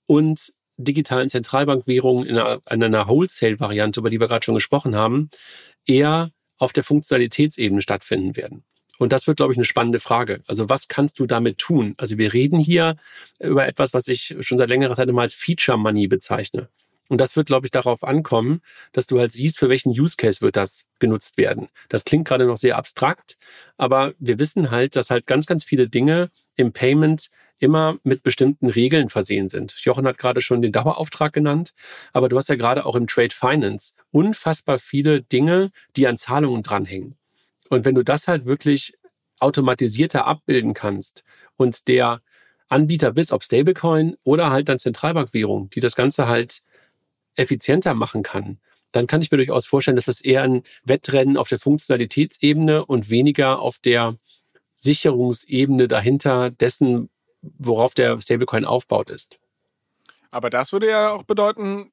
und 0.06 0.52
digitalen 0.78 1.28
Zentralbankwährungen 1.28 2.26
in 2.26 2.38
einer, 2.38 2.60
in 2.70 2.82
einer 2.82 3.06
Wholesale-Variante, 3.08 4.00
über 4.00 4.10
die 4.10 4.18
wir 4.18 4.28
gerade 4.28 4.44
schon 4.44 4.54
gesprochen 4.54 4.96
haben, 4.96 5.28
eher 5.86 6.30
auf 6.58 6.72
der 6.72 6.84
Funktionalitätsebene 6.84 7.82
stattfinden 7.82 8.36
werden. 8.36 8.64
Und 8.98 9.14
das 9.14 9.26
wird, 9.26 9.38
glaube 9.38 9.52
ich, 9.52 9.58
eine 9.58 9.64
spannende 9.64 9.98
Frage. 9.98 10.42
Also 10.46 10.68
was 10.68 10.86
kannst 10.88 11.18
du 11.18 11.26
damit 11.26 11.56
tun? 11.56 11.94
Also 11.96 12.18
wir 12.18 12.34
reden 12.34 12.58
hier 12.58 12.96
über 13.38 13.66
etwas, 13.66 13.94
was 13.94 14.08
ich 14.08 14.36
schon 14.40 14.58
seit 14.58 14.68
längerer 14.68 14.94
Zeit 14.94 15.08
immer 15.08 15.22
als 15.22 15.32
Feature 15.32 15.78
Money 15.78 16.06
bezeichne. 16.06 16.68
Und 17.08 17.18
das 17.18 17.34
wird, 17.34 17.46
glaube 17.46 17.66
ich, 17.66 17.72
darauf 17.72 18.04
ankommen, 18.04 18.60
dass 18.92 19.06
du 19.06 19.18
halt 19.18 19.32
siehst, 19.32 19.58
für 19.58 19.68
welchen 19.68 19.90
Use 19.90 20.16
Case 20.16 20.42
wird 20.42 20.54
das 20.54 20.90
genutzt 20.98 21.38
werden. 21.38 21.68
Das 21.88 22.04
klingt 22.04 22.28
gerade 22.28 22.44
noch 22.44 22.58
sehr 22.58 22.76
abstrakt, 22.76 23.38
aber 23.78 24.12
wir 24.18 24.38
wissen 24.38 24.70
halt, 24.70 24.94
dass 24.94 25.10
halt 25.10 25.26
ganz, 25.26 25.46
ganz 25.46 25.64
viele 25.64 25.88
Dinge 25.88 26.30
im 26.56 26.72
Payment 26.72 27.30
immer 27.60 27.98
mit 28.02 28.22
bestimmten 28.22 28.68
Regeln 28.68 29.08
versehen 29.08 29.48
sind. 29.48 29.76
Jochen 29.80 30.06
hat 30.06 30.18
gerade 30.18 30.40
schon 30.40 30.62
den 30.62 30.72
Dauerauftrag 30.72 31.32
genannt, 31.32 31.72
aber 32.12 32.28
du 32.28 32.36
hast 32.36 32.48
ja 32.48 32.56
gerade 32.56 32.84
auch 32.86 32.96
im 32.96 33.06
Trade 33.06 33.34
Finance 33.34 33.94
unfassbar 34.10 34.78
viele 34.78 35.22
Dinge, 35.22 35.70
die 35.96 36.08
an 36.08 36.16
Zahlungen 36.16 36.62
dranhängen. 36.62 37.16
Und 37.68 37.84
wenn 37.84 37.94
du 37.94 38.02
das 38.02 38.26
halt 38.26 38.46
wirklich 38.46 38.94
automatisierter 39.38 40.26
abbilden 40.26 40.74
kannst 40.74 41.22
und 41.56 41.86
der 41.86 42.20
Anbieter 42.68 43.12
bist, 43.12 43.32
ob 43.32 43.44
Stablecoin 43.44 44.16
oder 44.24 44.50
halt 44.50 44.68
dann 44.68 44.78
Zentralbankwährung, 44.78 45.70
die 45.70 45.80
das 45.80 45.94
Ganze 45.94 46.28
halt 46.28 46.62
effizienter 47.36 47.94
machen 47.94 48.22
kann, 48.22 48.58
dann 48.92 49.06
kann 49.06 49.22
ich 49.22 49.30
mir 49.30 49.38
durchaus 49.38 49.66
vorstellen, 49.66 49.96
dass 49.96 50.06
das 50.06 50.20
eher 50.20 50.42
ein 50.42 50.62
Wettrennen 50.84 51.36
auf 51.36 51.48
der 51.48 51.58
Funktionalitätsebene 51.58 52.84
und 52.84 53.10
weniger 53.10 53.60
auf 53.60 53.78
der 53.78 54.16
Sicherungsebene 54.74 55.88
dahinter 55.88 56.50
dessen, 56.50 57.10
worauf 57.42 57.94
der 57.94 58.20
Stablecoin 58.20 58.64
aufbaut 58.64 59.10
ist. 59.10 59.38
Aber 60.32 60.48
das 60.48 60.72
würde 60.72 60.88
ja 60.88 61.10
auch 61.10 61.24
bedeuten, 61.24 61.90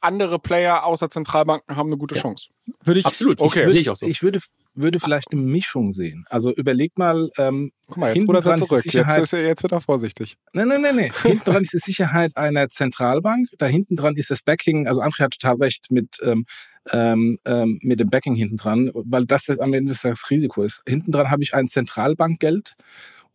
andere 0.00 0.40
Player 0.40 0.84
außer 0.84 1.08
Zentralbanken 1.08 1.76
haben 1.76 1.88
eine 1.88 1.96
gute 1.96 2.16
ja. 2.16 2.22
Chance. 2.22 2.48
Würde 2.82 3.00
ich 3.00 3.06
absolut. 3.06 3.40
Okay. 3.40 3.66
Ich, 3.66 3.72
sehe 3.72 3.80
ich 3.80 3.90
auch 3.90 3.96
so. 3.96 4.06
Ich 4.06 4.22
würde 4.22 4.40
würde 4.76 5.00
vielleicht 5.00 5.32
eine 5.32 5.40
Mischung 5.40 5.92
sehen. 5.92 6.24
Also 6.28 6.52
überleg 6.52 6.96
mal, 6.98 7.30
ähm, 7.38 7.72
Guck 7.86 7.96
mal, 7.96 8.14
jetzt 8.14 8.28
rudert 8.28 8.46
er 8.46 8.56
zurück. 8.58 8.84
Jetzt, 8.84 9.16
ist 9.18 9.32
er, 9.32 9.46
jetzt 9.46 9.62
wird 9.62 9.72
er 9.72 9.80
vorsichtig. 9.80 10.36
Nein, 10.52 10.68
nein, 10.68 10.82
nein, 10.82 10.96
nein. 10.96 11.12
hinten 11.22 11.44
dran 11.44 11.62
ist 11.62 11.72
die 11.72 11.78
Sicherheit 11.78 12.36
einer 12.36 12.68
Zentralbank. 12.68 13.48
Da 13.58 13.66
hinten 13.66 13.96
dran 13.96 14.16
ist 14.16 14.30
das 14.30 14.42
Backing. 14.42 14.86
Also 14.86 15.00
André 15.00 15.20
hat 15.20 15.32
total 15.32 15.56
recht 15.56 15.90
mit, 15.90 16.18
ähm, 16.22 16.44
ähm, 16.92 17.38
ähm 17.46 17.78
mit 17.82 18.00
dem 18.00 18.10
Backing 18.10 18.34
hinten 18.34 18.58
dran, 18.58 18.90
weil 18.92 19.24
das, 19.24 19.46
das 19.46 19.58
am 19.58 19.72
Ende 19.72 19.94
das 19.94 20.30
Risiko 20.30 20.62
ist. 20.62 20.82
Hinten 20.86 21.10
dran 21.10 21.30
habe 21.30 21.42
ich 21.42 21.54
ein 21.54 21.68
Zentralbankgeld 21.68 22.76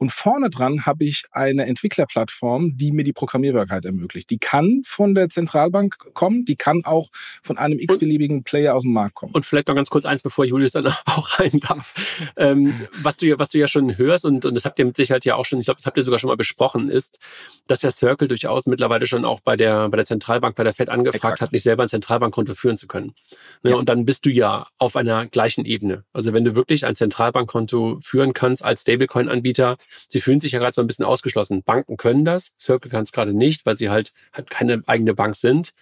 und 0.01 0.11
vorne 0.11 0.49
dran 0.49 0.87
habe 0.87 1.03
ich 1.05 1.25
eine 1.29 1.67
Entwicklerplattform, 1.67 2.75
die 2.75 2.91
mir 2.91 3.03
die 3.03 3.13
Programmierbarkeit 3.13 3.85
ermöglicht. 3.85 4.31
Die 4.31 4.39
kann 4.39 4.81
von 4.83 5.13
der 5.13 5.29
Zentralbank 5.29 6.15
kommen, 6.15 6.43
die 6.43 6.55
kann 6.55 6.81
auch 6.85 7.09
von 7.43 7.59
einem 7.59 7.77
x-beliebigen 7.77 8.43
Player 8.43 8.73
aus 8.73 8.81
dem 8.81 8.93
Markt 8.93 9.13
kommen. 9.13 9.31
Und 9.35 9.45
vielleicht 9.45 9.67
noch 9.67 9.75
ganz 9.75 9.91
kurz 9.91 10.05
eins, 10.05 10.23
bevor 10.23 10.43
Julius 10.43 10.71
dann 10.71 10.87
auch 11.05 11.37
rein 11.37 11.51
darf. 11.59 11.93
Ähm, 12.35 12.87
was, 13.03 13.17
du 13.17 13.27
ja, 13.27 13.37
was 13.37 13.49
du 13.49 13.59
ja 13.59 13.67
schon 13.67 13.95
hörst, 13.95 14.25
und, 14.25 14.43
und 14.43 14.55
das 14.55 14.65
habt 14.65 14.79
ihr 14.79 14.85
mit 14.85 14.97
Sicherheit 14.97 15.23
ja 15.23 15.35
auch 15.35 15.45
schon, 15.45 15.59
ich 15.59 15.65
glaube, 15.65 15.77
das 15.77 15.85
habt 15.85 15.97
ihr 15.97 16.03
sogar 16.03 16.17
schon 16.17 16.29
mal 16.29 16.35
besprochen, 16.35 16.89
ist, 16.89 17.19
dass 17.67 17.81
der 17.81 17.91
Circle 17.91 18.27
durchaus 18.27 18.65
mittlerweile 18.65 19.05
schon 19.05 19.23
auch 19.23 19.39
bei 19.39 19.55
der, 19.55 19.87
bei 19.89 19.97
der 19.97 20.05
Zentralbank, 20.05 20.55
bei 20.55 20.63
der 20.63 20.73
Fed 20.73 20.89
angefragt 20.89 21.23
Exakt. 21.23 21.41
hat, 21.41 21.51
nicht 21.51 21.61
selber 21.61 21.83
ein 21.83 21.89
Zentralbankkonto 21.89 22.55
führen 22.55 22.75
zu 22.75 22.87
können. 22.87 23.13
Ne? 23.61 23.69
Ja. 23.69 23.75
Und 23.75 23.87
dann 23.87 24.05
bist 24.05 24.25
du 24.25 24.31
ja 24.31 24.65
auf 24.79 24.95
einer 24.95 25.27
gleichen 25.27 25.63
Ebene. 25.63 26.05
Also 26.11 26.33
wenn 26.33 26.43
du 26.43 26.55
wirklich 26.55 26.87
ein 26.87 26.95
Zentralbankkonto 26.95 27.99
führen 28.01 28.33
kannst 28.33 28.65
als 28.65 28.81
Stablecoin-Anbieter, 28.81 29.77
Sie 30.09 30.21
fühlen 30.21 30.39
sich 30.39 30.51
ja 30.51 30.59
gerade 30.59 30.73
so 30.73 30.81
ein 30.81 30.87
bisschen 30.87 31.05
ausgeschlossen. 31.05 31.63
Banken 31.63 31.97
können 31.97 32.25
das, 32.25 32.55
Circle 32.59 32.91
kann 32.91 33.03
es 33.03 33.11
gerade 33.11 33.33
nicht, 33.33 33.65
weil 33.65 33.77
sie 33.77 33.89
halt, 33.89 34.13
halt 34.33 34.49
keine 34.49 34.81
eigene 34.87 35.13
Bank 35.13 35.35
sind. 35.35 35.73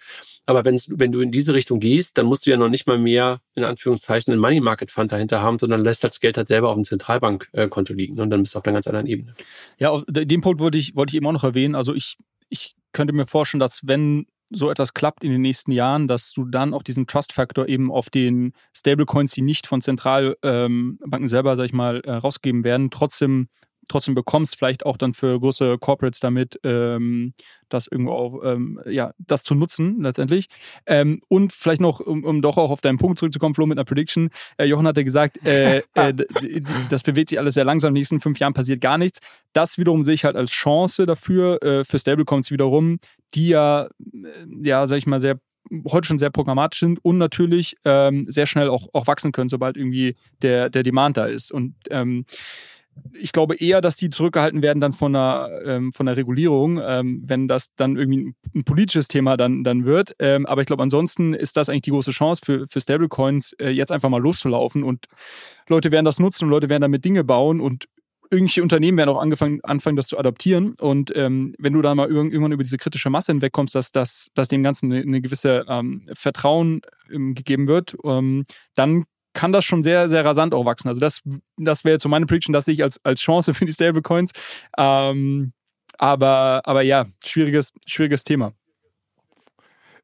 Aber 0.46 0.64
wenn, 0.64 0.78
du 1.12 1.20
in 1.20 1.30
diese 1.30 1.54
Richtung 1.54 1.80
gehst, 1.80 2.18
dann 2.18 2.26
musst 2.26 2.46
du 2.46 2.50
ja 2.50 2.56
noch 2.56 2.68
nicht 2.68 2.86
mal 2.86 2.98
mehr, 2.98 3.40
in 3.54 3.64
Anführungszeichen, 3.64 4.32
einen 4.32 4.40
Money 4.40 4.60
Market 4.60 4.90
Fund 4.90 5.12
dahinter 5.12 5.42
haben, 5.42 5.58
sondern 5.58 5.84
lässt 5.84 6.02
das 6.02 6.20
Geld 6.20 6.36
halt 6.36 6.48
selber 6.48 6.70
auf 6.70 6.74
dem 6.74 6.84
Zentralbankkonto 6.84 7.92
liegen 7.92 8.18
und 8.20 8.30
dann 8.30 8.42
bist 8.42 8.54
du 8.54 8.58
auf 8.58 8.64
einer 8.64 8.74
ganz 8.74 8.86
anderen 8.86 9.06
Ebene. 9.06 9.34
Ja, 9.78 10.02
den 10.08 10.40
Punkt 10.40 10.60
wollte 10.60 10.78
ich, 10.78 10.96
wollte 10.96 11.12
ich 11.12 11.16
eben 11.16 11.26
auch 11.26 11.32
noch 11.32 11.44
erwähnen. 11.44 11.74
Also 11.74 11.94
ich, 11.94 12.16
ich 12.48 12.74
könnte 12.92 13.12
mir 13.12 13.26
vorstellen, 13.26 13.60
dass 13.60 13.86
wenn 13.86 14.26
so 14.50 14.70
etwas 14.70 14.94
klappt 14.94 15.22
in 15.24 15.30
den 15.30 15.42
nächsten 15.42 15.70
Jahren, 15.70 16.08
dass 16.08 16.32
du 16.32 16.44
dann 16.44 16.74
auch 16.74 16.82
diesen 16.82 17.06
Trust-Faktor 17.06 17.68
eben 17.68 17.90
auf 17.90 18.10
den 18.10 18.52
Stablecoins, 18.76 19.32
die 19.32 19.42
nicht 19.42 19.66
von 19.66 19.80
Zentralbanken 19.80 20.98
ähm, 21.12 21.28
selber, 21.28 21.56
sag 21.56 21.66
ich 21.66 21.72
mal, 21.72 22.00
äh, 22.00 22.12
rausgeben 22.12 22.64
werden, 22.64 22.90
trotzdem 22.90 23.48
trotzdem 23.90 24.14
bekommst, 24.14 24.56
vielleicht 24.56 24.86
auch 24.86 24.96
dann 24.96 25.14
für 25.14 25.38
große 25.38 25.78
Corporates 25.78 26.20
damit, 26.20 26.58
ähm, 26.64 27.34
das 27.68 27.86
irgendwo 27.86 28.12
auch, 28.12 28.40
ähm, 28.44 28.80
ja, 28.86 29.12
das 29.18 29.44
zu 29.44 29.54
nutzen 29.54 30.02
letztendlich. 30.02 30.46
Ähm, 30.86 31.20
und 31.28 31.52
vielleicht 31.52 31.80
noch, 31.80 32.00
um, 32.00 32.24
um, 32.24 32.42
doch 32.42 32.56
auch 32.56 32.70
auf 32.70 32.80
deinen 32.80 32.98
Punkt 32.98 33.18
zurückzukommen, 33.18 33.54
Flo, 33.54 33.66
mit 33.66 33.78
einer 33.78 33.84
Prediction. 33.84 34.30
Äh, 34.56 34.64
Jochen 34.64 34.86
hatte 34.86 35.04
gesagt, 35.04 35.44
äh, 35.46 35.78
äh, 35.94 36.14
das 36.88 37.02
bewegt 37.02 37.30
sich 37.30 37.38
alles 37.38 37.54
sehr 37.54 37.64
langsam, 37.64 37.88
in 37.88 37.94
den 37.94 38.00
nächsten 38.00 38.20
fünf 38.20 38.38
Jahren 38.38 38.54
passiert 38.54 38.80
gar 38.80 38.98
nichts. 38.98 39.20
Das 39.52 39.78
wiederum 39.78 40.02
sehe 40.02 40.14
ich 40.14 40.24
halt 40.24 40.36
als 40.36 40.50
Chance 40.50 41.06
dafür, 41.06 41.62
äh, 41.62 41.84
für 41.84 41.98
Stablecoins 41.98 42.50
wiederum, 42.50 42.98
die 43.34 43.48
ja, 43.48 43.84
äh, 43.86 43.88
ja, 44.62 44.86
sag 44.86 44.96
ich 44.96 45.06
mal, 45.06 45.20
sehr 45.20 45.38
heute 45.90 46.06
schon 46.06 46.18
sehr 46.18 46.30
programmatisch 46.30 46.80
sind 46.80 47.04
und 47.04 47.18
natürlich 47.18 47.76
ähm, 47.84 48.26
sehr 48.28 48.46
schnell 48.46 48.68
auch, 48.68 48.88
auch 48.92 49.06
wachsen 49.06 49.32
können, 49.32 49.48
sobald 49.48 49.76
irgendwie 49.76 50.16
der, 50.42 50.70
der 50.70 50.82
Demand 50.82 51.16
da 51.16 51.26
ist. 51.26 51.52
Und 51.52 51.74
ähm, 51.90 52.24
ich 53.12 53.32
glaube 53.32 53.56
eher, 53.56 53.80
dass 53.80 53.96
die 53.96 54.10
zurückgehalten 54.10 54.62
werden 54.62 54.80
dann 54.80 54.92
von 54.92 55.12
der, 55.12 55.62
ähm, 55.64 55.92
von 55.92 56.06
der 56.06 56.16
Regulierung, 56.16 56.80
ähm, 56.82 57.22
wenn 57.24 57.48
das 57.48 57.74
dann 57.76 57.96
irgendwie 57.96 58.34
ein 58.54 58.64
politisches 58.64 59.08
Thema 59.08 59.36
dann, 59.36 59.64
dann 59.64 59.84
wird. 59.84 60.14
Ähm, 60.18 60.46
aber 60.46 60.60
ich 60.62 60.66
glaube, 60.66 60.82
ansonsten 60.82 61.34
ist 61.34 61.56
das 61.56 61.68
eigentlich 61.68 61.82
die 61.82 61.90
große 61.90 62.10
Chance 62.10 62.42
für, 62.44 62.66
für 62.68 62.80
Stablecoins, 62.80 63.52
äh, 63.54 63.70
jetzt 63.70 63.92
einfach 63.92 64.08
mal 64.08 64.20
loszulaufen 64.20 64.82
und 64.82 65.06
Leute 65.68 65.90
werden 65.90 66.04
das 66.04 66.18
nutzen 66.18 66.44
und 66.44 66.50
Leute 66.50 66.68
werden 66.68 66.82
damit 66.82 67.04
Dinge 67.04 67.24
bauen 67.24 67.60
und 67.60 67.86
irgendwelche 68.30 68.62
Unternehmen 68.62 68.96
werden 68.96 69.10
auch 69.10 69.20
angefangen, 69.20 69.60
anfangen, 69.64 69.96
das 69.96 70.06
zu 70.06 70.16
adoptieren. 70.16 70.76
Und 70.78 71.12
ähm, 71.16 71.54
wenn 71.58 71.72
du 71.72 71.82
da 71.82 71.94
mal 71.94 72.08
irgendwann 72.08 72.52
über 72.52 72.62
diese 72.62 72.76
kritische 72.76 73.10
Masse 73.10 73.32
hinwegkommst, 73.32 73.74
dass, 73.74 73.90
dass, 73.90 74.28
dass 74.34 74.46
dem 74.46 74.62
Ganzen 74.62 74.92
eine, 74.92 75.02
eine 75.02 75.20
gewisse 75.20 75.64
ähm, 75.68 76.08
Vertrauen 76.12 76.82
ähm, 77.12 77.34
gegeben 77.34 77.66
wird, 77.66 77.96
dann 78.74 79.04
kann 79.32 79.52
das 79.52 79.64
schon 79.64 79.82
sehr, 79.82 80.08
sehr 80.08 80.24
rasant 80.24 80.54
auch 80.54 80.64
wachsen. 80.64 80.88
Also 80.88 81.00
das, 81.00 81.20
das 81.56 81.84
wäre 81.84 81.94
jetzt 81.94 82.02
so 82.02 82.08
meine 82.08 82.26
Prediction, 82.26 82.52
das 82.52 82.64
sehe 82.64 82.74
ich 82.74 82.82
als, 82.82 83.00
als 83.04 83.20
Chance 83.20 83.54
für 83.54 83.64
die 83.64 83.72
Stablecoins. 83.72 84.32
Ähm, 84.78 85.52
aber, 85.98 86.62
aber 86.64 86.82
ja, 86.82 87.06
schwieriges, 87.24 87.72
schwieriges 87.86 88.24
Thema. 88.24 88.52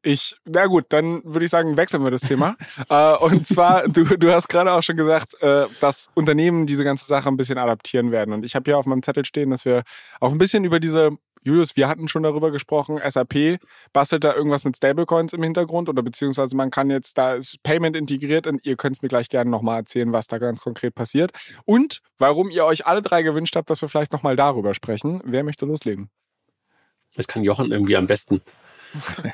Ich, 0.03 0.35
na 0.45 0.67
gut, 0.67 0.85
dann 0.89 1.21
würde 1.25 1.45
ich 1.45 1.51
sagen, 1.51 1.75
wechseln 1.75 2.03
wir 2.03 2.11
das 2.11 2.21
Thema. 2.21 2.55
äh, 2.89 3.15
und 3.15 3.47
zwar, 3.47 3.87
du, 3.87 4.05
du 4.05 4.31
hast 4.31 4.47
gerade 4.47 4.71
auch 4.71 4.83
schon 4.83 4.95
gesagt, 4.95 5.41
äh, 5.41 5.65
dass 5.81 6.07
Unternehmen 6.13 6.65
diese 6.65 6.83
ganze 6.83 7.05
Sache 7.05 7.27
ein 7.27 7.35
bisschen 7.37 7.57
adaptieren 7.57 8.11
werden. 8.11 8.33
Und 8.33 8.45
ich 8.45 8.55
habe 8.55 8.63
hier 8.69 8.77
auf 8.77 8.85
meinem 8.85 9.03
Zettel 9.03 9.25
stehen, 9.25 9.49
dass 9.49 9.65
wir 9.65 9.83
auch 10.19 10.31
ein 10.31 10.37
bisschen 10.37 10.63
über 10.63 10.79
diese 10.79 11.17
Julius, 11.47 11.77
wir 11.77 11.87
hatten 11.87 12.09
schon 12.09 12.23
darüber 12.23 12.51
gesprochen, 12.51 12.99
SAP 13.07 13.59
bastelt 13.93 14.25
da 14.25 14.35
irgendwas 14.35 14.65
mit 14.65 14.75
Stablecoins 14.75 15.31
im 15.31 15.41
Hintergrund 15.41 15.87
oder 15.87 16.03
beziehungsweise 16.03 16.57
man 16.57 16.71
kann 16.71 16.89
jetzt, 16.89 17.17
da 17.17 17.35
ist 17.35 17.63
Payment 17.63 17.95
integriert 17.95 18.47
und 18.47 18.65
ihr 18.65 18.75
könnt 18.75 18.97
es 18.97 19.01
mir 19.01 19.07
gleich 19.07 19.29
gerne 19.29 19.49
nochmal 19.49 19.79
erzählen, 19.79 20.11
was 20.11 20.27
da 20.27 20.39
ganz 20.39 20.59
konkret 20.59 20.93
passiert 20.93 21.31
und 21.63 22.01
warum 22.17 22.49
ihr 22.49 22.65
euch 22.65 22.85
alle 22.85 23.01
drei 23.01 23.21
gewünscht 23.21 23.55
habt, 23.55 23.69
dass 23.69 23.81
wir 23.81 23.87
vielleicht 23.87 24.11
nochmal 24.11 24.35
darüber 24.35 24.73
sprechen. 24.73 25.21
Wer 25.23 25.45
möchte 25.45 25.65
loslegen? 25.65 26.09
Das 27.15 27.27
kann 27.27 27.45
Jochen 27.45 27.71
irgendwie 27.71 27.95
am 27.95 28.07
besten. 28.07 28.41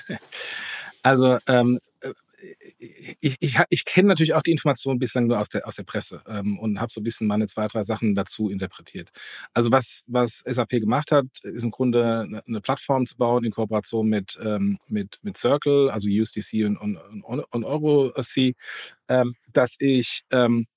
Also 1.06 1.38
ähm, 1.48 1.80
ich, 3.20 3.38
ich, 3.40 3.60
ich 3.70 3.86
kenne 3.86 4.10
natürlich 4.10 4.34
auch 4.34 4.42
die 4.42 4.52
Informationen 4.52 5.00
bislang 5.00 5.28
nur 5.28 5.40
aus 5.40 5.50
der, 5.50 5.68
aus 5.68 5.76
der 5.76 5.84
Presse 5.84 6.22
ähm, 6.28 6.60
und 6.60 6.80
habe 6.80 6.92
so 6.92 7.02
ein 7.02 7.04
bisschen 7.04 7.28
meine 7.28 7.48
zwei, 7.48 7.68
drei 7.68 7.84
Sachen 7.84 8.16
dazu 8.16 8.50
interpretiert. 8.50 9.10
Also 9.54 9.72
was, 9.72 10.04
was 10.08 10.44
SAP 10.46 10.70
gemacht 10.70 11.12
hat, 11.12 11.26
ist 11.44 11.64
im 11.64 11.72
Grunde 11.72 12.22
eine, 12.22 12.44
eine 12.46 12.62
Plattform 12.62 13.06
zu 13.06 13.18
bauen 13.18 13.44
in 13.44 13.52
Kooperation 13.52 14.08
mit, 14.08 14.40
ähm, 14.44 14.80
mit, 14.88 15.20
mit 15.24 15.38
Circle, 15.38 15.90
also 15.90 16.10
USDC 16.10 16.66
und, 16.66 16.78
und, 16.78 16.98
und, 17.24 17.40
und 17.40 17.64
EuroC, 17.64 18.56
ähm, 19.08 19.36
dass 19.52 19.76
ich 19.80 20.24
ähm, 20.32 20.68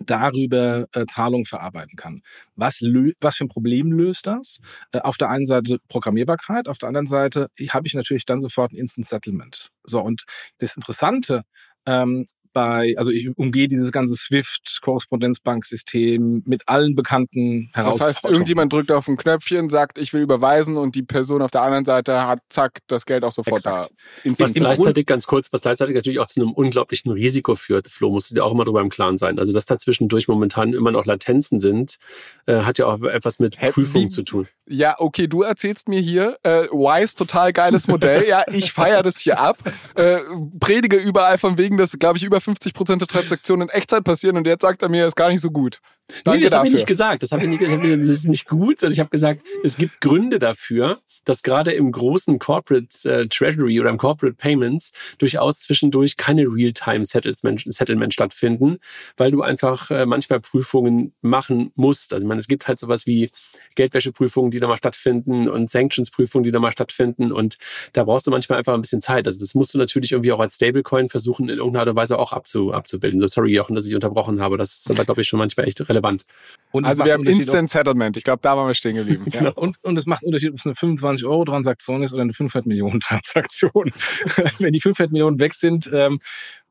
darüber 0.00 0.86
äh, 0.92 1.06
Zahlungen 1.06 1.46
verarbeiten 1.46 1.96
kann. 1.96 2.22
Was, 2.56 2.80
was 3.20 3.36
für 3.36 3.44
ein 3.44 3.48
Problem 3.48 3.92
löst 3.92 4.26
das? 4.26 4.58
Äh, 4.92 5.00
auf 5.00 5.16
der 5.16 5.30
einen 5.30 5.46
Seite 5.46 5.78
Programmierbarkeit, 5.88 6.68
auf 6.68 6.78
der 6.78 6.88
anderen 6.88 7.06
Seite 7.06 7.48
habe 7.70 7.86
ich 7.86 7.94
natürlich 7.94 8.26
dann 8.26 8.40
sofort 8.40 8.72
ein 8.72 8.76
Instant 8.76 9.06
Settlement. 9.06 9.68
So, 9.84 10.00
und 10.00 10.24
das 10.58 10.76
Interessante 10.76 11.42
ähm, 11.86 12.26
bei, 12.54 12.94
also 12.96 13.10
ich 13.10 13.36
umgehe 13.36 13.68
dieses 13.68 13.92
ganze 13.92 14.14
Swift-Korrespondenzbanksystem 14.14 16.44
mit 16.46 16.66
allen 16.66 16.94
bekannten 16.94 17.68
Herausforderungen. 17.74 17.98
Das 17.98 18.22
heißt, 18.22 18.24
irgendjemand 18.24 18.72
drückt 18.72 18.90
auf 18.90 19.06
ein 19.08 19.18
Knöpfchen, 19.18 19.68
sagt, 19.68 19.98
ich 19.98 20.14
will 20.14 20.22
überweisen 20.22 20.78
und 20.78 20.94
die 20.94 21.02
Person 21.02 21.42
auf 21.42 21.50
der 21.50 21.60
anderen 21.62 21.84
Seite 21.84 22.26
hat, 22.26 22.38
zack, 22.48 22.78
das 22.86 23.04
Geld 23.04 23.24
auch 23.24 23.32
sofort 23.32 23.58
Exakt. 23.58 23.90
da. 24.24 24.30
Was 24.38 24.54
gleichzeitig, 24.54 25.04
ganz 25.04 25.26
kurz, 25.26 25.52
was 25.52 25.60
gleichzeitig 25.60 25.94
natürlich 25.94 26.20
auch 26.20 26.28
zu 26.28 26.40
einem 26.40 26.52
unglaublichen 26.52 27.12
Risiko 27.12 27.56
führt, 27.56 27.88
Flo, 27.88 28.10
musst 28.10 28.30
du 28.30 28.34
dir 28.34 28.44
auch 28.44 28.52
immer 28.52 28.64
drüber 28.64 28.80
im 28.80 28.88
Klaren 28.88 29.18
sein. 29.18 29.38
Also, 29.38 29.52
dass 29.52 29.66
da 29.66 29.76
zwischendurch 29.76 30.28
momentan 30.28 30.72
immer 30.72 30.92
noch 30.92 31.04
Latenzen 31.04 31.60
sind, 31.60 31.98
äh, 32.46 32.60
hat 32.60 32.78
ja 32.78 32.86
auch 32.86 33.02
etwas 33.02 33.40
mit 33.40 33.58
Prüfung 33.58 34.08
zu 34.08 34.22
tun. 34.22 34.48
Ja, 34.66 34.94
okay, 34.98 35.26
du 35.26 35.42
erzählst 35.42 35.88
mir 35.88 36.00
hier, 36.00 36.38
äh, 36.42 36.64
Wise, 36.70 37.14
total 37.16 37.52
geiles 37.52 37.86
Modell. 37.86 38.26
ja, 38.26 38.44
ich 38.50 38.72
feiere 38.72 39.02
das 39.02 39.18
hier 39.18 39.38
ab. 39.38 39.58
Äh, 39.94 40.18
predige 40.58 40.96
überall 40.96 41.36
von 41.36 41.58
wegen, 41.58 41.76
dass, 41.76 41.98
glaube 41.98 42.16
ich, 42.16 42.24
über 42.24 42.40
50 42.40 42.72
Prozent 42.72 43.02
der 43.02 43.08
Transaktionen 43.08 43.68
in 43.68 43.74
Echtzeit 43.74 44.04
passieren 44.04 44.36
und 44.36 44.46
jetzt 44.46 44.62
sagt 44.62 44.82
er 44.82 44.88
mir, 44.88 45.02
das 45.02 45.08
ist 45.08 45.16
gar 45.16 45.28
nicht 45.28 45.42
so 45.42 45.50
gut. 45.50 45.80
Danke 46.24 46.40
nee, 46.40 46.44
das 46.44 46.52
habe 46.52 46.66
ich 46.66 46.72
nicht 46.72 46.86
gesagt. 46.86 47.22
Das 47.22 47.32
ich 47.32 47.48
nicht. 47.48 47.62
Das 47.62 48.08
ist 48.08 48.26
nicht 48.26 48.46
gut, 48.46 48.78
sondern 48.78 48.92
ich 48.92 49.00
habe 49.00 49.10
gesagt, 49.10 49.42
es 49.62 49.76
gibt 49.76 50.00
Gründe 50.00 50.38
dafür, 50.38 51.00
dass 51.24 51.42
gerade 51.42 51.72
im 51.72 51.90
großen 51.90 52.38
Corporate 52.38 52.88
äh, 53.08 53.26
Treasury 53.28 53.80
oder 53.80 53.90
im 53.90 53.96
Corporate 53.96 54.36
Payments 54.36 54.92
durchaus 55.18 55.60
zwischendurch 55.60 56.16
keine 56.16 56.42
Real-Time 56.42 57.04
Settlement 57.06 58.12
stattfinden, 58.12 58.78
weil 59.16 59.30
du 59.30 59.42
einfach 59.42 59.90
äh, 59.90 60.04
manchmal 60.04 60.40
Prüfungen 60.40 61.14
machen 61.22 61.72
musst. 61.74 62.12
Also 62.12 62.22
ich 62.22 62.28
meine, 62.28 62.40
es 62.40 62.48
gibt 62.48 62.68
halt 62.68 62.78
sowas 62.78 63.06
wie 63.06 63.30
Geldwäscheprüfungen, 63.74 64.50
die 64.54 64.60
da 64.60 64.68
mal 64.68 64.78
stattfinden 64.78 65.48
und 65.48 65.68
Sanctions-Prüfungen, 65.70 66.44
die 66.44 66.52
da 66.52 66.58
mal 66.58 66.72
stattfinden 66.72 67.32
und 67.32 67.58
da 67.92 68.04
brauchst 68.04 68.26
du 68.26 68.30
manchmal 68.30 68.58
einfach 68.58 68.74
ein 68.74 68.80
bisschen 68.80 69.00
Zeit. 69.00 69.26
Also 69.26 69.40
das 69.40 69.54
musst 69.54 69.74
du 69.74 69.78
natürlich 69.78 70.12
irgendwie 70.12 70.32
auch 70.32 70.40
als 70.40 70.56
Stablecoin 70.56 71.08
versuchen, 71.08 71.48
in 71.48 71.58
irgendeiner 71.58 71.80
Art 71.80 71.88
und 71.90 71.96
Weise 71.96 72.18
auch 72.18 72.32
abzu, 72.32 72.72
abzubilden. 72.72 73.20
So, 73.20 73.26
sorry, 73.26 73.52
Jochen, 73.52 73.74
dass 73.74 73.86
ich 73.86 73.94
unterbrochen 73.94 74.40
habe. 74.40 74.56
Das 74.56 74.76
ist 74.76 74.90
aber, 74.90 75.04
glaube 75.04 75.20
ich, 75.20 75.28
schon 75.28 75.38
manchmal 75.38 75.66
echt 75.66 75.86
relevant. 75.88 76.24
also 76.72 77.04
wir 77.04 77.12
haben 77.12 77.24
Instant 77.24 77.70
Settlement. 77.70 78.16
Ich 78.16 78.24
glaube, 78.24 78.40
da 78.42 78.56
waren 78.56 78.68
wir 78.68 78.74
stehen 78.74 78.96
geblieben. 78.96 79.26
ja, 79.32 79.50
und, 79.50 79.82
und 79.82 79.96
es 79.96 80.06
macht 80.06 80.22
einen 80.22 80.28
Unterschied, 80.28 80.50
ob 80.50 80.58
es 80.58 80.66
eine 80.66 80.74
25 80.74 81.26
Euro 81.26 81.44
Transaktion 81.44 82.02
ist 82.02 82.12
oder 82.12 82.22
eine 82.22 82.32
500 82.32 82.66
Millionen 82.66 83.00
Transaktion. 83.00 83.92
Wenn 84.58 84.72
die 84.72 84.80
500 84.80 85.12
Millionen 85.12 85.40
weg 85.40 85.54
sind, 85.54 85.90
ähm, 85.92 86.18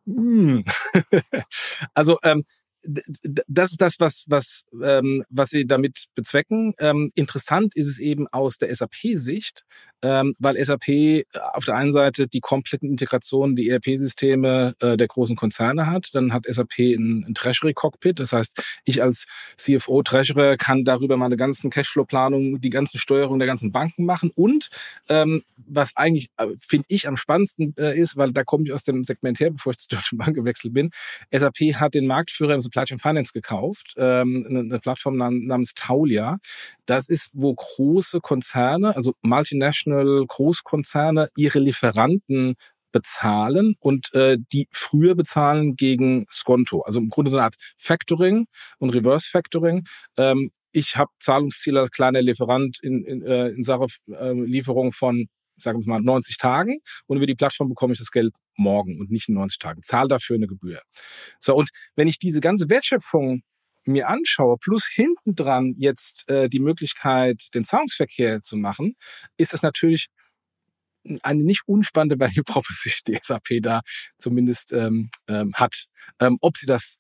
hm. 0.06 0.66
also 1.94 2.20
ähm, 2.24 2.44
das 2.84 3.72
ist 3.72 3.82
das, 3.82 4.00
was, 4.00 4.26
was, 4.28 4.66
ähm, 4.82 5.24
was 5.30 5.50
sie 5.50 5.66
damit 5.66 6.06
bezwecken. 6.16 6.74
Ähm, 6.80 7.12
interessant 7.16 7.76
ist 7.76 7.88
es 7.88 8.00
eben 8.00 8.28
aus 8.28 8.58
der 8.58 8.74
SAP-Sicht, 8.74 9.64
ähm, 10.02 10.34
weil 10.40 10.64
SAP 10.64 10.90
äh, 10.90 11.24
auf 11.54 11.64
der 11.66 11.76
einen 11.76 11.94
Seite 11.94 12.28
die 12.28 12.42
kompletten 12.42 12.90
Integrationen, 12.90 13.56
die 13.56 13.70
ERP-Systeme 13.70 14.76
äh, 14.80 14.98
der 14.98 15.08
großen 15.08 15.36
Konzerne 15.36 15.88
hat. 15.88 16.10
Dann 16.14 16.34
hat 16.34 16.46
SAP 16.46 16.80
ein, 16.80 17.26
ein 17.28 17.34
Treasury-Cockpit. 17.34 18.20
Das 18.20 18.34
heißt, 18.34 18.82
ich 18.84 19.02
als 19.02 19.26
CFO, 19.58 20.04
Treasurer 20.04 20.58
kann 20.58 20.84
darüber 20.84 21.16
meine 21.16 21.38
ganzen 21.38 21.70
Cashflow-Planungen, 21.70 22.60
die 22.60 22.70
ganzen 22.70 22.98
Steuerung 22.98 23.40
der 23.40 23.48
ganzen 23.48 23.72
Banken 23.72 24.06
machen. 24.06 24.32
Und 24.36 24.70
ähm, 25.08 25.44
was 25.56 25.96
eigentlich, 25.96 26.30
äh, 26.38 26.48
finde 26.60 26.86
ich, 26.90 27.08
am 27.08 27.16
spannendsten 27.16 27.74
äh, 27.78 27.98
ist, 27.98 28.18
weil 28.18 28.34
da 28.34 28.44
komme 28.44 28.66
ich 28.66 28.74
aus 28.74 28.84
dem 28.84 29.04
Segment 29.04 29.40
her, 29.40 29.52
bevor 29.52 29.72
ich 29.72 29.78
zur 29.78 29.98
Deutschen 29.98 30.18
Bank 30.18 30.36
gewechselt 30.36 30.74
bin. 30.74 30.92
SAP 31.32 31.76
hat 31.76 31.94
den 31.94 32.08
Marktführer 32.08 32.54
im 32.54 32.62
Supply 32.74 32.86
Chain 32.86 33.00
Finance 33.00 33.34
gekauft, 33.34 33.94
ähm, 33.98 34.46
eine, 34.50 34.60
eine 34.60 34.80
Plattform 34.80 35.18
namens 35.18 35.74
Taulia. 35.76 36.40
Das 36.86 37.08
ist, 37.08 37.30
wo 37.34 37.54
große 37.54 38.20
Konzerne, 38.20 38.96
also 38.96 39.14
multinational 39.22 40.26
Großkonzerne, 40.28 41.30
ihre 41.38 41.60
Lieferanten 41.60 42.56
bezahlen 42.92 43.76
und 43.80 44.14
äh, 44.14 44.38
die 44.52 44.68
früher 44.72 45.16
bezahlen 45.16 45.76
gegen 45.76 46.26
Skonto. 46.32 46.82
Also 46.82 47.00
im 47.00 47.10
Grunde 47.10 47.32
so 47.32 47.38
eine 47.38 47.46
Art 47.46 47.56
Factoring 47.78 48.46
und 48.80 48.90
Reverse 48.92 49.30
Factoring. 49.30 49.86
Ähm, 50.18 50.52
ich 50.72 50.98
habe 50.98 51.12
Zahlungsziele 51.20 51.80
als 51.80 51.92
kleiner 51.92 52.22
Lieferant 52.22 52.80
in, 52.82 53.04
in, 53.06 53.22
äh, 53.24 53.50
in 53.50 53.64
Sache 53.64 53.86
äh, 54.08 54.34
Lieferung 54.34 54.92
von 54.92 55.28
sagen 55.64 55.80
wir 55.82 55.88
mal 55.88 56.02
90 56.02 56.38
Tagen 56.38 56.80
und 57.08 57.18
über 57.18 57.26
die 57.26 57.36
Plattform 57.36 57.70
bekomme 57.70 57.94
ich 57.94 58.00
das 58.00 58.12
Geld 58.12 58.36
morgen 58.56 59.00
und 59.00 59.10
nicht 59.10 59.30
in 59.30 59.36
90 59.36 59.60
Tagen. 59.60 59.84
Zahl 59.84 60.08
dafür 60.08 60.36
eine 60.36 60.48
Gebühr. 60.48 60.82
So 61.40 61.56
und 61.56 61.70
wenn 61.96 62.08
ich 62.08 62.20
diese 62.20 62.42
ganze 62.42 62.70
Wertschöpfung 62.70 63.44
mir 63.86 64.08
anschaue, 64.10 64.58
plus 64.58 64.88
hinten 64.88 65.36
dran 65.36 65.74
jetzt 65.78 66.30
äh, 66.30 66.48
die 66.48 66.60
Möglichkeit, 66.60 67.50
den 67.54 67.66
Zahlungsverkehr 67.66 68.42
zu 68.42 68.56
machen, 68.56 68.96
ist 69.38 69.54
es 69.54 69.62
natürlich 69.62 70.08
eine 71.22 71.44
nicht 71.44 71.64
unspannende 71.66 72.20
Value 72.20 72.44
Proposition, 72.46 73.04
die 73.08 73.20
SAP 73.22 73.62
da 73.62 73.82
zumindest 74.18 74.72
ähm, 74.74 75.10
ähm, 75.28 75.54
hat. 75.56 75.86
Ähm, 76.20 76.38
ob 76.42 76.58
sie 76.58 76.66
das 76.66 76.98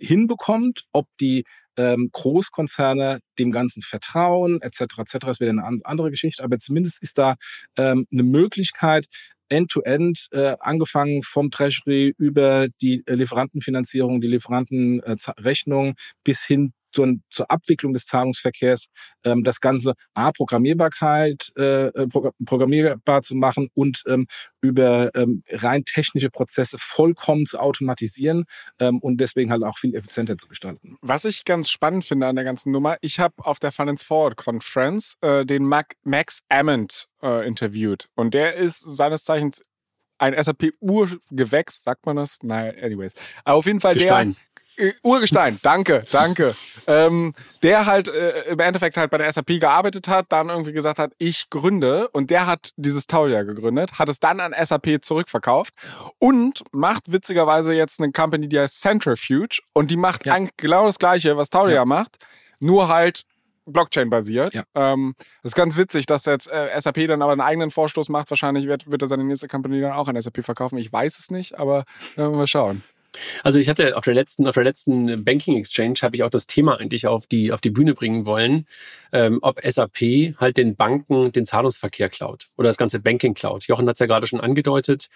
hinbekommt, 0.00 0.84
ob 0.92 1.06
die 1.20 1.44
ähm, 1.76 2.08
Großkonzerne 2.12 3.20
dem 3.38 3.50
Ganzen 3.50 3.82
vertrauen, 3.82 4.60
etc., 4.60 4.82
etc., 4.98 5.18
das 5.20 5.40
wäre 5.40 5.50
eine 5.50 5.80
andere 5.84 6.10
Geschichte, 6.10 6.42
aber 6.42 6.58
zumindest 6.58 7.02
ist 7.02 7.18
da 7.18 7.36
ähm, 7.76 8.06
eine 8.12 8.22
Möglichkeit, 8.22 9.06
end-to-end, 9.48 10.28
-end, 10.30 10.32
äh, 10.32 10.56
angefangen 10.60 11.22
vom 11.22 11.50
Treasury 11.50 12.14
über 12.16 12.68
die 12.80 13.02
äh, 13.06 13.14
Lieferantenfinanzierung, 13.14 14.20
die 14.20 14.28
Lieferantenrechnung 14.28 15.94
bis 16.24 16.44
hin 16.44 16.72
zur, 16.92 17.14
zur 17.28 17.50
Abwicklung 17.50 17.92
des 17.92 18.06
Zahlungsverkehrs 18.06 18.88
ähm, 19.24 19.44
das 19.44 19.60
Ganze 19.60 19.94
A, 20.14 20.32
Programmierbarkeit, 20.32 21.52
äh, 21.56 21.86
äh 21.86 22.06
programmierbar 22.44 23.22
zu 23.22 23.34
machen 23.34 23.68
und 23.74 24.02
ähm, 24.06 24.26
über 24.60 25.14
ähm, 25.14 25.42
rein 25.50 25.84
technische 25.84 26.30
Prozesse 26.30 26.76
vollkommen 26.78 27.46
zu 27.46 27.58
automatisieren 27.58 28.44
ähm, 28.78 28.98
und 28.98 29.18
deswegen 29.18 29.50
halt 29.50 29.62
auch 29.62 29.78
viel 29.78 29.94
effizienter 29.94 30.36
zu 30.38 30.48
gestalten. 30.48 30.96
Was 31.00 31.24
ich 31.24 31.44
ganz 31.44 31.70
spannend 31.70 32.04
finde 32.04 32.26
an 32.26 32.36
der 32.36 32.44
ganzen 32.44 32.72
Nummer, 32.72 32.96
ich 33.00 33.20
habe 33.20 33.34
auf 33.38 33.58
der 33.58 33.72
Finance 33.72 34.04
Forward 34.04 34.36
Conference 34.36 35.16
äh, 35.20 35.44
den 35.44 35.64
Mac, 35.64 35.94
Max 36.02 36.40
Ammond 36.48 37.06
äh, 37.22 37.46
interviewt 37.46 38.08
und 38.14 38.34
der 38.34 38.56
ist 38.56 38.80
seines 38.80 39.24
Zeichens 39.24 39.62
ein 40.20 40.34
SAP-Urgewächs, 40.42 41.82
sagt 41.82 42.04
man 42.06 42.16
das? 42.16 42.38
Naja, 42.42 42.72
anyways. 42.82 43.14
Aber 43.44 43.56
auf 43.56 43.66
jeden 43.66 43.80
Fall 43.80 43.94
Gestein. 43.94 44.36
Äh, 44.76 44.92
Urgestein, 45.02 45.58
danke, 45.62 46.04
danke. 46.10 46.54
Ähm, 46.86 47.34
der 47.62 47.86
halt 47.86 48.08
äh, 48.08 48.50
im 48.50 48.58
Endeffekt 48.58 48.96
halt 48.96 49.10
bei 49.10 49.18
der 49.18 49.30
SAP 49.32 49.60
gearbeitet 49.60 50.08
hat, 50.08 50.26
dann 50.30 50.48
irgendwie 50.48 50.72
gesagt 50.72 50.98
hat, 50.98 51.12
ich 51.18 51.50
gründe 51.50 52.08
und 52.08 52.30
der 52.30 52.46
hat 52.46 52.72
dieses 52.76 53.06
Taulia 53.06 53.42
gegründet, 53.42 53.98
hat 53.98 54.08
es 54.08 54.20
dann 54.20 54.40
an 54.40 54.54
SAP 54.58 55.02
zurückverkauft 55.02 55.74
und 56.18 56.62
macht 56.72 57.12
witzigerweise 57.12 57.72
jetzt 57.72 58.00
eine 58.00 58.12
Company, 58.12 58.48
die 58.48 58.58
heißt 58.58 58.80
Centrifuge 58.80 59.60
und 59.72 59.90
die 59.90 59.96
macht 59.96 60.26
ja. 60.26 60.34
eigentlich 60.34 60.56
genau 60.56 60.86
das 60.86 60.98
gleiche, 60.98 61.36
was 61.36 61.50
Taulia 61.50 61.76
ja. 61.76 61.84
macht, 61.84 62.18
nur 62.58 62.88
halt 62.88 63.24
Blockchain-basiert. 63.66 64.54
Ja. 64.54 64.62
Ähm, 64.74 65.14
das 65.42 65.52
ist 65.52 65.56
ganz 65.56 65.76
witzig, 65.76 66.06
dass 66.06 66.24
jetzt 66.24 66.50
äh, 66.50 66.80
SAP 66.80 67.06
dann 67.06 67.22
aber 67.22 67.32
einen 67.32 67.40
eigenen 67.40 67.70
Vorstoß 67.70 68.08
macht. 68.08 68.30
Wahrscheinlich 68.30 68.66
wird, 68.66 68.90
wird 68.90 69.02
er 69.02 69.08
seine 69.08 69.24
nächste 69.24 69.48
Company 69.48 69.80
dann 69.80 69.92
auch 69.92 70.08
an 70.08 70.20
SAP 70.20 70.44
verkaufen. 70.44 70.78
Ich 70.78 70.92
weiß 70.92 71.18
es 71.18 71.30
nicht, 71.30 71.58
aber 71.58 71.84
äh, 72.16 72.26
mal 72.26 72.46
schauen. 72.46 72.82
Also 73.42 73.58
ich 73.58 73.68
hatte 73.68 73.96
auf 73.96 74.04
der 74.04 74.14
letzten, 74.14 74.46
auf 74.46 74.54
der 74.54 74.64
letzten 74.64 75.24
Banking 75.24 75.56
Exchange 75.56 75.94
habe 76.02 76.16
ich 76.16 76.22
auch 76.22 76.30
das 76.30 76.46
Thema 76.46 76.78
eigentlich 76.78 77.06
auf 77.06 77.26
die, 77.26 77.52
auf 77.52 77.60
die 77.60 77.70
Bühne 77.70 77.94
bringen 77.94 78.26
wollen, 78.26 78.66
ähm, 79.12 79.38
ob 79.42 79.60
SAP 79.64 79.98
halt 80.38 80.56
den 80.56 80.76
Banken 80.76 81.32
den 81.32 81.46
Zahlungsverkehr 81.46 82.08
klaut 82.08 82.48
oder 82.56 82.68
das 82.68 82.76
ganze 82.76 83.00
Banking 83.00 83.34
klaut. 83.34 83.66
Jochen 83.66 83.88
hat 83.88 83.94
es 83.94 84.00
ja 84.00 84.06
gerade 84.06 84.26
schon 84.26 84.40
angedeutet, 84.40 85.08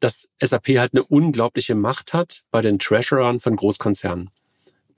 dass 0.00 0.30
SAP 0.40 0.78
halt 0.78 0.94
eine 0.94 1.04
unglaubliche 1.04 1.74
Macht 1.74 2.12
hat 2.12 2.42
bei 2.50 2.60
den 2.60 2.78
Treasurern 2.78 3.40
von 3.40 3.56
Großkonzernen 3.56 4.30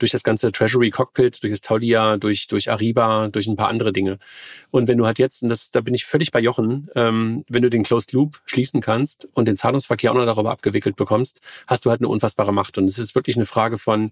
durch 0.01 0.11
das 0.11 0.23
ganze 0.23 0.51
Treasury 0.51 0.89
Cockpit, 0.89 1.41
durch 1.43 1.53
das 1.53 1.61
Taulia, 1.61 2.17
durch, 2.17 2.47
durch 2.47 2.71
Ariba, 2.71 3.27
durch 3.27 3.47
ein 3.47 3.55
paar 3.55 3.69
andere 3.69 3.93
Dinge. 3.93 4.17
Und 4.71 4.87
wenn 4.87 4.97
du 4.97 5.05
halt 5.05 5.19
jetzt, 5.19 5.43
und 5.43 5.49
das, 5.49 5.71
da 5.71 5.81
bin 5.81 5.93
ich 5.93 6.05
völlig 6.05 6.31
bei 6.31 6.39
Jochen, 6.39 6.89
ähm, 6.95 7.45
wenn 7.47 7.61
du 7.61 7.69
den 7.69 7.83
Closed 7.83 8.11
Loop 8.13 8.41
schließen 8.45 8.81
kannst 8.81 9.29
und 9.33 9.47
den 9.47 9.57
Zahlungsverkehr 9.57 10.11
auch 10.11 10.15
noch 10.15 10.25
darüber 10.25 10.51
abgewickelt 10.51 10.95
bekommst, 10.95 11.41
hast 11.67 11.85
du 11.85 11.89
halt 11.89 12.01
eine 12.01 12.07
unfassbare 12.07 12.53
Macht. 12.53 12.77
Und 12.77 12.85
es 12.85 12.97
ist 12.97 13.15
wirklich 13.15 13.35
eine 13.35 13.45
Frage 13.45 13.77
von, 13.77 14.11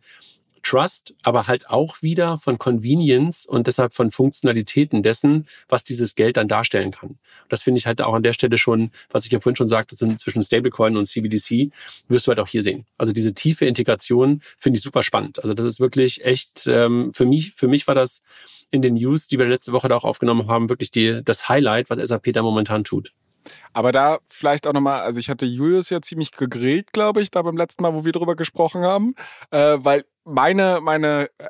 Trust, 0.63 1.15
aber 1.23 1.47
halt 1.47 1.69
auch 1.69 2.01
wieder 2.01 2.37
von 2.37 2.57
Convenience 2.57 3.45
und 3.45 3.67
deshalb 3.67 3.93
von 3.93 4.11
Funktionalitäten 4.11 5.03
dessen, 5.03 5.47
was 5.67 5.83
dieses 5.83 6.15
Geld 6.15 6.37
dann 6.37 6.47
darstellen 6.47 6.91
kann. 6.91 7.19
Das 7.49 7.63
finde 7.63 7.79
ich 7.79 7.87
halt 7.87 8.01
auch 8.01 8.13
an 8.13 8.23
der 8.23 8.33
Stelle 8.33 8.57
schon, 8.57 8.91
was 9.09 9.25
ich 9.25 9.31
ja 9.31 9.39
vorhin 9.39 9.55
schon 9.55 9.67
sagte, 9.67 9.95
zwischen 9.95 10.43
Stablecoin 10.43 10.97
und 10.97 11.05
CBDC, 11.05 11.71
wirst 12.07 12.27
du 12.27 12.29
halt 12.29 12.39
auch 12.39 12.47
hier 12.47 12.63
sehen. 12.63 12.85
Also 12.97 13.13
diese 13.13 13.33
tiefe 13.33 13.65
Integration 13.65 14.41
finde 14.57 14.77
ich 14.77 14.83
super 14.83 15.03
spannend. 15.03 15.41
Also 15.43 15.53
das 15.53 15.65
ist 15.65 15.79
wirklich 15.79 16.23
echt, 16.25 16.67
ähm, 16.67 17.11
für 17.13 17.25
mich, 17.25 17.53
für 17.53 17.67
mich 17.67 17.87
war 17.87 17.95
das 17.95 18.23
in 18.71 18.81
den 18.81 18.95
News, 18.95 19.27
die 19.27 19.39
wir 19.39 19.47
letzte 19.47 19.71
Woche 19.71 19.89
da 19.89 19.95
auch 19.95 20.03
aufgenommen 20.03 20.47
haben, 20.47 20.69
wirklich 20.69 20.91
die, 20.91 21.21
das 21.23 21.49
Highlight, 21.49 21.89
was 21.89 21.97
SAP 22.07 22.33
da 22.33 22.43
momentan 22.43 22.83
tut. 22.83 23.11
Aber 23.73 23.91
da 23.91 24.19
vielleicht 24.27 24.67
auch 24.67 24.73
nochmal, 24.73 25.01
also 25.01 25.19
ich 25.19 25.29
hatte 25.29 25.45
Julius 25.45 25.89
ja 25.89 26.01
ziemlich 26.01 26.31
gegrillt, 26.31 26.93
glaube 26.93 27.21
ich, 27.21 27.31
da 27.31 27.41
beim 27.41 27.57
letzten 27.57 27.83
Mal, 27.83 27.93
wo 27.93 28.05
wir 28.05 28.11
drüber 28.11 28.35
gesprochen 28.35 28.83
haben, 28.83 29.15
äh, 29.51 29.77
weil 29.79 30.05
meine, 30.23 30.79
meine 30.81 31.29
äh, 31.37 31.47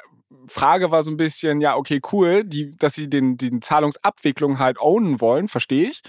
Frage 0.48 0.92
war 0.92 1.04
so 1.04 1.12
ein 1.12 1.18
bisschen, 1.18 1.62
ja, 1.62 1.76
okay, 1.76 2.02
cool, 2.12 2.44
die, 2.44 2.76
dass 2.76 2.96
sie 2.96 3.10
den, 3.10 3.38
den 3.38 3.62
Zahlungsabwicklung 3.62 4.60
halt 4.60 4.80
ownen 4.80 5.22
wollen, 5.22 5.48
verstehe 5.48 5.90
ich. 5.90 6.02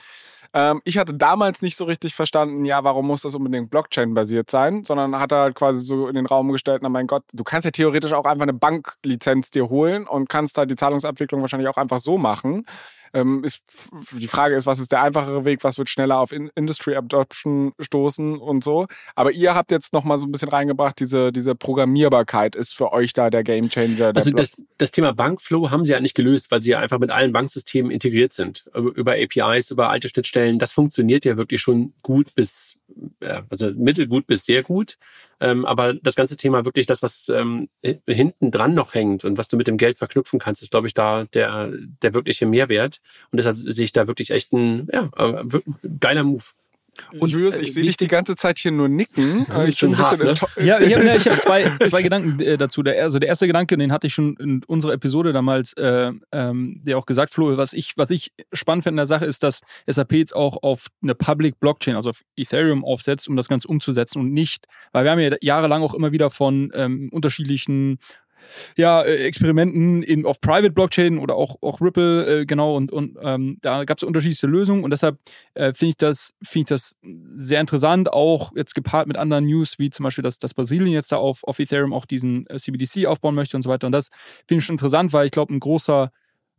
Ähm, 0.52 0.80
ich 0.84 0.98
hatte 0.98 1.14
damals 1.14 1.62
nicht 1.62 1.76
so 1.76 1.84
richtig 1.84 2.14
verstanden, 2.14 2.64
ja, 2.64 2.82
warum 2.82 3.06
muss 3.06 3.22
das 3.22 3.34
unbedingt 3.34 3.70
Blockchain-basiert 3.70 4.50
sein, 4.50 4.84
sondern 4.84 5.18
hat 5.18 5.32
er 5.32 5.40
halt 5.40 5.54
quasi 5.54 5.80
so 5.80 6.08
in 6.08 6.14
den 6.14 6.26
Raum 6.26 6.50
gestellt, 6.50 6.82
na 6.82 6.88
mein 6.88 7.06
Gott, 7.06 7.22
du 7.32 7.44
kannst 7.44 7.66
ja 7.66 7.70
theoretisch 7.70 8.12
auch 8.12 8.24
einfach 8.24 8.42
eine 8.42 8.54
Banklizenz 8.54 9.50
dir 9.50 9.68
holen 9.68 10.06
und 10.06 10.28
kannst 10.28 10.58
halt 10.58 10.70
die 10.70 10.76
Zahlungsabwicklung 10.76 11.40
wahrscheinlich 11.40 11.68
auch 11.68 11.76
einfach 11.76 12.00
so 12.00 12.18
machen. 12.18 12.66
Ähm, 13.12 13.42
ist, 13.44 13.62
die 14.12 14.28
Frage 14.28 14.54
ist, 14.54 14.66
was 14.66 14.78
ist 14.78 14.92
der 14.92 15.02
einfachere 15.02 15.44
Weg, 15.44 15.64
was 15.64 15.78
wird 15.78 15.88
schneller 15.88 16.18
auf 16.18 16.32
In 16.32 16.50
Industry 16.54 16.94
Adoption 16.94 17.72
stoßen 17.80 18.38
und 18.38 18.62
so. 18.62 18.86
Aber 19.14 19.32
ihr 19.32 19.54
habt 19.54 19.70
jetzt 19.70 19.92
nochmal 19.92 20.18
so 20.18 20.26
ein 20.26 20.32
bisschen 20.32 20.48
reingebracht, 20.48 20.98
diese, 21.00 21.32
diese 21.32 21.54
Programmierbarkeit 21.54 22.56
ist 22.56 22.74
für 22.74 22.92
euch 22.92 23.12
da 23.12 23.30
der 23.30 23.42
Gamechanger. 23.42 24.12
Also 24.14 24.30
das, 24.30 24.62
das 24.78 24.90
Thema 24.92 25.12
Bankflow 25.12 25.70
haben 25.70 25.84
sie 25.84 25.92
ja 25.92 26.00
nicht 26.00 26.14
gelöst, 26.14 26.50
weil 26.50 26.62
sie 26.62 26.70
ja 26.70 26.78
einfach 26.78 26.98
mit 26.98 27.10
allen 27.10 27.32
Banksystemen 27.32 27.90
integriert 27.90 28.32
sind. 28.32 28.64
Über 28.74 29.12
APIs, 29.12 29.70
über 29.70 29.90
alte 29.90 30.08
Schnittstellen. 30.08 30.58
Das 30.58 30.72
funktioniert 30.72 31.24
ja 31.24 31.36
wirklich 31.36 31.60
schon 31.60 31.92
gut 32.02 32.34
bis 32.34 32.79
also 33.48 33.72
mittelgut 33.74 34.26
bis 34.26 34.44
sehr 34.44 34.62
gut. 34.62 34.96
Ähm, 35.40 35.64
aber 35.64 35.94
das 35.94 36.14
ganze 36.14 36.36
Thema 36.36 36.64
wirklich 36.64 36.86
das, 36.86 37.02
was 37.02 37.28
ähm, 37.28 37.68
hinten 38.06 38.50
dran 38.50 38.74
noch 38.74 38.94
hängt 38.94 39.24
und 39.24 39.38
was 39.38 39.48
du 39.48 39.56
mit 39.56 39.66
dem 39.66 39.78
Geld 39.78 39.98
verknüpfen 39.98 40.38
kannst, 40.38 40.62
ist, 40.62 40.70
glaube 40.70 40.86
ich, 40.86 40.94
da 40.94 41.24
der, 41.24 41.72
der 42.02 42.14
wirkliche 42.14 42.46
Mehrwert. 42.46 43.00
Und 43.32 43.38
deshalb 43.38 43.56
sehe 43.56 43.84
ich 43.84 43.92
da 43.92 44.06
wirklich 44.06 44.30
echt 44.30 44.52
ein 44.52 44.88
ja, 44.92 45.08
äh, 45.16 45.44
geiler 45.98 46.24
Move. 46.24 46.44
Und 47.18 47.30
Julius, 47.30 47.58
ich 47.58 47.68
äh, 47.68 47.72
sehe 47.72 47.84
dich 47.84 47.96
die 47.96 48.06
ganze 48.06 48.36
Zeit 48.36 48.58
hier 48.58 48.72
nur 48.72 48.88
nicken. 48.88 49.46
Das 49.60 49.66
ist 49.66 49.78
schon 49.78 49.96
hart, 49.98 50.18
ne? 50.22 50.34
Ja, 50.62 50.80
ich 50.80 50.94
habe 50.94 51.08
hab 51.08 51.40
zwei, 51.40 51.64
zwei 51.88 52.02
Gedanken 52.02 52.40
äh, 52.40 52.56
dazu. 52.56 52.82
Der, 52.82 53.02
also 53.02 53.18
der 53.18 53.28
erste 53.28 53.46
Gedanke, 53.46 53.76
den 53.76 53.92
hatte 53.92 54.06
ich 54.06 54.14
schon 54.14 54.36
in 54.36 54.62
unserer 54.64 54.92
Episode 54.92 55.32
damals 55.32 55.72
äh, 55.74 56.12
ähm, 56.32 56.80
dir 56.84 56.98
auch 56.98 57.06
gesagt, 57.06 57.32
Flo, 57.32 57.56
was 57.56 57.72
ich, 57.72 57.92
was 57.96 58.10
ich 58.10 58.32
spannend 58.52 58.84
finde 58.84 58.94
in 58.94 58.96
der 58.98 59.06
Sache 59.06 59.24
ist, 59.24 59.42
dass 59.42 59.60
SAP 59.86 60.12
jetzt 60.12 60.34
auch 60.34 60.62
auf 60.62 60.86
eine 61.02 61.14
Public 61.14 61.58
Blockchain, 61.60 61.96
also 61.96 62.10
auf 62.10 62.22
Ethereum 62.36 62.84
aufsetzt, 62.84 63.28
um 63.28 63.36
das 63.36 63.48
Ganze 63.48 63.68
umzusetzen 63.68 64.20
und 64.20 64.32
nicht, 64.32 64.66
weil 64.92 65.04
wir 65.04 65.10
haben 65.10 65.20
ja 65.20 65.36
jahrelang 65.40 65.82
auch 65.82 65.94
immer 65.94 66.12
wieder 66.12 66.30
von 66.30 66.70
ähm, 66.74 67.08
unterschiedlichen 67.12 67.98
ja, 68.76 69.02
äh, 69.02 69.24
Experimenten 69.24 70.02
in, 70.02 70.26
auf 70.26 70.40
Private 70.40 70.70
Blockchain 70.70 71.18
oder 71.18 71.36
auch, 71.36 71.56
auch 71.62 71.80
Ripple, 71.80 72.40
äh, 72.40 72.46
genau, 72.46 72.76
und, 72.76 72.92
und 72.92 73.18
ähm, 73.22 73.58
da 73.60 73.84
gab 73.84 73.98
es 73.98 74.04
unterschiedliche 74.04 74.46
Lösungen 74.46 74.84
und 74.84 74.90
deshalb 74.90 75.18
äh, 75.54 75.72
finde 75.74 75.90
ich, 75.90 75.96
das 75.96 76.34
finde 76.42 76.60
ich 76.60 76.68
das 76.68 76.96
sehr 77.36 77.60
interessant, 77.60 78.12
auch 78.12 78.52
jetzt 78.56 78.74
gepaart 78.74 79.06
mit 79.06 79.16
anderen 79.16 79.46
News, 79.46 79.78
wie 79.78 79.90
zum 79.90 80.04
Beispiel, 80.04 80.22
dass, 80.22 80.38
dass 80.38 80.54
Brasilien 80.54 80.92
jetzt 80.92 81.12
da 81.12 81.16
auf, 81.16 81.44
auf 81.44 81.58
Ethereum 81.58 81.92
auch 81.92 82.04
diesen 82.04 82.46
äh, 82.48 82.56
CBDC 82.56 83.06
aufbauen 83.06 83.34
möchte 83.34 83.56
und 83.56 83.62
so 83.62 83.70
weiter. 83.70 83.86
Und 83.86 83.92
das 83.92 84.08
finde 84.46 84.60
ich 84.60 84.64
schon 84.64 84.74
interessant, 84.74 85.12
weil 85.12 85.26
ich 85.26 85.32
glaube, 85.32 85.54
ein 85.54 85.60
großer 85.60 86.10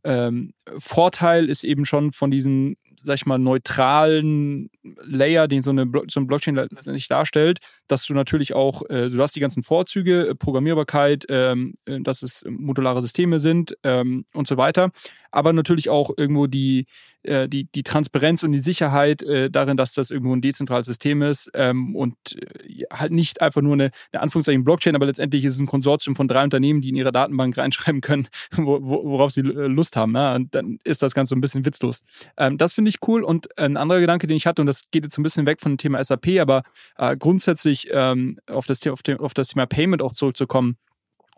ähm, 0.04 0.54
Vorteil 0.78 1.50
ist 1.50 1.64
eben 1.64 1.86
schon 1.86 2.12
von 2.12 2.32
diesen, 2.32 2.78
sag 2.96 3.16
ich 3.16 3.26
mal, 3.26 3.38
neutralen 3.38 4.70
Layer, 4.84 5.48
den 5.48 5.62
so 5.62 5.72
eine, 5.72 5.90
so 6.08 6.20
eine 6.20 6.28
Blockchain 6.28 6.56
letztendlich 6.56 7.08
darstellt, 7.08 7.60
dass 7.88 8.06
du 8.06 8.14
natürlich 8.14 8.54
auch, 8.54 8.84
äh, 8.90 9.10
du 9.10 9.22
hast 9.22 9.36
die 9.36 9.40
ganzen 9.40 9.64
Vorzüge, 9.64 10.30
äh, 10.30 10.36
Programmierbarkeit, 10.36 11.26
ähm, 11.30 11.74
äh, 11.86 12.00
dass 12.02 12.24
es 12.24 12.44
modulare 12.50 13.02
Systeme 13.02 13.40
sind 13.40 13.78
ähm, 13.84 14.26
und 14.34 14.48
so 14.48 14.58
weiter, 14.58 14.92
aber 15.32 15.54
natürlich 15.54 15.90
auch 15.90 16.12
irgendwo 16.18 16.48
die, 16.48 16.86
äh, 17.24 17.48
die, 17.48 17.66
die 17.66 17.84
Transparenz 17.84 18.44
und 18.44 18.52
die 18.52 18.58
Sicherheit 18.58 19.24
äh, 19.24 19.50
darin, 19.50 19.78
dass 19.78 19.94
das 19.94 20.10
irgendwo 20.10 20.36
ein 20.36 20.42
dezentrales 20.42 20.88
System 20.88 21.22
ist 21.22 21.50
ähm, 21.54 21.96
und 21.96 22.16
äh, 22.36 22.84
halt 22.92 23.12
nicht 23.12 23.42
einfach 23.42 23.62
nur 23.62 23.74
eine, 23.74 23.92
eine 24.12 24.22
Anführungszeichen 24.22 24.64
Blockchain, 24.64 24.96
aber 24.96 25.06
letztendlich 25.06 25.46
ist 25.46 25.56
es 25.56 25.60
ein 25.60 25.68
Konsortium 25.68 26.16
von 26.16 26.28
drei 26.28 26.44
Unternehmen, 26.44 26.82
die 26.82 26.90
in 26.90 26.96
ihre 26.96 27.12
Datenbank 27.12 27.58
reinschreiben 27.58 28.02
können, 28.02 28.28
wo, 28.56 28.82
worauf 28.82 29.32
sie 29.32 29.42
Lust 29.42 29.96
haben. 29.96 30.12
Ne? 30.12 30.36
Und 30.36 30.56
dann 30.56 30.80
ist 30.84 31.02
das 31.02 31.14
Ganze 31.14 31.36
ein 31.36 31.42
bisschen 31.42 31.66
witzlos. 31.66 32.04
Ähm, 32.38 32.58
das 32.58 32.74
finde 32.74 32.81
ich 32.90 33.08
cool. 33.08 33.24
Und 33.24 33.58
ein 33.58 33.78
anderer 33.78 34.00
Gedanke, 34.00 34.28
den 34.28 34.38
ich 34.38 34.48
hatte, 34.48 34.62
und 34.62 34.66
das 34.66 34.90
geht 34.92 35.04
jetzt 35.04 35.18
ein 35.18 35.24
bisschen 35.24 35.46
weg 35.46 35.62
von 35.62 35.74
dem 35.74 35.78
Thema 35.78 36.04
SAP, 36.04 36.40
aber 36.40 36.64
äh, 36.98 37.16
grundsätzlich 37.18 37.88
ähm, 37.92 38.40
auf, 38.50 38.66
das, 38.66 38.86
auf, 38.88 39.04
dem, 39.04 39.20
auf 39.20 39.34
das 39.34 39.50
Thema 39.50 39.66
Payment 39.66 40.02
auch 40.02 40.14
zurückzukommen. 40.14 40.78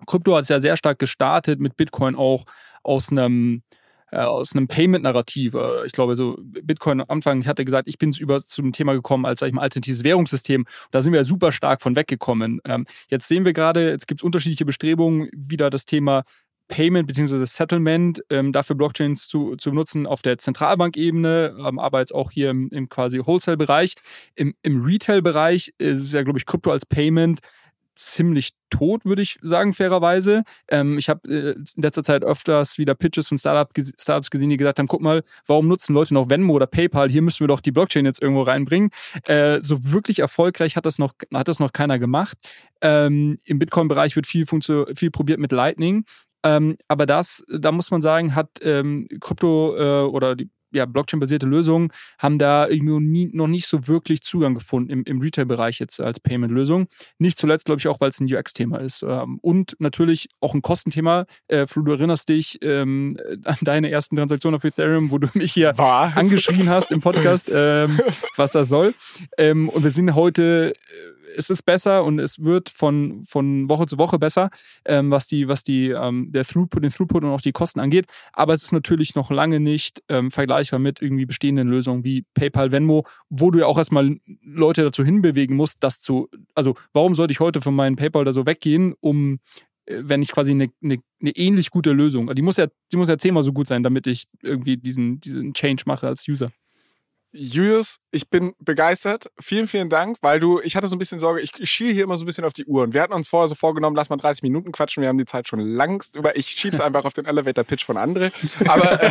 Krypto 0.06 0.36
hat 0.36 0.44
es 0.44 0.50
ja 0.50 0.60
sehr 0.60 0.78
stark 0.78 1.00
gestartet 1.00 1.60
mit 1.60 1.78
Bitcoin 1.78 2.16
auch 2.16 2.46
aus 2.84 3.12
einem 3.12 3.64
äh, 4.14 4.18
aus 4.18 4.56
einem 4.56 4.68
Payment-Narrativ. 4.68 5.56
Äh, 5.56 5.88
ich 5.88 5.92
glaube, 5.92 6.16
so 6.16 6.38
Bitcoin 6.40 7.02
am 7.02 7.10
Anfang, 7.10 7.46
hatte 7.48 7.66
gesagt, 7.66 7.88
ich 7.88 7.98
bin 7.98 8.12
über 8.12 8.40
zum 8.40 8.72
Thema 8.72 8.94
gekommen 8.94 9.26
als, 9.26 9.40
sag 9.40 9.48
ich 9.48 9.54
mal, 9.54 9.64
alternatives 9.64 10.04
Währungssystem. 10.04 10.66
Da 10.92 11.02
sind 11.02 11.14
wir 11.14 11.26
super 11.26 11.52
stark 11.52 11.82
von 11.82 11.96
weggekommen. 11.96 12.62
Ähm, 12.66 12.86
jetzt 13.10 13.28
sehen 13.28 13.44
wir 13.44 13.54
gerade, 13.54 13.90
jetzt 13.90 14.08
gibt 14.08 14.22
es 14.22 14.24
unterschiedliche 14.24 14.66
Bestrebungen, 14.66 15.30
wieder 15.34 15.72
das 15.72 15.86
Thema 15.86 16.26
Payment 16.74 17.06
bzw. 17.06 17.46
Settlement 17.46 18.24
ähm, 18.32 18.52
dafür 18.52 18.76
Blockchains 18.76 19.28
zu, 19.28 19.56
zu 19.58 19.72
nutzen 19.72 20.08
auf 20.08 20.24
der 20.24 20.40
Zentralbankebene, 20.40 21.56
ähm, 21.60 21.78
aber 21.78 22.00
jetzt 22.00 22.16
auch 22.16 22.32
hier 22.32 22.50
im, 22.50 22.70
im 22.70 22.90
quasi 22.90 23.20
Wholesale-Bereich. 23.24 23.94
Im, 24.34 24.56
Im 24.64 24.84
Retail-Bereich 24.84 25.76
ist 25.78 26.02
es 26.02 26.12
ja, 26.14 26.24
glaube 26.24 26.40
ich, 26.40 26.48
Krypto 26.48 26.72
als 26.72 26.88
Payment 26.88 27.42
ziemlich 27.94 28.54
tot, 28.72 29.06
würde 29.06 29.22
ich 29.22 29.38
sagen, 29.44 29.72
fairerweise. 29.72 30.42
Ähm, 30.68 30.98
ich 30.98 31.10
habe 31.10 31.30
äh, 31.30 31.52
in 31.52 31.84
letzter 31.84 32.02
Zeit 32.02 32.24
öfters 32.24 32.80
wieder 32.80 32.96
Pitches 32.96 33.28
von 33.28 33.38
Startup, 33.38 33.72
Startups 34.00 34.32
gesehen, 34.32 34.50
die 34.50 34.58
gesagt 34.58 34.80
haben, 34.80 34.88
guck 34.88 35.02
mal, 35.02 35.22
warum 35.46 35.68
nutzen 35.68 35.94
Leute 35.94 36.16
noch 36.16 36.28
Venmo 36.28 36.54
oder 36.54 36.66
PayPal? 36.66 37.08
Hier 37.08 37.22
müssen 37.22 37.42
wir 37.42 37.48
doch 37.50 37.60
die 37.60 37.72
Blockchain 37.72 38.06
jetzt 38.06 38.20
irgendwo 38.20 38.42
reinbringen. 38.42 38.90
Äh, 39.26 39.62
so 39.62 39.92
wirklich 39.92 40.18
erfolgreich 40.18 40.76
hat 40.76 40.88
das 40.88 40.98
noch, 40.98 41.14
hat 41.32 41.48
das 41.48 41.60
noch 41.60 41.72
keiner 41.72 42.00
gemacht. 42.00 42.36
Ähm, 42.82 43.38
Im 43.46 43.60
Bitcoin-Bereich 43.60 44.16
wird 44.16 44.26
viel, 44.26 44.48
viel 44.48 45.12
probiert 45.12 45.40
mit 45.40 45.52
Lightning. 45.52 46.06
Ähm, 46.44 46.78
aber 46.88 47.06
das, 47.06 47.44
da 47.48 47.72
muss 47.72 47.92
man 47.92 48.02
sagen, 48.02 48.36
hat 48.36 48.50
ähm, 48.62 49.08
Krypto 49.22 49.76
äh, 49.78 50.08
oder 50.08 50.36
die 50.36 50.50
ja, 50.74 50.86
Blockchain-basierte 50.86 51.46
Lösungen 51.46 51.90
haben 52.18 52.38
da 52.38 52.68
irgendwie 52.68 53.30
noch 53.34 53.48
nicht 53.48 53.68
so 53.68 53.88
wirklich 53.88 54.22
Zugang 54.22 54.56
gefunden 54.56 54.90
im, 54.90 55.04
im 55.04 55.22
Retail-Bereich 55.22 55.80
jetzt 55.80 56.00
als 56.00 56.20
Payment-Lösung. 56.20 56.88
Nicht 57.18 57.38
zuletzt, 57.38 57.66
glaube 57.66 57.80
ich, 57.80 57.88
auch, 57.88 58.00
weil 58.02 58.10
es 58.10 58.20
ein 58.20 58.34
UX-Thema 58.34 58.78
ist. 58.80 59.04
Ähm, 59.04 59.40
und 59.42 59.76
natürlich 59.80 60.30
auch 60.42 60.54
ein 60.54 60.62
Kostenthema. 60.62 61.26
Äh, 61.48 61.68
Flo, 61.68 61.84
du 61.84 61.92
erinnerst 61.94 62.30
dich 62.30 62.60
ähm, 62.62 63.18
an 63.44 63.58
deine 63.62 63.90
ersten 63.90 64.16
Transaktionen 64.16 64.56
auf 64.56 64.64
Ethereum, 64.64 65.12
wo 65.12 65.18
du 65.18 65.28
mich 65.34 65.54
hier 65.54 65.74
was? 65.78 66.16
angeschrien 66.16 66.70
hast 66.70 66.92
im 66.92 67.02
Podcast, 67.02 67.50
ähm, 67.54 68.00
was 68.36 68.52
das 68.52 68.70
soll. 68.70 68.94
Ähm, 69.38 69.70
und 69.70 69.84
wir 69.84 69.92
sind 69.92 70.16
heute 70.16 70.74
äh, 70.74 71.24
es 71.36 71.50
ist 71.50 71.64
besser 71.64 72.04
und 72.04 72.20
es 72.20 72.44
wird 72.44 72.70
von, 72.70 73.24
von 73.26 73.70
Woche 73.70 73.86
zu 73.86 73.98
Woche 73.98 74.20
besser, 74.20 74.50
ähm, 74.86 75.12
was 75.12 75.28
die, 75.28 75.48
was 75.48 75.64
die, 75.64 75.90
ähm, 75.90 76.32
der 76.32 76.44
Throughput, 76.44 76.84
den 76.84 76.92
Throughput 76.92 77.24
und 77.24 77.32
auch 77.32 77.42
die 77.42 77.52
Kosten 77.52 77.80
angeht. 77.80 78.06
Aber 78.34 78.54
es 78.54 78.64
ist 78.64 78.72
natürlich 78.72 79.16
noch 79.16 79.32
lange 79.32 79.60
nicht 79.60 80.04
ähm, 80.10 80.32
vergleichbar 80.32 80.63
mit 80.72 81.02
irgendwie 81.02 81.26
bestehenden 81.26 81.68
Lösungen 81.68 82.04
wie 82.04 82.26
PayPal, 82.34 82.72
Venmo, 82.72 83.06
wo 83.30 83.52
du 83.52 83.60
ja 83.60 83.66
auch 83.66 83.78
erstmal 83.78 84.18
Leute 84.42 84.84
dazu 84.84 85.04
hinbewegen 85.04 85.56
musst, 85.56 85.84
das 85.84 86.02
zu, 86.02 86.30
also 86.56 86.76
warum 86.94 87.16
sollte 87.16 87.32
ich 87.32 87.40
heute 87.40 87.62
von 87.62 87.76
meinem 87.76 87.96
PayPal 87.96 88.26
da 88.26 88.34
so 88.34 88.46
weggehen, 88.46 88.94
um 89.00 89.40
äh, 89.86 90.02
wenn 90.04 90.22
ich 90.22 90.32
quasi 90.32 90.52
eine, 90.52 90.70
eine, 90.84 90.98
eine, 91.22 91.32
ähnlich 91.32 91.70
gute 91.70 91.92
Lösung, 91.92 92.34
die 92.34 92.42
muss 92.42 92.58
ja, 92.58 92.68
die 92.92 92.98
muss 92.98 93.10
ja 93.10 93.18
zehnmal 93.18 93.44
so 93.44 93.54
gut 93.54 93.68
sein, 93.68 93.84
damit 93.84 94.08
ich 94.08 94.26
irgendwie 94.42 94.78
diesen, 94.78 95.20
diesen 95.20 95.54
Change 95.54 95.84
mache 95.86 96.08
als 96.08 96.28
User. 96.28 96.52
Julius, 97.36 97.98
ich 98.12 98.30
bin 98.30 98.54
begeistert. 98.60 99.32
Vielen, 99.40 99.68
vielen 99.68 99.90
Dank, 99.90 100.18
weil 100.22 100.40
du, 100.40 100.62
ich 100.62 100.76
hatte 100.76 100.88
so 100.88 100.96
ein 100.96 101.00
bisschen 101.00 101.20
Sorge, 101.20 101.42
ich, 101.42 101.52
schiele 101.68 101.92
hier 101.92 102.04
immer 102.04 102.16
so 102.16 102.24
ein 102.24 102.28
bisschen 102.28 102.46
auf 102.46 102.54
die 102.54 102.66
Uhr. 102.66 102.84
Und 102.84 102.94
wir 102.94 103.02
hatten 103.02 103.14
uns 103.14 103.28
vorher 103.28 103.48
so 103.48 103.56
vorgenommen, 103.56 103.96
lass 103.96 104.10
mal 104.10 104.18
30 104.18 104.44
Minuten 104.44 104.72
quatschen. 104.72 105.02
Wir 105.02 105.10
haben 105.10 105.18
die 105.18 105.26
Zeit 105.26 105.48
schon 105.48 105.60
langst 105.60 106.16
über. 106.16 106.38
Ich 106.38 106.48
schieb's 106.48 106.80
einfach 106.80 107.06
auf 107.06 107.14
den 107.14 107.26
Elevator-Pitch 107.26 107.86
von 107.86 107.98
Andre. 107.98 108.32
Aber 108.68 109.02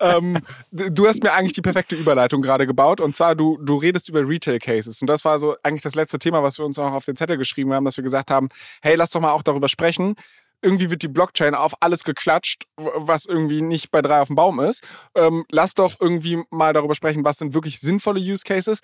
ähm, 0.00 0.38
ähm, 0.70 0.94
du 0.94 1.06
hast 1.06 1.22
mir 1.22 1.32
eigentlich 1.34 1.52
die 1.52 1.60
perfekte 1.60 1.96
Überleitung 1.96 2.40
gerade 2.40 2.66
gebaut. 2.66 2.98
Und 2.98 3.14
zwar, 3.14 3.34
du, 3.34 3.58
du 3.58 3.76
redest 3.76 4.08
über 4.08 4.26
Retail-Cases. 4.26 5.02
Und 5.02 5.08
das 5.08 5.26
war 5.26 5.38
so 5.38 5.56
eigentlich 5.62 5.82
das 5.82 5.94
letzte 5.94 6.18
Thema, 6.18 6.42
was 6.42 6.58
wir 6.58 6.64
uns 6.64 6.78
auch 6.78 6.92
auf 6.92 7.04
den 7.04 7.16
Zettel 7.16 7.36
geschrieben 7.36 7.74
haben, 7.74 7.84
dass 7.84 7.98
wir 7.98 8.04
gesagt 8.04 8.30
haben, 8.30 8.48
hey, 8.80 8.94
lass 8.94 9.10
doch 9.10 9.20
mal 9.20 9.32
auch 9.32 9.42
darüber 9.42 9.68
sprechen, 9.68 10.16
irgendwie 10.62 10.90
wird 10.90 11.02
die 11.02 11.08
Blockchain 11.08 11.54
auf 11.54 11.74
alles 11.80 12.04
geklatscht, 12.04 12.64
was 12.76 13.26
irgendwie 13.26 13.62
nicht 13.62 13.90
bei 13.90 14.02
drei 14.02 14.20
auf 14.20 14.28
dem 14.28 14.36
Baum 14.36 14.60
ist. 14.60 14.82
Ähm, 15.14 15.44
lass 15.50 15.74
doch 15.74 15.96
irgendwie 16.00 16.42
mal 16.50 16.72
darüber 16.72 16.94
sprechen, 16.94 17.24
was 17.24 17.38
sind 17.38 17.54
wirklich 17.54 17.80
sinnvolle 17.80 18.20
Use 18.20 18.44
Cases. 18.44 18.80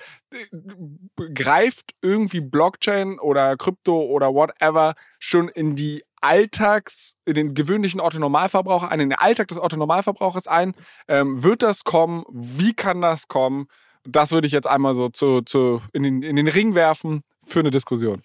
Greift 1.35 1.93
irgendwie 2.03 2.41
Blockchain 2.41 3.19
oder 3.19 3.57
Krypto 3.57 4.01
oder 4.01 4.33
whatever 4.35 4.95
schon 5.19 5.49
in 5.49 5.77
die 5.77 6.03
Alltags, 6.21 7.17
in 7.25 7.35
den 7.35 7.55
gewöhnlichen 7.55 8.01
Autonormalverbraucher 8.01 8.91
in 8.93 9.11
den 9.11 9.13
Alltag 9.13 9.49
des 9.49 9.59
Autonormalverbrauchers 9.59 10.47
ein? 10.47 10.75
Ähm, 11.09 11.43
wird 11.43 11.63
das 11.63 11.85
kommen? 11.85 12.25
Wie 12.31 12.73
kann 12.73 13.01
das 13.01 13.29
kommen? 13.29 13.67
Das 14.05 14.33
würde 14.33 14.47
ich 14.47 14.53
jetzt 14.53 14.67
einmal 14.67 14.95
so 14.95 15.09
zu, 15.09 15.43
zu 15.43 15.83
in, 15.93 16.03
den, 16.03 16.23
in 16.23 16.37
den 16.37 16.49
Ring 16.49 16.75
werfen 16.75 17.23
für 17.45 17.61
eine 17.61 17.71
Diskussion. 17.71 18.23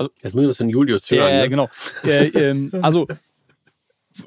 Also, 0.00 0.12
Jetzt 0.22 0.34
muss 0.34 0.44
ich 0.44 0.48
was 0.48 0.56
von 0.56 0.70
Julius 0.70 1.10
hören. 1.10 1.30
Ja, 1.30 1.40
ne? 1.42 1.50
genau. 1.50 1.68
äh, 2.04 2.28
ähm, 2.28 2.70
also, 2.80 3.06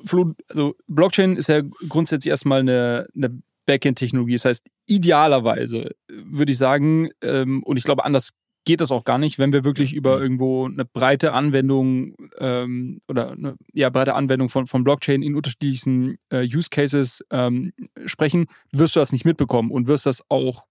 Flo, 0.05 0.33
also, 0.47 0.75
Blockchain 0.87 1.35
ist 1.35 1.49
ja 1.49 1.61
grundsätzlich 1.89 2.29
erstmal 2.29 2.59
eine, 2.59 3.07
eine 3.15 3.41
Backend-Technologie. 3.65 4.33
Das 4.33 4.45
heißt, 4.45 4.67
idealerweise 4.85 5.95
würde 6.07 6.51
ich 6.51 6.59
sagen, 6.59 7.09
ähm, 7.23 7.63
und 7.63 7.77
ich 7.77 7.85
glaube, 7.85 8.05
anders 8.05 8.29
geht 8.65 8.81
das 8.81 8.91
auch 8.91 9.03
gar 9.03 9.17
nicht, 9.17 9.39
wenn 9.39 9.51
wir 9.51 9.63
wirklich 9.63 9.93
über 9.93 10.21
irgendwo 10.21 10.67
eine 10.67 10.85
breite 10.85 11.33
Anwendung 11.33 12.15
ähm, 12.37 13.01
oder 13.07 13.31
eine 13.31 13.55
ja, 13.73 13.89
breite 13.89 14.13
Anwendung 14.13 14.49
von, 14.49 14.67
von 14.67 14.83
Blockchain 14.83 15.23
in 15.23 15.35
unterschiedlichen 15.35 16.17
äh, 16.29 16.45
Use 16.45 16.69
Cases 16.69 17.25
ähm, 17.31 17.73
sprechen, 18.05 18.45
wirst 18.71 18.95
du 18.95 18.99
das 18.99 19.11
nicht 19.11 19.25
mitbekommen 19.25 19.71
und 19.71 19.87
wirst 19.87 20.05
das 20.05 20.23
auch 20.29 20.65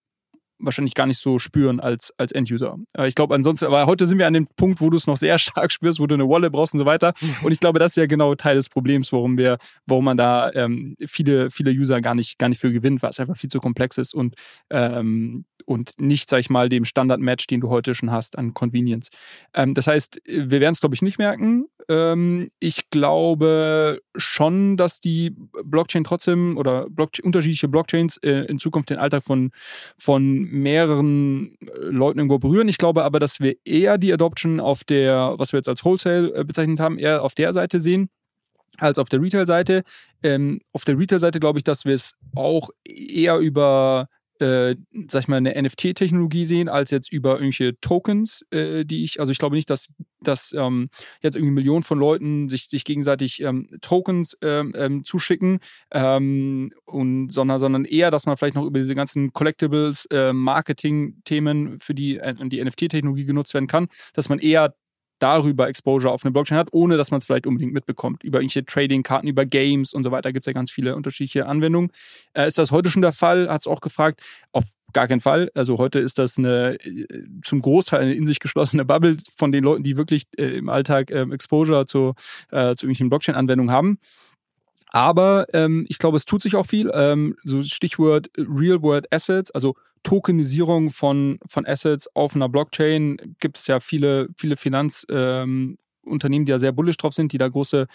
wahrscheinlich 0.63 0.95
gar 0.95 1.07
nicht 1.07 1.19
so 1.19 1.39
spüren 1.39 1.81
als, 1.81 2.13
als 2.19 2.33
End-User. 2.33 2.79
Äh, 2.97 3.09
ich 3.09 3.15
glaube, 3.15 3.35
ansonsten, 3.35 3.67
aber 3.67 3.87
heute 3.87 4.07
sind 4.07 4.19
wir 4.19 4.27
an 4.27 4.33
dem 4.33 4.47
Punkt, 4.57 4.81
wo 4.81 4.91
du 4.91 4.97
es 4.97 5.07
noch 5.07 5.17
sehr 5.17 5.39
stark 5.41 5.73
spürst, 5.73 6.01
wo 6.01 6.07
du 6.07 6.15
eine 6.15 6.29
Wallet 6.29 6.53
brauchst 6.53 6.75
und 6.75 6.79
so 6.79 6.87
weiter. 6.87 7.13
Und 7.43 7.53
ich 7.53 7.61
glaube, 7.61 7.79
das 7.79 7.93
ist 7.93 7.97
ja 7.97 8.07
genau 8.07 8.35
Teil 8.35 8.57
des 8.57 8.69
Problems, 8.69 9.13
warum 9.13 9.37
wir, 9.37 9.59
warum 9.87 10.05
man 10.05 10.17
da 10.17 10.53
ähm, 10.53 10.97
viele, 11.07 11.51
viele 11.51 11.71
User 11.71 12.01
gar 12.01 12.15
nicht, 12.15 12.39
gar 12.39 12.49
nicht 12.49 12.61
für 12.61 12.73
gewinnt, 12.73 13.03
weil 13.03 13.11
es 13.11 13.21
einfach 13.21 13.37
viel 13.37 13.51
zu 13.51 13.61
komplex 13.61 13.99
ist 13.99 14.15
und, 14.15 14.37
ähm, 14.71 15.45
und 15.67 16.01
nicht, 16.01 16.29
sag 16.29 16.41
ich 16.41 16.51
mal, 16.51 16.69
dem 16.69 16.85
Standard-Match, 16.85 17.47
den 17.47 17.61
du 17.61 17.69
heute 17.69 17.95
schon 17.95 18.11
hast, 18.11 18.39
an 18.39 18.55
Convenience. 18.55 19.11
Ähm, 19.55 19.75
das 19.75 19.87
heißt, 19.87 20.21
wir 20.27 20.61
werden 20.61 20.73
es, 20.73 20.81
glaube 20.81 20.95
ich, 20.95 21.03
nicht 21.03 21.19
merken. 21.19 21.67
Ähm, 21.89 22.51
ich 22.61 22.91
glaube 22.91 24.01
schon, 24.17 24.77
dass 24.77 25.01
die 25.01 25.35
Blockchain 25.65 26.05
trotzdem 26.05 26.57
oder 26.57 26.89
Blockchain, 26.91 27.25
unterschiedliche 27.25 27.69
Blockchains 27.69 28.17
äh, 28.19 28.45
in 28.47 28.59
Zukunft 28.59 28.91
den 28.91 28.99
Alltag 28.99 29.23
von, 29.23 29.51
von 29.99 30.49
mehreren 30.53 31.57
äh, 31.61 31.79
Leuten 31.81 32.19
irgendwo 32.19 32.39
berühren. 32.39 32.69
Ich 32.69 32.79
glaube 32.79 33.05
aber, 33.05 33.19
dass 33.19 33.41
wir 33.41 33.57
eher 33.65 33.99
die 33.99 34.13
Adoption 34.13 34.61
auf 34.61 34.85
der, 34.85 35.35
was 35.37 35.53
wir 35.53 35.59
jetzt 35.59 35.69
als 35.69 35.85
Wholesale 35.85 36.35
äh, 36.35 36.45
bezeichnet 36.45 36.81
haben, 36.81 36.99
eher 36.99 37.23
auf 37.23 37.35
der 37.35 37.53
Seite 37.53 37.81
sehen 37.81 38.09
als 38.79 38.99
auf 38.99 39.09
der 39.09 39.21
Retail-Seite. 39.21 39.83
Ähm, 40.23 40.61
auf 40.73 40.85
der 40.85 40.99
Retail-Seite 40.99 41.41
glaube 41.41 41.59
ich, 41.59 41.65
dass 41.65 41.85
wir 41.85 41.95
es 41.95 42.13
auch 42.35 42.71
eher 42.85 43.39
über 43.39 44.09
äh, 44.41 44.77
sag 45.09 45.23
ich 45.23 45.29
mal, 45.29 45.37
eine 45.37 45.61
NFT-Technologie 45.61 46.45
sehen, 46.45 46.69
als 46.69 46.91
jetzt 46.91 47.13
über 47.13 47.35
irgendwelche 47.35 47.79
Tokens, 47.81 48.45
äh, 48.51 48.85
die 48.85 49.05
ich, 49.05 49.21
also 49.21 49.31
ich 49.31 49.39
glaube 49.39 49.57
nicht, 49.57 49.71
dass, 49.71 49.89
dass 50.23 50.53
ähm, 50.53 50.89
jetzt 51.21 51.37
irgendwie 51.37 51.53
Millionen 51.53 51.83
von 51.83 51.99
Leuten 51.99 52.49
sich, 52.49 52.69
sich 52.69 52.85
gegenseitig 52.85 53.43
ähm, 53.43 53.69
Tokens 53.81 54.37
ähm, 54.43 54.73
ähm 54.77 55.05
zuschicken, 55.05 55.61
ähm, 55.91 56.73
und, 56.85 57.31
sondern, 57.31 57.61
sondern 57.61 57.85
eher, 57.85 58.11
dass 58.11 58.27
man 58.27 58.37
vielleicht 58.37 58.55
noch 58.55 58.67
über 58.67 58.79
diese 58.79 58.95
ganzen 58.95 59.33
Collectibles, 59.33 60.07
äh, 60.07 60.33
Marketing-Themen 60.33 61.79
für 61.79 61.95
die, 61.95 62.19
äh, 62.19 62.35
die 62.49 62.63
NFT-Technologie 62.63 63.25
genutzt 63.25 63.55
werden 63.55 63.67
kann, 63.67 63.89
dass 64.15 64.29
man 64.29 64.39
eher 64.39 64.75
darüber 65.23 65.69
Exposure 65.69 66.13
auf 66.13 66.25
eine 66.25 66.33
Blockchain 66.33 66.59
hat, 66.59 66.69
ohne 66.73 66.97
dass 66.97 67.13
man 67.13 67.19
es 67.19 67.25
vielleicht 67.25 67.47
unbedingt 67.47 67.73
mitbekommt. 67.73 68.25
Über 68.25 68.41
irgendwelche 68.41 68.67
Trading-Karten, 68.67 69.29
über 69.29 69.47
Games 69.47 69.95
und 69.95 70.03
so 70.03 70.11
weiter 70.11 70.33
gibt 70.33 70.43
es 70.43 70.47
ja 70.47 70.53
ganz 70.53 70.71
viele 70.73 70.97
unterschiedliche 70.97 71.47
Anwendungen. 71.47 71.91
Äh, 72.33 72.49
ist 72.49 72.59
das 72.59 72.73
heute 72.73 72.91
schon 72.91 73.03
der 73.03 73.13
Fall? 73.13 73.49
Hat 73.49 73.61
es 73.61 73.67
auch 73.69 73.81
gefragt. 73.81 74.21
Auf 74.51 74.65
gar 74.93 75.09
keinen 75.09 75.21
Fall. 75.21 75.51
Also 75.55 75.79
heute 75.79 75.99
ist 75.99 76.19
das 76.19 76.39
eine 76.39 76.79
äh, 76.85 77.07
zum 77.43 77.61
Großteil 77.61 78.01
eine 78.01 78.15
in 78.15 78.27
sich 78.27 78.41
geschlossene 78.41 78.85
Bubble 78.85 79.17
von 79.37 79.53
den 79.53 79.65
Leuten, 79.65 79.83
die 79.83 79.97
wirklich 79.97 80.25
äh, 80.37 80.57
im 80.57 80.69
Alltag 80.69 81.11
äh, 81.11 81.23
Exposure 81.33 81.87
zu, 81.87 82.15
äh, 82.51 82.75
zu 82.75 82.87
irgendwelchen 82.87 83.09
Blockchain-Anwendungen 83.09 83.73
haben. 83.73 83.99
Aber 84.93 85.47
ähm, 85.55 85.87
ich 85.89 85.99
glaube, 85.99 86.19
es 86.19 86.27
tut 86.27 86.43
sich 86.43 86.55
auch 86.55 86.67
viel. 86.67 86.91
Ähm, 86.95 87.37
so 87.45 87.63
Stichwort 87.63 88.29
Real-World 88.37 89.13
Assets, 89.13 89.51
also 89.51 89.75
Tokenisierung 90.03 90.91
von, 90.91 91.39
von 91.47 91.67
Assets 91.67 92.09
auf 92.15 92.35
einer 92.35 92.49
Blockchain. 92.49 93.37
Gibt 93.41 93.57
es 93.57 93.67
ja 93.67 93.81
viele, 93.81 94.29
viele 94.37 94.57
Finanzunternehmen, 94.57 95.79
ähm, 96.07 96.45
die 96.45 96.51
ja 96.51 96.59
sehr 96.59 96.73
bullish 96.73 96.97
drauf 96.97 97.15
sind, 97.15 97.33
die 97.33 97.39
da 97.39 97.49
große, 97.49 97.87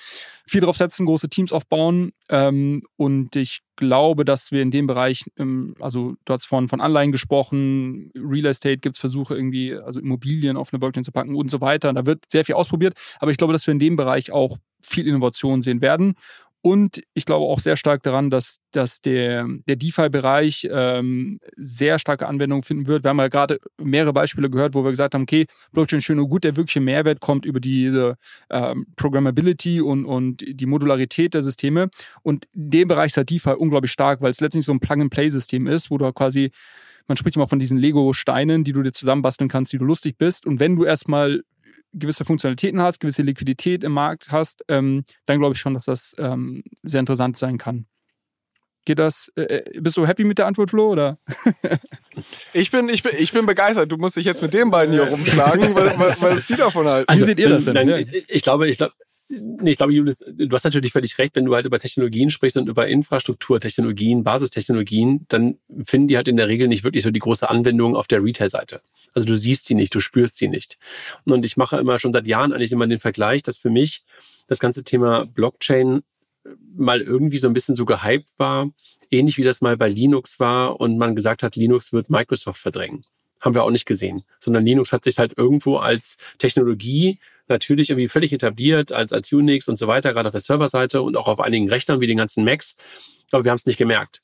viel 0.48 0.62
drauf 0.62 0.78
setzen, 0.78 1.06
große 1.06 1.30
Teams 1.30 1.52
aufbauen. 1.52 2.12
Ähm, 2.30 2.84
und 2.96 3.36
ich 3.36 3.62
glaube, 3.76 4.26
dass 4.26 4.52
wir 4.52 4.62
in 4.62 4.72
dem 4.72 4.88
Bereich, 4.88 5.24
ähm, 5.38 5.76
also 5.80 6.16
du 6.26 6.34
hast 6.34 6.46
von, 6.46 6.68
von 6.68 6.82
Anleihen 6.82 7.12
gesprochen, 7.12 8.12
Real 8.16 8.46
Estate 8.46 8.78
gibt 8.78 8.96
es 8.96 9.00
Versuche 9.00 9.36
irgendwie, 9.36 9.76
also 9.76 10.00
Immobilien 10.00 10.58
auf 10.58 10.74
eine 10.74 10.80
Blockchain 10.80 11.04
zu 11.04 11.12
packen 11.12 11.36
und 11.36 11.52
so 11.52 11.62
weiter. 11.62 11.94
Da 11.94 12.06
wird 12.06 12.26
sehr 12.30 12.46
viel 12.46 12.56
ausprobiert. 12.56 12.96
Aber 13.20 13.32
ich 13.32 13.38
glaube, 13.38 13.54
dass 13.54 13.68
wir 13.68 13.72
in 13.72 13.80
dem 13.80 13.96
Bereich 13.96 14.32
auch 14.32 14.58
viel 14.82 15.08
Innovation 15.08 15.62
sehen 15.62 15.82
werden. 15.82 16.16
Und 16.62 17.02
ich 17.14 17.26
glaube 17.26 17.46
auch 17.46 17.60
sehr 17.60 17.78
stark 17.78 18.04
daran, 18.04 18.30
dass, 18.30 18.58
dass 18.72 19.02
der, 19.02 19.48
der 19.68 19.76
DeFi-Bereich 19.76 20.68
ähm, 20.72 21.40
sehr 21.56 22.00
starke 22.00 22.28
Anwendungen 22.28 22.64
finden 22.64 22.88
wird. 22.88 23.04
Wir 23.04 23.10
haben 23.10 23.20
ja 23.20 23.28
gerade 23.28 23.60
mehrere 23.82 24.12
Beispiele 24.12 24.50
gehört, 24.50 24.74
wo 24.74 24.84
wir 24.84 24.90
gesagt 24.90 25.14
haben, 25.14 25.22
okay, 25.24 25.46
Blockchain 25.72 26.02
schön 26.02 26.20
und 26.20 26.30
gut, 26.30 26.44
der 26.44 26.56
wirkliche 26.56 26.82
Mehrwert 26.82 27.22
kommt 27.22 27.46
über 27.46 27.60
diese 27.60 28.16
ähm, 28.50 28.88
Programmability 28.96 29.82
und, 29.82 30.06
und 30.06 30.44
die 30.46 30.66
Modularität 30.66 31.34
der 31.34 31.42
Systeme. 31.42 31.90
Und 32.24 32.46
in 32.54 32.70
dem 32.72 32.88
Bereich 32.88 33.08
ist 33.08 33.18
halt 33.18 33.30
DeFi 33.30 33.52
unglaublich 33.52 33.92
stark, 33.92 34.22
weil 34.22 34.32
es 34.32 34.42
letztlich 34.42 34.66
so 34.66 34.74
ein 34.74 34.80
Plug-and-Play-System 34.80 35.68
ist, 35.68 35.92
wo 35.92 35.98
du 35.98 36.12
quasi 36.12 36.52
man 37.08 37.16
spricht 37.16 37.38
immer 37.38 37.48
von 37.48 37.60
diesen 37.60 37.78
Lego-Steinen, 37.78 38.66
die 38.66 38.74
du 38.74 38.82
dir 38.82 38.92
zusammenbasteln 38.92 39.50
kannst, 39.50 39.72
die 39.72 39.78
du 39.78 39.86
lustig 39.86 40.18
bist. 40.18 40.46
Und 40.46 40.60
wenn 40.60 40.76
du 40.76 40.84
erstmal 40.84 41.42
gewisse 41.94 42.26
Funktionalitäten 42.26 42.82
hast, 42.82 43.00
gewisse 43.00 43.24
Liquidität 43.24 43.84
im 43.84 43.92
Markt 43.92 44.32
hast, 44.32 44.64
ähm, 44.68 45.04
dann 45.26 45.40
glaube 45.40 45.54
ich 45.54 45.60
schon, 45.60 45.74
dass 45.74 45.86
das 45.86 46.14
ähm, 46.18 46.64
sehr 46.84 47.00
interessant 47.00 47.38
sein 47.38 47.58
kann. 47.58 47.88
Geht 48.86 49.00
das, 49.00 49.30
äh, 49.36 49.42
äh 49.42 49.82
bist 49.82 49.98
du 49.98 50.08
happy 50.08 50.24
mit 50.24 50.38
der 50.38 50.48
Antwort, 50.48 50.70
Flo, 50.70 50.92
oder? 50.92 51.18
ich, 52.54 52.72
bin, 52.72 52.88
ich, 52.88 53.04
bin, 53.04 53.12
ich 53.18 53.34
bin 53.34 53.46
begeistert. 53.46 53.92
Du 53.92 53.98
musst 53.98 54.16
dich 54.16 54.26
jetzt 54.26 54.42
mit 54.42 54.54
den 54.54 54.72
beiden 54.72 54.94
hier 54.94 55.04
rumschlagen, 55.04 55.76
weil, 55.76 56.00
weil, 56.00 56.16
weil 56.22 56.40
die 56.40 56.56
davon 56.56 56.88
halten. 56.88 57.10
Also, 57.10 57.26
Wie 57.26 57.28
seht 57.28 57.40
ihr 57.40 57.50
das 57.50 57.66
denn? 57.66 57.74
Dann, 57.74 58.06
ich 58.30 58.44
glaube, 58.44 58.70
ich 58.70 58.78
glaube, 58.78 58.94
Nee, 59.30 59.72
ich 59.72 59.78
glaube, 59.78 59.92
Julius, 59.92 60.24
du 60.26 60.50
hast 60.52 60.64
natürlich 60.64 60.94
völlig 60.94 61.18
recht, 61.18 61.36
wenn 61.36 61.44
du 61.44 61.54
halt 61.54 61.66
über 61.66 61.80
Technologien 61.80 62.30
sprichst 62.30 62.56
und 62.56 62.70
über 62.70 62.88
Infrastrukturtechnologien, 62.88 64.24
Basistechnologien, 64.24 65.26
dann 65.28 65.58
finden 65.84 66.08
die 66.08 66.16
halt 66.16 66.30
in 66.30 66.38
der 66.38 66.48
Regel 66.48 66.70
nicht 66.70 66.86
wirklich 66.86 67.04
so 67.04 67.12
die 67.12 67.20
große 67.20 67.50
Anwendung 67.50 67.98
auf 67.98 68.08
der 68.08 68.24
Retail-Seite. 68.24 68.82
Also 69.14 69.28
du 69.28 69.36
siehst 69.36 69.66
sie 69.66 69.76
nicht, 69.76 69.94
du 69.94 70.00
spürst 70.00 70.38
sie 70.38 70.48
nicht. 70.48 70.78
Und 71.26 71.46
ich 71.46 71.58
mache 71.58 71.78
immer 71.78 72.00
schon 72.00 72.14
seit 72.14 72.26
Jahren 72.26 72.54
eigentlich 72.54 72.72
immer 72.72 72.88
den 72.88 73.00
Vergleich, 73.00 73.44
dass 73.44 73.58
für 73.58 73.70
mich 73.70 74.04
das 74.48 74.60
ganze 74.60 74.86
Thema 74.86 75.26
Blockchain 75.26 76.04
mal 76.76 77.02
irgendwie 77.02 77.38
so 77.38 77.48
ein 77.48 77.54
bisschen 77.54 77.76
so 77.76 77.84
gehypt 77.84 78.30
war, 78.38 78.72
ähnlich 79.12 79.38
wie 79.38 79.44
das 79.44 79.60
mal 79.60 79.76
bei 79.76 79.90
Linux 79.90 80.40
war 80.40 80.80
und 80.80 80.98
man 80.98 81.16
gesagt 81.16 81.44
hat, 81.44 81.56
Linux 81.58 81.92
wird 81.92 82.10
Microsoft 82.10 82.62
verdrängen. 82.62 83.06
Haben 83.42 83.56
wir 83.56 83.64
auch 83.64 83.72
nicht 83.72 83.86
gesehen, 83.86 84.24
sondern 84.40 84.66
Linux 84.66 84.94
hat 84.94 85.04
sich 85.04 85.18
halt 85.20 85.38
irgendwo 85.38 85.78
als 85.78 86.18
Technologie 86.38 87.20
natürlich 87.50 87.90
irgendwie 87.90 88.08
völlig 88.08 88.34
etabliert 88.34 88.92
als, 88.92 89.14
als 89.14 89.32
Unix 89.32 89.68
und 89.68 89.78
so 89.78 89.88
weiter, 89.88 90.14
gerade 90.14 90.28
auf 90.28 90.34
der 90.34 90.42
Serverseite 90.42 91.02
und 91.02 91.16
auch 91.16 91.28
auf 91.28 91.40
einigen 91.40 91.70
Rechnern 91.70 92.00
wie 92.00 92.08
den 92.08 92.18
ganzen 92.18 92.44
Macs. 92.44 92.78
Aber 93.32 93.44
wir 93.44 93.52
haben 93.52 93.58
es 93.58 93.66
nicht 93.66 93.78
gemerkt. 93.78 94.22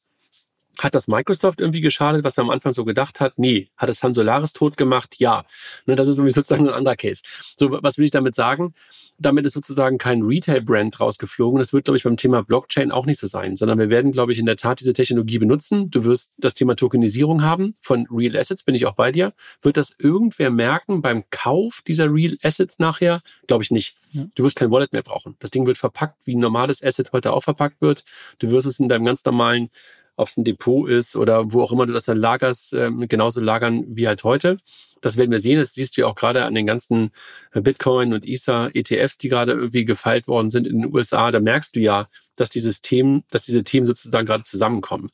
Hat 0.80 0.96
das 0.96 1.08
Microsoft 1.08 1.62
irgendwie 1.62 1.82
geschadet, 1.82 2.24
was 2.24 2.36
man 2.38 2.48
am 2.48 2.50
Anfang 2.50 2.72
so 2.72 2.84
gedacht 2.84 3.20
hat? 3.20 3.34
Nee. 3.38 3.70
Hat 3.78 3.90
es 3.90 4.02
Han 4.02 4.14
Solaris 4.14 4.54
tot 4.54 4.76
gemacht? 4.76 5.16
Ja. 5.20 5.46
Ne, 5.86 5.96
das 5.96 6.08
ist 6.08 6.18
sozusagen 6.18 6.68
ein 6.68 6.74
anderer 6.74 6.96
Case. 6.96 7.22
So, 7.58 7.78
was 7.84 7.98
will 7.98 8.06
ich 8.06 8.12
damit 8.12 8.34
sagen? 8.34 8.74
Damit 9.20 9.46
ist 9.46 9.54
sozusagen 9.54 10.00
kein 10.00 10.24
Retail-Brand 10.24 11.00
rausgeflogen. 11.00 11.60
Das 11.60 11.74
wird, 11.74 11.86
glaube 11.86 11.98
ich, 11.98 12.04
beim 12.04 12.18
Thema 12.18 12.42
Blockchain 12.42 12.92
auch 12.92 13.06
nicht 13.06 13.20
so 13.20 13.28
sein, 13.28 13.56
sondern 13.56 13.78
wir 13.78 13.92
werden, 13.92 14.12
glaube 14.12 14.32
ich, 14.32 14.40
in 14.40 14.48
der 14.48 14.56
Tat 14.56 14.80
diese 14.80 14.94
Technologie 14.94 15.38
benutzen. 15.38 15.92
Du 15.92 16.04
wirst 16.06 16.34
das 16.40 16.56
Thema 16.56 16.76
Tokenisierung 16.76 17.44
haben 17.44 17.76
von 17.80 18.08
Real 18.10 18.36
Assets, 18.36 18.64
bin 18.64 18.74
ich 18.74 18.88
auch 18.88 18.96
bei 18.96 19.12
dir. 19.12 19.34
Wird 19.62 19.78
das 19.78 19.94
irgendwer 20.00 20.50
merken 20.50 21.04
beim 21.04 21.24
Kauf 21.30 21.84
dieser 21.88 22.12
Real 22.12 22.36
Assets 22.42 22.80
nachher? 22.80 23.22
Glaube 23.46 23.64
ich 23.64 23.70
nicht. 23.70 23.98
Ja. 24.12 24.26
Du 24.36 24.44
wirst 24.44 24.56
kein 24.56 24.72
Wallet 24.72 24.94
mehr 24.94 25.04
brauchen. 25.04 25.36
Das 25.40 25.52
Ding 25.52 25.68
wird 25.68 25.78
verpackt, 25.78 26.18
wie 26.26 26.36
ein 26.36 26.40
normales 26.40 26.84
Asset 26.84 27.12
heute 27.14 27.34
auch 27.34 27.44
verpackt 27.44 27.82
wird. 27.82 28.04
Du 28.40 28.50
wirst 28.50 28.66
es 28.66 28.80
in 28.80 28.90
deinem 28.90 29.06
ganz 29.06 29.24
normalen 29.26 29.70
ob 30.16 30.28
es 30.28 30.38
ein 30.38 30.44
Depot 30.44 30.90
ist 30.90 31.16
oder 31.16 31.52
wo 31.52 31.62
auch 31.62 31.72
immer 31.72 31.86
du 31.86 31.94
das 31.94 32.06
dann 32.06 32.18
lagerst, 32.18 32.74
äh, 32.74 32.92
genauso 33.08 33.42
lagern 33.42 33.84
wie 33.88 34.08
halt 34.08 34.24
heute. 34.24 34.58
Das 35.02 35.18
werden 35.18 35.32
wir 35.32 35.40
sehen. 35.40 35.60
Das 35.60 35.74
siehst 35.74 35.98
du 35.98 36.02
ja 36.02 36.08
auch 36.08 36.16
gerade 36.16 36.46
an 36.46 36.56
den 36.56 36.66
ganzen 36.66 37.12
äh, 37.52 37.62
Bitcoin 37.62 38.14
und 38.14 38.26
Ether 38.28 38.72
ETFs, 38.74 39.18
die 39.18 39.30
gerade 39.30 39.52
irgendwie 39.52 39.86
gefeilt 39.86 40.28
worden 40.28 40.50
sind 40.50 40.68
in 40.68 40.82
den 40.82 40.94
USA. 40.94 41.32
Da 41.32 41.40
merkst 41.40 41.76
du 41.76 41.80
ja, 41.80 42.08
dass 42.36 42.50
dieses 42.50 42.82
Themen, 42.82 43.24
dass 43.30 43.46
diese 43.46 43.64
Themen 43.64 43.86
sozusagen 43.86 44.26
gerade 44.26 44.44
zusammenkommen. 44.44 45.12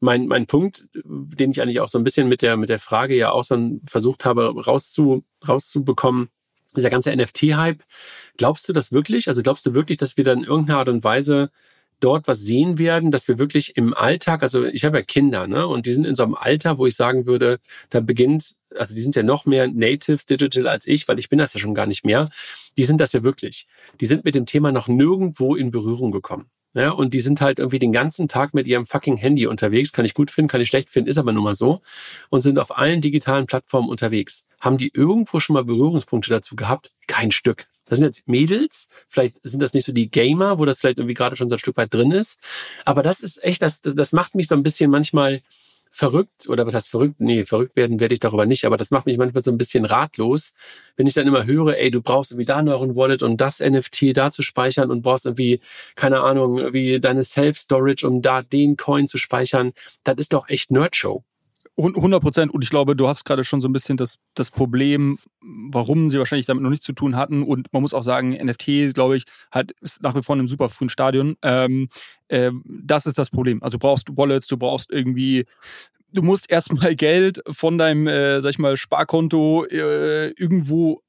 Mein, 0.00 0.26
mein 0.26 0.46
Punkt, 0.46 0.88
den 0.94 1.50
ich 1.50 1.62
eigentlich 1.62 1.80
auch 1.80 1.88
so 1.88 1.98
ein 1.98 2.04
bisschen 2.04 2.28
mit 2.28 2.42
der, 2.42 2.56
mit 2.56 2.68
der 2.68 2.78
Frage 2.78 3.16
ja 3.16 3.30
auch 3.30 3.44
so 3.44 3.80
versucht 3.86 4.24
habe 4.24 4.54
rauszu, 4.64 5.24
rauszubekommen, 5.46 6.28
dieser 6.76 6.90
ganze 6.90 7.14
NFT-Hype. 7.14 7.82
Glaubst 8.36 8.68
du 8.68 8.72
das 8.72 8.92
wirklich? 8.92 9.28
Also 9.28 9.42
glaubst 9.42 9.64
du 9.66 9.74
wirklich, 9.74 9.96
dass 9.96 10.16
wir 10.16 10.24
dann 10.24 10.38
in 10.38 10.44
irgendeiner 10.44 10.80
Art 10.80 10.88
und 10.88 11.04
Weise 11.04 11.50
dort 12.00 12.28
was 12.28 12.40
sehen 12.40 12.78
werden, 12.78 13.10
dass 13.10 13.28
wir 13.28 13.38
wirklich 13.38 13.76
im 13.76 13.94
Alltag, 13.94 14.42
also 14.42 14.64
ich 14.64 14.84
habe 14.84 14.98
ja 14.98 15.02
Kinder, 15.02 15.46
ne, 15.46 15.66
und 15.66 15.86
die 15.86 15.92
sind 15.92 16.06
in 16.06 16.14
so 16.14 16.22
einem 16.22 16.34
Alter, 16.34 16.78
wo 16.78 16.86
ich 16.86 16.96
sagen 16.96 17.26
würde, 17.26 17.58
da 17.90 18.00
beginnt, 18.00 18.54
also 18.76 18.94
die 18.94 19.00
sind 19.00 19.16
ja 19.16 19.22
noch 19.22 19.46
mehr 19.46 19.68
Natives 19.68 20.26
Digital 20.26 20.66
als 20.68 20.86
ich, 20.86 21.08
weil 21.08 21.18
ich 21.18 21.28
bin 21.28 21.38
das 21.38 21.54
ja 21.54 21.60
schon 21.60 21.74
gar 21.74 21.86
nicht 21.86 22.04
mehr. 22.04 22.30
Die 22.76 22.84
sind 22.84 23.00
das 23.00 23.12
ja 23.12 23.22
wirklich. 23.22 23.66
Die 24.00 24.06
sind 24.06 24.24
mit 24.24 24.34
dem 24.34 24.46
Thema 24.46 24.72
noch 24.72 24.88
nirgendwo 24.88 25.54
in 25.54 25.70
Berührung 25.70 26.10
gekommen. 26.10 26.50
Ja, 26.76 26.90
und 26.90 27.14
die 27.14 27.20
sind 27.20 27.40
halt 27.40 27.60
irgendwie 27.60 27.78
den 27.78 27.92
ganzen 27.92 28.26
Tag 28.26 28.52
mit 28.52 28.66
ihrem 28.66 28.84
fucking 28.84 29.16
Handy 29.16 29.46
unterwegs. 29.46 29.92
Kann 29.92 30.04
ich 30.04 30.12
gut 30.12 30.32
finden, 30.32 30.48
kann 30.48 30.60
ich 30.60 30.68
schlecht 30.68 30.90
finden, 30.90 31.08
ist 31.08 31.18
aber 31.18 31.32
nun 31.32 31.44
mal 31.44 31.54
so. 31.54 31.82
Und 32.30 32.40
sind 32.40 32.58
auf 32.58 32.76
allen 32.76 33.00
digitalen 33.00 33.46
Plattformen 33.46 33.88
unterwegs. 33.88 34.48
Haben 34.60 34.76
die 34.76 34.90
irgendwo 34.92 35.38
schon 35.38 35.54
mal 35.54 35.64
Berührungspunkte 35.64 36.30
dazu 36.30 36.56
gehabt? 36.56 36.90
Kein 37.06 37.30
Stück. 37.30 37.68
Das 37.86 37.98
sind 37.98 38.06
jetzt 38.06 38.26
Mädels, 38.28 38.88
vielleicht 39.08 39.38
sind 39.42 39.62
das 39.62 39.74
nicht 39.74 39.84
so 39.84 39.92
die 39.92 40.10
Gamer, 40.10 40.58
wo 40.58 40.64
das 40.64 40.80
vielleicht 40.80 40.98
irgendwie 40.98 41.14
gerade 41.14 41.36
schon 41.36 41.48
so 41.48 41.56
ein 41.56 41.58
Stück 41.58 41.76
weit 41.76 41.92
drin 41.92 42.12
ist. 42.12 42.40
Aber 42.84 43.02
das 43.02 43.20
ist 43.20 43.42
echt, 43.44 43.62
das, 43.62 43.82
das 43.82 44.12
macht 44.12 44.34
mich 44.34 44.48
so 44.48 44.54
ein 44.54 44.62
bisschen 44.62 44.90
manchmal 44.90 45.42
verrückt, 45.94 46.48
oder 46.48 46.66
was 46.66 46.74
heißt 46.74 46.88
verrückt? 46.88 47.20
Nee, 47.20 47.44
verrückt 47.44 47.76
werden 47.76 48.00
werde 48.00 48.14
ich 48.14 48.20
darüber 48.20 48.46
nicht, 48.46 48.64
aber 48.64 48.76
das 48.76 48.90
macht 48.90 49.06
mich 49.06 49.16
manchmal 49.16 49.44
so 49.44 49.52
ein 49.52 49.58
bisschen 49.58 49.84
ratlos, 49.84 50.54
wenn 50.96 51.06
ich 51.06 51.14
dann 51.14 51.26
immer 51.28 51.46
höre, 51.46 51.78
ey, 51.78 51.92
du 51.92 52.02
brauchst 52.02 52.32
irgendwie 52.32 52.46
da 52.46 52.62
noch 52.62 52.82
ein 52.82 52.96
Wallet 52.96 53.22
und 53.22 53.40
das 53.40 53.60
NFT 53.60 54.16
da 54.16 54.32
zu 54.32 54.42
speichern 54.42 54.90
und 54.90 55.02
brauchst 55.02 55.24
irgendwie, 55.26 55.60
keine 55.94 56.20
Ahnung, 56.22 56.72
wie 56.72 56.98
deine 56.98 57.22
Self-Storage, 57.22 58.08
um 58.08 58.22
da 58.22 58.42
den 58.42 58.76
Coin 58.76 59.06
zu 59.06 59.18
speichern. 59.18 59.72
Das 60.02 60.16
ist 60.18 60.32
doch 60.32 60.48
echt 60.48 60.72
Nerdshow. 60.72 61.22
100 61.76 62.22
Prozent. 62.22 62.52
Und 62.52 62.62
ich 62.62 62.70
glaube, 62.70 62.94
du 62.94 63.08
hast 63.08 63.24
gerade 63.24 63.44
schon 63.44 63.60
so 63.60 63.68
ein 63.68 63.72
bisschen 63.72 63.96
das, 63.96 64.18
das 64.34 64.50
Problem, 64.50 65.18
warum 65.40 66.08
sie 66.08 66.18
wahrscheinlich 66.18 66.46
damit 66.46 66.62
noch 66.62 66.70
nichts 66.70 66.86
zu 66.86 66.92
tun 66.92 67.16
hatten. 67.16 67.42
Und 67.42 67.72
man 67.72 67.82
muss 67.82 67.94
auch 67.94 68.02
sagen, 68.02 68.30
NFT, 68.32 68.94
glaube 68.94 69.16
ich, 69.16 69.24
hat, 69.50 69.72
ist 69.80 70.02
nach 70.02 70.14
wie 70.14 70.22
vor 70.22 70.36
in 70.36 70.40
einem 70.40 70.48
super 70.48 70.68
frühen 70.68 70.88
Stadion. 70.88 71.36
Ähm, 71.42 71.88
äh, 72.28 72.52
das 72.64 73.06
ist 73.06 73.18
das 73.18 73.30
Problem. 73.30 73.62
Also 73.62 73.78
du 73.78 73.86
brauchst 73.86 74.16
Wallets, 74.16 74.46
du 74.46 74.56
brauchst 74.56 74.92
irgendwie 74.92 75.44
du 76.14 76.22
musst 76.22 76.50
erstmal 76.50 76.94
Geld 76.96 77.42
von 77.50 77.76
deinem, 77.76 78.06
äh, 78.06 78.40
sag 78.40 78.50
ich 78.50 78.58
mal, 78.58 78.76
Sparkonto 78.76 79.64
äh, 79.66 80.28
irgendwo 80.30 81.02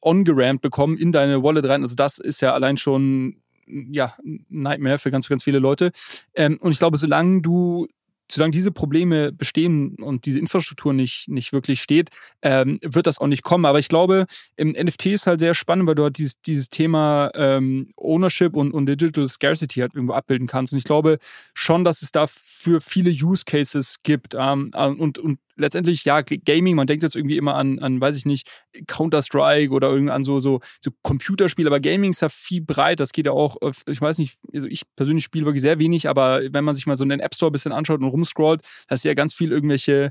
on-gerammt 0.00 0.62
bekommen 0.62 0.96
in 0.98 1.12
deine 1.12 1.42
Wallet 1.42 1.66
rein. 1.66 1.82
Also 1.82 1.94
das 1.94 2.18
ist 2.18 2.40
ja 2.40 2.54
allein 2.54 2.76
schon 2.76 3.42
ja, 3.66 4.14
Nightmare 4.48 4.98
für 4.98 5.10
ganz, 5.10 5.28
ganz 5.28 5.42
viele 5.42 5.58
Leute. 5.58 5.90
Ähm, 6.34 6.58
und 6.60 6.72
ich 6.72 6.78
glaube, 6.78 6.96
solange 6.96 7.42
du 7.42 7.88
solange 8.30 8.50
diese 8.50 8.72
Probleme 8.72 9.32
bestehen 9.32 9.96
und 9.96 10.26
diese 10.26 10.38
Infrastruktur 10.38 10.92
nicht, 10.92 11.28
nicht 11.28 11.52
wirklich 11.52 11.82
steht, 11.82 12.10
ähm, 12.42 12.78
wird 12.82 13.06
das 13.06 13.18
auch 13.18 13.26
nicht 13.26 13.42
kommen. 13.42 13.64
Aber 13.64 13.78
ich 13.78 13.88
glaube, 13.88 14.26
im 14.56 14.70
NFT 14.70 15.06
ist 15.06 15.26
halt 15.26 15.40
sehr 15.40 15.54
spannend, 15.54 15.86
weil 15.86 15.94
du 15.94 16.04
halt 16.04 16.18
dieses, 16.18 16.40
dieses 16.42 16.68
Thema 16.68 17.30
ähm, 17.34 17.90
Ownership 17.96 18.56
und, 18.56 18.72
und 18.72 18.86
Digital 18.86 19.26
Scarcity 19.28 19.80
halt 19.80 19.94
irgendwo 19.94 20.14
abbilden 20.14 20.46
kannst. 20.46 20.72
Und 20.72 20.78
ich 20.78 20.84
glaube 20.84 21.18
schon, 21.54 21.84
dass 21.84 22.02
es 22.02 22.12
da 22.12 22.26
für 22.66 22.80
viele 22.80 23.10
Use 23.10 23.44
Cases 23.44 24.02
gibt. 24.02 24.34
Ähm, 24.36 24.72
und, 24.74 25.20
und 25.20 25.38
letztendlich, 25.54 26.04
ja, 26.04 26.20
Gaming, 26.22 26.74
man 26.74 26.88
denkt 26.88 27.04
jetzt 27.04 27.14
irgendwie 27.14 27.36
immer 27.36 27.54
an, 27.54 27.78
an 27.78 28.00
weiß 28.00 28.16
ich 28.16 28.26
nicht, 28.26 28.48
Counter-Strike 28.88 29.72
oder 29.72 29.88
irgendwie 29.88 30.10
an 30.10 30.24
so, 30.24 30.40
so, 30.40 30.58
so 30.80 30.90
Computerspiele, 31.02 31.68
aber 31.68 31.78
Gaming 31.78 32.10
ist 32.10 32.22
ja 32.22 32.28
viel 32.28 32.62
breit. 32.62 32.98
Das 32.98 33.12
geht 33.12 33.26
ja 33.26 33.32
auch, 33.32 33.56
ich 33.86 34.00
weiß 34.00 34.18
nicht, 34.18 34.36
also 34.52 34.66
ich 34.66 34.82
persönlich 34.96 35.22
spiele 35.22 35.46
wirklich 35.46 35.62
sehr 35.62 35.78
wenig, 35.78 36.08
aber 36.08 36.42
wenn 36.50 36.64
man 36.64 36.74
sich 36.74 36.86
mal 36.86 36.96
so 36.96 37.04
einen 37.04 37.20
App 37.20 37.36
Store 37.36 37.50
ein 37.50 37.52
bisschen 37.52 37.70
anschaut 37.70 38.00
und 38.00 38.08
rumscrollt, 38.08 38.62
da 38.88 38.96
ist 38.96 39.04
ja 39.04 39.14
ganz 39.14 39.32
viel 39.32 39.52
irgendwelche 39.52 40.10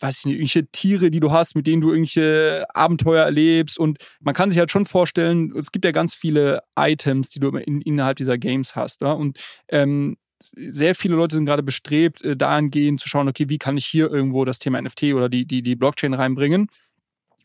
weiß 0.00 0.18
ich 0.18 0.24
nicht, 0.26 0.34
irgendwelche 0.34 0.66
Tiere, 0.72 1.10
die 1.12 1.20
du 1.20 1.30
hast, 1.30 1.54
mit 1.54 1.68
denen 1.68 1.80
du 1.80 1.90
irgendwelche 1.90 2.66
Abenteuer 2.74 3.24
erlebst. 3.24 3.78
Und 3.78 3.98
man 4.20 4.34
kann 4.34 4.50
sich 4.50 4.58
halt 4.58 4.72
schon 4.72 4.86
vorstellen, 4.86 5.56
es 5.56 5.70
gibt 5.70 5.84
ja 5.84 5.92
ganz 5.92 6.16
viele 6.16 6.62
Items, 6.76 7.30
die 7.30 7.38
du 7.38 7.48
in, 7.50 7.80
innerhalb 7.80 8.16
dieser 8.16 8.36
Games 8.36 8.74
hast. 8.74 9.02
Ja? 9.02 9.12
Und 9.12 9.38
ähm, 9.68 10.16
sehr 10.40 10.94
viele 10.94 11.16
Leute 11.16 11.36
sind 11.36 11.46
gerade 11.46 11.62
bestrebt, 11.62 12.22
äh, 12.22 12.36
dahingehend 12.36 13.00
zu 13.00 13.08
schauen, 13.08 13.28
okay, 13.28 13.48
wie 13.48 13.58
kann 13.58 13.76
ich 13.76 13.86
hier 13.86 14.10
irgendwo 14.10 14.44
das 14.44 14.58
Thema 14.58 14.80
NFT 14.80 15.14
oder 15.14 15.28
die, 15.28 15.46
die, 15.46 15.62
die 15.62 15.76
Blockchain 15.76 16.14
reinbringen 16.14 16.68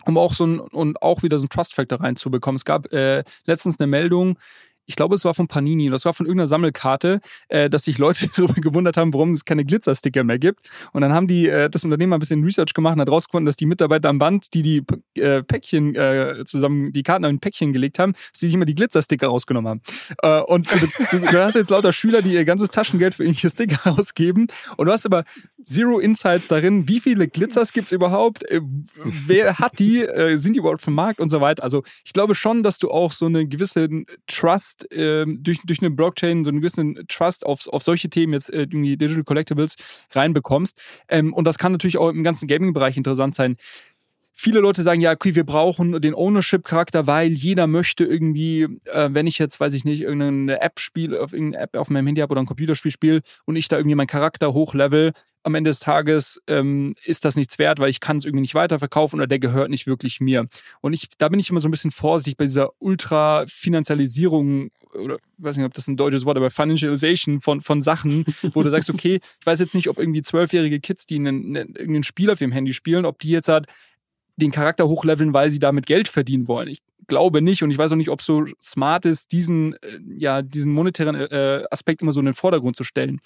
um 0.06 0.18
auch 0.18 0.34
so 0.34 0.46
ein 0.46 0.60
und 0.60 1.02
auch 1.02 1.24
wieder 1.24 1.38
so 1.38 1.46
ein 1.46 1.50
Trust 1.50 1.74
Factor 1.74 2.00
reinzubekommen. 2.02 2.56
Es 2.56 2.66
gab 2.66 2.92
äh, 2.94 3.24
letztens 3.46 3.80
eine 3.80 3.88
Meldung, 3.88 4.38
ich 4.90 4.96
glaube, 4.96 5.14
es 5.14 5.24
war 5.24 5.36
von 5.36 5.48
Panini, 5.48 5.88
das 5.92 6.04
war 6.04 6.14
von 6.14 6.26
irgendeiner 6.26 6.48
Sammelkarte, 6.48 7.22
äh, 7.48 7.70
dass 7.70 7.84
sich 7.84 8.00
Leute 8.00 8.28
darüber 8.36 8.56
gewundert 8.56 8.98
haben, 8.98 9.14
warum 9.14 9.34
es 9.34 9.46
keine 9.46 9.64
Glitzersticker 9.64 10.24
mehr 10.24 10.40
gibt. 10.40 10.68
Und 10.94 11.02
dann 11.02 11.14
haben 11.14 11.28
die 11.28 11.48
äh, 11.48 11.70
das 11.70 11.84
Unternehmen 11.84 12.14
ein 12.14 12.20
bisschen 12.20 12.44
Research 12.44 12.74
gemacht 12.74 12.96
und 12.96 13.02
hat 13.02 13.10
rausgefunden, 13.10 13.46
dass 13.46 13.56
die 13.56 13.68
Mitarbeiter 13.68 14.10
am 14.10 14.18
Band, 14.18 14.52
die 14.56 14.64
die 14.64 14.84
äh, 15.22 15.44
Päckchen 15.44 15.96
äh, 15.96 16.44
zusammen, 16.44 16.92
die 16.92 17.04
Karten 17.04 17.24
in 17.26 17.40
Päckchen 17.40 17.72
gelegt 17.72 18.00
haben, 18.00 18.14
dass 18.14 18.40
die 18.40 18.48
sich 18.48 18.54
immer 18.56 18.66
die 18.66 18.74
Glitzersticker 18.74 19.28
rausgenommen 19.28 19.70
haben. 19.70 19.82
Äh, 20.24 20.42
und 20.52 20.68
du, 20.72 21.20
du, 21.20 21.44
hast 21.44 21.54
jetzt 21.54 21.70
lauter 21.70 21.94
Schüler, 21.94 22.24
die 22.24 22.34
ihr 22.34 22.44
ganzes 22.44 22.72
Taschengeld 22.72 23.14
für 23.14 23.24
irgendwelche 23.24 23.52
Sticker 23.52 23.96
ausgeben. 24.00 24.48
Und 24.78 24.88
du 24.88 24.92
hast 24.92 25.06
aber 25.06 25.24
Zero 25.64 26.00
Insights 26.00 26.48
darin, 26.48 26.88
wie 26.88 27.00
viele 27.00 27.28
Glitzers 27.28 27.74
gibt 27.74 27.86
es 27.88 27.92
überhaupt, 27.92 28.44
äh, 28.50 28.60
wer 29.04 29.60
hat 29.60 29.78
die, 29.78 30.04
sind 30.38 30.54
die 30.54 30.60
überhaupt 30.60 30.82
vom 30.82 30.96
Markt 30.96 31.20
und 31.20 31.30
so 31.30 31.42
weiter. 31.42 31.62
Also 31.62 31.84
ich 32.04 32.14
glaube 32.14 32.34
schon, 32.34 32.64
dass 32.64 32.80
du 32.80 32.90
auch 32.90 33.12
so 33.12 33.28
eine 33.28 33.48
gewisse 33.48 33.88
Trust 34.26 34.79
äh, 34.92 35.26
durch, 35.28 35.62
durch 35.64 35.82
eine 35.82 35.92
Blockchain, 35.92 36.44
so 36.44 36.50
einen 36.50 36.60
gewissen 36.60 37.06
Trust 37.08 37.46
auf, 37.46 37.68
auf 37.68 37.84
solche 37.84 38.10
Themen 38.10 38.34
jetzt 38.34 38.52
äh, 38.52 38.62
irgendwie 38.62 38.98
Digital 38.98 39.24
Collectibles 39.24 39.76
reinbekommst. 40.12 40.80
Ähm, 41.08 41.34
und 41.34 41.46
das 41.46 41.58
kann 41.58 41.72
natürlich 41.72 41.98
auch 41.98 42.10
im 42.10 42.24
ganzen 42.24 42.48
Gaming-Bereich 42.48 42.98
interessant 42.98 43.36
sein 43.36 43.58
viele 44.40 44.62
Leute 44.62 44.84
sagen, 44.84 45.02
ja, 45.02 45.12
okay, 45.12 45.36
wir 45.36 45.44
brauchen 45.44 46.00
den 46.00 46.16
Ownership-Charakter, 46.16 47.08
weil 47.08 47.34
jeder 47.34 47.68
möchte 47.68 48.06
irgendwie, 48.06 48.80
äh, 48.86 49.10
wenn 49.12 49.28
ich 49.28 49.38
jetzt, 49.38 49.60
weiß 49.60 49.74
ich 49.74 49.84
nicht, 49.84 50.02
irgendeine 50.02 50.62
App 50.62 50.80
spiele, 50.80 51.22
auf 51.22 51.34
irgendeine 51.34 51.66
App 51.66 51.76
auf 51.76 51.90
meinem 51.90 52.06
Handy 52.06 52.22
habe 52.22 52.32
oder 52.32 52.42
ein 52.42 52.46
Computerspiel 52.46 52.92
spiele 52.92 53.22
und 53.44 53.58
ich 53.58 53.68
da 53.68 53.76
irgendwie 53.76 53.96
meinen 53.96 54.08
Charakter 54.08 54.54
hochlevel, 54.54 55.12
am 55.44 55.56
Ende 55.56 55.70
des 55.70 55.82
Tages 55.82 56.40
ähm, 56.48 56.96
ist 57.04 57.26
das 57.26 57.36
nichts 57.36 57.60
wert, 57.60 57.80
weil 57.80 57.90
ich 57.90 58.00
kann 58.00 58.16
es 58.16 58.24
irgendwie 58.24 58.42
nicht 58.42 58.56
weiterverkaufen 58.56 59.20
oder 59.20 59.28
der 59.28 59.40
gehört 59.40 59.70
nicht 59.70 59.88
wirklich 59.88 60.22
mir. 60.22 60.48
Und 60.80 60.94
ich, 60.94 61.10
da 61.18 61.28
bin 61.28 61.40
ich 61.40 61.50
immer 61.50 61.60
so 61.60 61.68
ein 61.68 61.72
bisschen 61.72 61.92
vorsichtig 61.92 62.38
bei 62.38 62.46
dieser 62.46 62.70
Ultra-Finanzialisierung 62.80 64.72
oder 64.94 65.16
ich 65.38 65.44
weiß 65.44 65.58
nicht, 65.58 65.66
ob 65.66 65.74
das 65.74 65.88
ein 65.88 65.98
deutsches 65.98 66.26
Wort, 66.26 66.38
aber 66.38 66.50
Financialization 66.50 67.42
von, 67.42 67.62
von 67.62 67.82
Sachen, 67.82 68.26
wo 68.54 68.64
du 68.64 68.70
sagst, 68.70 68.90
okay, 68.90 69.20
ich 69.40 69.46
weiß 69.46 69.60
jetzt 69.60 69.76
nicht, 69.76 69.90
ob 69.90 70.00
irgendwie 70.00 70.22
zwölfjährige 70.22 70.80
Kids, 70.80 71.06
die 71.06 71.16
einen, 71.16 71.58
einen, 71.58 71.76
irgendein 71.76 72.04
Spiel 72.04 72.30
auf 72.30 72.42
ihrem 72.42 72.52
Handy 72.52 72.74
spielen, 72.74 73.06
ob 73.06 73.20
die 73.20 73.30
jetzt 73.30 73.50
halt 73.50 73.68
den 74.40 74.52
Charakter 74.52 74.88
hochleveln, 74.88 75.34
weil 75.34 75.50
sie 75.50 75.60
damit 75.60 75.86
Geld 75.86 76.08
verdienen 76.08 76.48
wollen. 76.48 76.70
Ich 76.70 76.80
glaube 77.10 77.42
nicht 77.42 77.62
und 77.62 77.72
ich 77.72 77.78
weiß 77.78 77.92
auch 77.92 77.98
nicht, 77.98 78.10
ob 78.10 78.22
es 78.22 78.26
so 78.26 78.46
smart 78.62 79.04
ist, 79.04 79.34
diesen, 79.34 79.74
äh, 79.74 80.00
ja, 80.16 80.42
diesen 80.42 80.72
monetären 80.72 81.16
äh, 81.16 81.64
Aspekt 81.70 82.02
immer 82.02 82.14
so 82.14 82.22
in 82.22 82.28
den 82.28 82.36
Vordergrund 82.36 82.78
zu 82.78 82.86
stellen. 82.86 83.20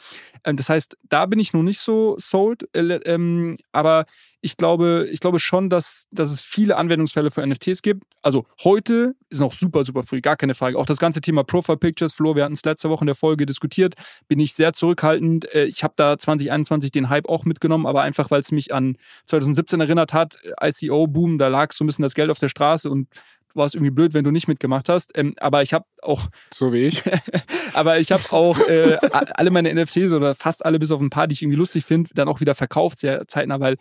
Ähm, 0.43 0.55
das 0.55 0.69
heißt, 0.69 0.97
da 1.07 1.27
bin 1.27 1.39
ich 1.39 1.53
noch 1.53 1.61
nicht 1.61 1.79
so 1.79 2.15
sold, 2.17 2.67
äh, 2.75 2.95
ähm, 3.05 3.57
aber 3.71 4.05
ich 4.41 4.57
glaube, 4.57 5.07
ich 5.09 5.21
glaube 5.21 5.39
schon, 5.39 5.69
dass, 5.69 6.07
dass 6.11 6.29
es 6.29 6.41
viele 6.41 6.75
Anwendungsfälle 6.75 7.31
für 7.31 7.47
NFTs 7.47 7.81
gibt. 7.81 8.03
Also 8.21 8.45
heute 8.63 9.15
ist 9.29 9.39
noch 9.39 9.53
super, 9.53 9.85
super 9.85 10.03
früh, 10.03 10.19
gar 10.19 10.35
keine 10.35 10.53
Frage. 10.53 10.77
Auch 10.77 10.85
das 10.85 10.97
ganze 10.97 11.21
Thema 11.21 11.45
Profile 11.45 11.77
Pictures, 11.77 12.13
Flo, 12.13 12.35
wir 12.35 12.43
hatten 12.43 12.53
es 12.53 12.65
letzte 12.65 12.89
Woche 12.89 13.03
in 13.03 13.07
der 13.07 13.15
Folge 13.15 13.45
diskutiert, 13.45 13.95
bin 14.27 14.41
ich 14.41 14.53
sehr 14.53 14.73
zurückhaltend. 14.73 15.53
Äh, 15.53 15.65
ich 15.65 15.83
habe 15.83 15.93
da 15.95 16.17
2021 16.17 16.91
den 16.91 17.09
Hype 17.09 17.29
auch 17.29 17.45
mitgenommen, 17.45 17.85
aber 17.85 18.01
einfach, 18.01 18.31
weil 18.31 18.41
es 18.41 18.51
mich 18.51 18.73
an 18.73 18.97
2017 19.27 19.79
erinnert 19.79 20.11
hat, 20.11 20.37
ICO-Boom, 20.61 21.37
da 21.37 21.47
lag 21.47 21.71
so 21.71 21.83
ein 21.83 21.87
bisschen 21.87 22.03
das 22.03 22.13
Geld 22.13 22.29
auf 22.29 22.39
der 22.39 22.49
Straße 22.49 22.89
und 22.89 23.07
war 23.53 23.65
es 23.65 23.73
irgendwie 23.73 23.91
blöd, 23.91 24.13
wenn 24.13 24.23
du 24.23 24.31
nicht 24.31 24.47
mitgemacht 24.47 24.89
hast. 24.89 25.17
Ähm, 25.17 25.33
aber 25.39 25.61
ich 25.61 25.73
habe 25.73 25.85
auch. 26.01 26.27
So 26.53 26.73
wie 26.73 26.83
ich. 26.83 27.03
aber 27.73 27.99
ich 27.99 28.11
habe 28.11 28.23
auch 28.31 28.59
äh, 28.67 28.97
alle 29.11 29.51
meine 29.51 29.73
NFTs 29.73 30.11
oder 30.11 30.35
fast 30.35 30.65
alle 30.65 30.79
bis 30.79 30.91
auf 30.91 31.01
ein 31.01 31.09
paar, 31.09 31.27
die 31.27 31.33
ich 31.33 31.41
irgendwie 31.41 31.57
lustig 31.57 31.85
finde, 31.85 32.09
dann 32.13 32.27
auch 32.27 32.41
wieder 32.41 32.55
verkauft, 32.55 32.99
sehr 32.99 33.27
zeitnah, 33.27 33.59
weil 33.59 33.77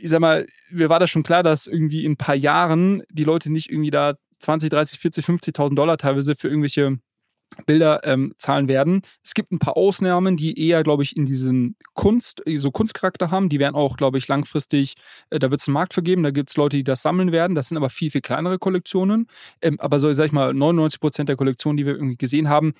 ich 0.00 0.08
sag 0.10 0.20
mal, 0.20 0.46
mir 0.70 0.88
war 0.88 0.98
das 0.98 1.10
schon 1.10 1.22
klar, 1.22 1.42
dass 1.42 1.66
irgendwie 1.66 2.04
in 2.04 2.12
ein 2.12 2.16
paar 2.16 2.34
Jahren 2.34 3.02
die 3.10 3.24
Leute 3.24 3.52
nicht 3.52 3.70
irgendwie 3.70 3.90
da 3.90 4.14
20, 4.38 4.70
30, 4.70 4.98
40, 4.98 5.24
50.000 5.24 5.74
Dollar 5.74 5.98
teilweise 5.98 6.34
für 6.34 6.48
irgendwelche 6.48 6.98
Bilder 7.66 8.00
ähm, 8.04 8.34
zahlen 8.38 8.68
werden. 8.68 9.02
Es 9.22 9.34
gibt 9.34 9.52
ein 9.52 9.58
paar 9.58 9.76
Ausnahmen, 9.76 10.36
die 10.36 10.58
eher, 10.58 10.82
glaube 10.82 11.02
ich, 11.02 11.16
in 11.16 11.26
diesen 11.26 11.76
Kunst, 11.94 12.42
so 12.54 12.70
Kunstcharakter 12.70 13.30
haben. 13.30 13.48
Die 13.48 13.58
werden 13.58 13.74
auch, 13.74 13.96
glaube 13.96 14.18
ich, 14.18 14.28
langfristig, 14.28 14.94
äh, 15.30 15.38
da 15.38 15.50
wird 15.50 15.60
es 15.60 15.68
einen 15.68 15.74
Markt 15.74 15.94
für 15.94 16.02
geben. 16.02 16.22
Da 16.22 16.30
gibt 16.30 16.50
es 16.50 16.56
Leute, 16.56 16.76
die 16.76 16.84
das 16.84 17.02
sammeln 17.02 17.32
werden. 17.32 17.54
Das 17.54 17.68
sind 17.68 17.76
aber 17.76 17.90
viel, 17.90 18.10
viel 18.10 18.20
kleinere 18.20 18.58
Kollektionen. 18.58 19.26
Ähm, 19.60 19.80
aber 19.80 20.00
so, 20.00 20.12
sag 20.12 20.26
ich 20.26 20.32
mal, 20.32 20.52
99 20.52 21.00
Prozent 21.00 21.28
der 21.28 21.36
Kollektionen, 21.36 21.76
die 21.76 21.86
wir 21.86 21.94
irgendwie 21.94 22.16
gesehen 22.16 22.48
haben, 22.48 22.74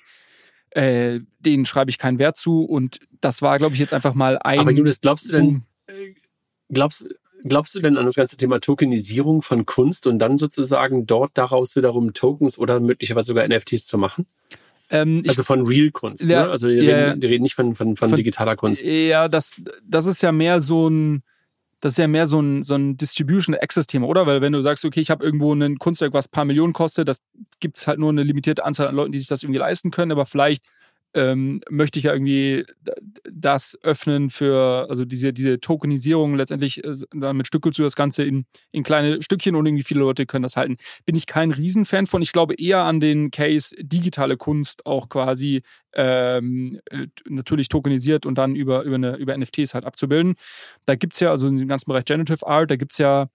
äh, 0.71 1.21
denen 1.39 1.65
schreibe 1.65 1.89
ich 1.89 1.97
keinen 1.97 2.19
Wert 2.19 2.37
zu. 2.37 2.63
Und 2.63 2.99
das 3.21 3.41
war, 3.41 3.57
glaube 3.57 3.73
ich, 3.73 3.79
jetzt 3.79 3.93
einfach 3.93 4.13
mal 4.13 4.37
ein. 4.39 4.59
Aber 4.59 4.71
Julius, 4.71 5.01
glaubst 5.01 5.29
du 5.29 5.31
denn, 5.33 5.63
äh, 5.87 6.13
glaubst, 6.69 7.07
glaubst 7.43 7.75
du 7.75 7.79
denn 7.79 7.97
an 7.97 8.05
das 8.05 8.15
ganze 8.15 8.37
Thema 8.37 8.59
Tokenisierung 8.59 9.41
von 9.41 9.65
Kunst 9.65 10.07
und 10.07 10.19
dann 10.19 10.37
sozusagen 10.37 11.05
dort 11.05 11.31
daraus 11.35 11.75
wiederum 11.75 12.13
Tokens 12.13 12.57
oder 12.59 12.79
möglicherweise 12.79 13.27
sogar 13.27 13.47
NFTs 13.47 13.85
zu 13.85 13.97
machen? 13.97 14.25
Ähm, 14.89 15.23
also 15.27 15.43
von 15.43 15.65
Real-Kunst, 15.65 16.25
ja, 16.25 16.45
ne? 16.45 16.51
Also 16.51 16.67
wir, 16.67 16.83
ja, 16.83 16.95
reden, 17.07 17.21
wir, 17.21 17.29
reden, 17.29 17.43
nicht 17.43 17.55
von, 17.55 17.75
von, 17.75 17.95
von, 17.95 18.09
von, 18.09 18.15
digitaler 18.15 18.55
Kunst. 18.55 18.83
Ja, 18.83 19.27
das, 19.27 19.53
das 19.83 20.05
ist 20.05 20.21
ja 20.21 20.31
mehr 20.31 20.61
so 20.61 20.87
ein, 20.87 21.23
das 21.81 21.93
ist 21.93 21.97
ja 21.97 22.07
mehr 22.07 22.27
so 22.27 22.39
ein, 22.39 22.63
so 22.63 22.75
ein 22.75 22.95
Distribution-Access-Thema, 22.97 24.07
oder? 24.07 24.27
Weil 24.27 24.41
wenn 24.41 24.53
du 24.53 24.61
sagst, 24.61 24.85
okay, 24.85 25.01
ich 25.01 25.09
habe 25.09 25.25
irgendwo 25.25 25.53
ein 25.53 25.77
Kunstwerk, 25.77 26.13
was 26.13 26.27
ein 26.27 26.31
paar 26.31 26.45
Millionen 26.45 26.73
kostet, 26.73 27.07
das 27.07 27.17
gibt 27.59 27.77
es 27.77 27.87
halt 27.87 27.99
nur 27.99 28.09
eine 28.09 28.23
limitierte 28.23 28.63
Anzahl 28.63 28.87
an 28.87 28.95
Leuten, 28.95 29.11
die 29.11 29.19
sich 29.19 29.27
das 29.27 29.43
irgendwie 29.43 29.59
leisten 29.59 29.91
können, 29.91 30.11
aber 30.11 30.25
vielleicht 30.25 30.63
ähm, 31.15 31.61
möchte 31.69 31.97
ich 31.97 32.05
ja 32.05 32.13
irgendwie 32.13 32.65
das 33.31 33.77
öffnen 33.83 34.29
für, 34.29 34.85
also 34.89 35.05
diese, 35.05 35.31
diese 35.31 35.59
Tokenisierung 35.59 36.35
letztendlich, 36.35 36.83
äh, 36.83 36.93
damit 37.13 37.47
stückelst 37.47 37.79
du 37.79 37.83
das 37.83 37.95
Ganze 37.95 38.23
in, 38.23 38.45
in 38.71 38.83
kleine 38.83 39.21
Stückchen 39.21 39.55
und 39.55 39.65
irgendwie 39.65 39.83
viele 39.83 40.01
Leute 40.01 40.25
können 40.25 40.43
das 40.43 40.57
halten. 40.57 40.75
Bin 41.05 41.15
ich 41.15 41.25
kein 41.25 41.51
Riesenfan 41.51 42.05
von. 42.05 42.21
Ich 42.21 42.33
glaube 42.33 42.55
eher 42.55 42.81
an 42.81 42.99
den 42.99 43.31
Case 43.31 43.73
digitale 43.79 44.35
Kunst 44.35 44.85
auch 44.85 45.07
quasi 45.07 45.61
ähm, 45.93 46.81
äh, 46.91 47.07
natürlich 47.29 47.69
tokenisiert 47.69 48.25
und 48.25 48.37
dann 48.37 48.55
über, 48.55 48.83
über, 48.83 48.95
eine, 48.95 49.15
über 49.15 49.37
NFTs 49.37 49.73
halt 49.73 49.85
abzubilden. 49.85 50.35
Da 50.85 50.95
gibt 50.95 51.13
es 51.13 51.21
ja, 51.21 51.31
also 51.31 51.47
im 51.47 51.67
ganzen 51.67 51.89
Bereich 51.89 52.03
Generative 52.03 52.45
Art, 52.45 52.69
da 52.69 52.75
gibt 52.75 52.91
es 52.91 52.97
ja 52.97 53.29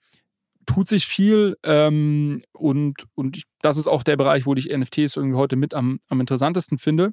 tut 0.67 0.87
sich 0.87 1.07
viel 1.07 1.57
ähm, 1.65 2.43
und, 2.53 3.07
und 3.15 3.39
ich, 3.39 3.45
das 3.63 3.77
ist 3.77 3.89
auch 3.89 4.03
der 4.03 4.17
Bereich, 4.17 4.47
wo 4.47 4.55
ich 4.55 4.69
NFTs 4.69 5.17
irgendwie 5.17 5.37
heute 5.37 5.57
mit 5.57 5.75
am, 5.75 5.99
am 6.09 6.21
interessantesten 6.21 6.79
finde. 6.79 7.13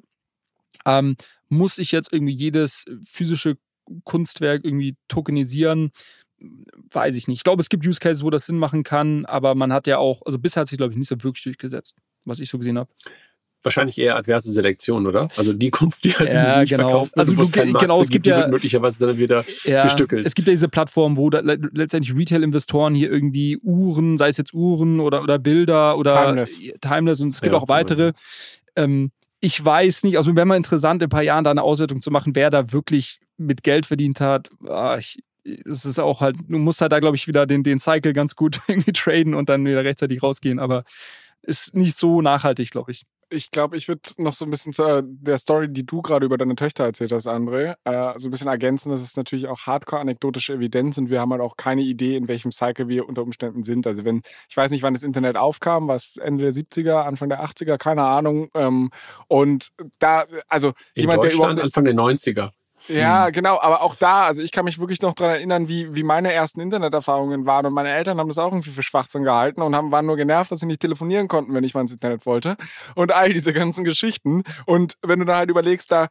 Ähm, 0.86 1.16
muss 1.48 1.78
ich 1.78 1.92
jetzt 1.92 2.12
irgendwie 2.12 2.34
jedes 2.34 2.84
physische 3.02 3.56
Kunstwerk 4.04 4.64
irgendwie 4.64 4.96
tokenisieren? 5.08 5.90
Weiß 6.90 7.16
ich 7.16 7.26
nicht. 7.26 7.38
Ich 7.38 7.44
glaube, 7.44 7.62
es 7.62 7.68
gibt 7.68 7.86
Use 7.86 8.00
Cases, 8.00 8.22
wo 8.22 8.30
das 8.30 8.46
Sinn 8.46 8.58
machen 8.58 8.84
kann, 8.84 9.24
aber 9.26 9.54
man 9.54 9.72
hat 9.72 9.86
ja 9.86 9.98
auch, 9.98 10.22
also 10.24 10.38
bisher 10.38 10.60
hat 10.60 10.68
sich, 10.68 10.78
glaube 10.78 10.92
ich, 10.92 10.98
nicht 10.98 11.08
so 11.08 11.16
wirklich 11.22 11.42
durchgesetzt, 11.42 11.96
was 12.24 12.38
ich 12.38 12.48
so 12.48 12.58
gesehen 12.58 12.78
habe. 12.78 12.90
Wahrscheinlich 13.64 13.98
eher 13.98 14.14
adverse 14.14 14.52
Selektion, 14.52 15.04
oder? 15.08 15.28
Also 15.36 15.52
die 15.52 15.70
Kunst, 15.70 16.04
die 16.04 16.12
halt 16.12 16.32
ja, 16.32 16.60
nicht 16.60 16.70
genau. 16.70 16.90
verkauft 16.90 17.16
wird, 17.16 17.28
also 17.28 17.34
du, 17.34 17.78
genau, 17.78 18.00
es 18.00 18.08
gibt 18.08 18.28
ja 18.28 18.46
möglicherweise 18.46 19.04
dann 19.04 19.18
wieder 19.18 19.44
ja, 19.64 19.82
gestückelt. 19.82 20.24
Es 20.24 20.36
gibt 20.36 20.46
ja 20.46 20.54
diese 20.54 20.68
Plattform, 20.68 21.16
wo 21.16 21.28
da, 21.28 21.40
letztendlich 21.40 22.16
Retail-Investoren 22.16 22.94
hier 22.94 23.10
irgendwie 23.10 23.58
Uhren, 23.58 24.16
sei 24.16 24.28
es 24.28 24.36
jetzt 24.36 24.54
Uhren 24.54 25.00
oder, 25.00 25.22
oder 25.24 25.40
Bilder 25.40 25.98
oder 25.98 26.26
Timeless, 26.26 26.60
Timeless 26.80 27.20
und 27.20 27.28
es 27.28 27.40
gibt 27.40 27.52
ja, 27.52 27.58
auch 27.58 27.68
weitere. 27.68 28.12
Ähm, 28.76 29.10
ich 29.40 29.64
weiß 29.64 30.04
nicht, 30.04 30.16
also 30.16 30.34
wäre 30.34 30.46
mal 30.46 30.56
interessant, 30.56 31.02
in 31.02 31.06
ein 31.06 31.10
paar 31.10 31.22
Jahren 31.22 31.44
da 31.44 31.50
eine 31.50 31.62
Auswertung 31.62 32.00
zu 32.00 32.10
machen, 32.10 32.34
wer 32.34 32.50
da 32.50 32.72
wirklich 32.72 33.20
mit 33.36 33.62
Geld 33.62 33.86
verdient 33.86 34.20
hat. 34.20 34.50
Ah, 34.66 34.96
ich, 34.98 35.18
es 35.44 35.84
ist 35.84 35.98
auch 35.98 36.20
halt, 36.20 36.36
du 36.48 36.58
musst 36.58 36.80
halt 36.80 36.92
da, 36.92 36.98
glaube 36.98 37.16
ich, 37.16 37.28
wieder 37.28 37.46
den, 37.46 37.62
den 37.62 37.78
Cycle 37.78 38.12
ganz 38.12 38.34
gut 38.34 38.60
irgendwie 38.68 38.92
traden 38.92 39.34
und 39.34 39.48
dann 39.48 39.64
wieder 39.64 39.84
rechtzeitig 39.84 40.22
rausgehen, 40.22 40.58
aber 40.58 40.84
ist 41.42 41.74
nicht 41.74 41.96
so 41.96 42.20
nachhaltig, 42.20 42.70
glaube 42.70 42.90
ich 42.92 43.04
ich 43.30 43.50
glaube, 43.50 43.76
ich 43.76 43.88
würde 43.88 44.00
noch 44.16 44.32
so 44.32 44.44
ein 44.44 44.50
bisschen 44.50 44.72
zu 44.72 44.84
äh, 44.84 45.02
der 45.04 45.38
Story, 45.38 45.68
die 45.68 45.84
du 45.84 46.02
gerade 46.02 46.26
über 46.26 46.38
deine 46.38 46.56
Töchter 46.56 46.84
erzählt 46.84 47.12
hast, 47.12 47.26
André, 47.26 47.74
äh, 47.84 48.18
so 48.18 48.28
ein 48.28 48.30
bisschen 48.30 48.48
ergänzen. 48.48 48.90
Das 48.90 49.02
ist 49.02 49.16
natürlich 49.16 49.48
auch 49.48 49.66
hardcore-anekdotische 49.66 50.54
Evidenz 50.54 50.98
und 50.98 51.10
wir 51.10 51.20
haben 51.20 51.32
halt 51.32 51.42
auch 51.42 51.56
keine 51.56 51.82
Idee, 51.82 52.16
in 52.16 52.28
welchem 52.28 52.50
Cycle 52.50 52.88
wir 52.88 53.08
unter 53.08 53.22
Umständen 53.22 53.64
sind. 53.64 53.86
Also 53.86 54.04
wenn, 54.04 54.22
ich 54.48 54.56
weiß 54.56 54.70
nicht, 54.70 54.82
wann 54.82 54.94
das 54.94 55.02
Internet 55.02 55.36
aufkam, 55.36 55.88
war 55.88 55.96
es 55.96 56.16
Ende 56.16 56.44
der 56.44 56.54
70er, 56.54 57.02
Anfang 57.02 57.28
der 57.28 57.44
80er, 57.44 57.76
keine 57.76 58.02
Ahnung. 58.02 58.48
Ähm, 58.54 58.90
und 59.28 59.68
da, 59.98 60.24
also 60.48 60.68
in 60.94 61.02
jemand, 61.02 61.24
der 61.24 61.32
überhaupt 61.32 61.60
Anfang 61.60 61.84
der 61.84 61.94
90er. 61.94 62.50
Ja, 62.88 63.26
hm. 63.26 63.32
genau, 63.32 63.60
aber 63.60 63.82
auch 63.82 63.94
da, 63.94 64.24
also 64.24 64.42
ich 64.42 64.50
kann 64.50 64.64
mich 64.64 64.78
wirklich 64.78 65.00
noch 65.02 65.14
dran 65.14 65.30
erinnern, 65.30 65.68
wie, 65.68 65.94
wie 65.94 66.02
meine 66.02 66.32
ersten 66.32 66.60
Interneterfahrungen 66.60 67.46
waren 67.46 67.66
und 67.66 67.74
meine 67.74 67.90
Eltern 67.92 68.18
haben 68.18 68.28
das 68.28 68.38
auch 68.38 68.52
irgendwie 68.52 68.70
für 68.70 68.82
Schwachsinn 68.82 69.24
gehalten 69.24 69.62
und 69.62 69.74
haben, 69.76 69.90
waren 69.90 70.06
nur 70.06 70.16
genervt, 70.16 70.50
dass 70.50 70.60
sie 70.60 70.66
nicht 70.66 70.80
telefonieren 70.80 71.28
konnten, 71.28 71.54
wenn 71.54 71.64
ich 71.64 71.74
mal 71.74 71.82
ins 71.82 71.92
Internet 71.92 72.26
wollte 72.26 72.56
und 72.94 73.12
all 73.12 73.32
diese 73.32 73.52
ganzen 73.52 73.84
Geschichten 73.84 74.42
und 74.66 74.94
wenn 75.02 75.18
du 75.18 75.24
dann 75.24 75.36
halt 75.36 75.50
überlegst, 75.50 75.92
da 75.92 76.08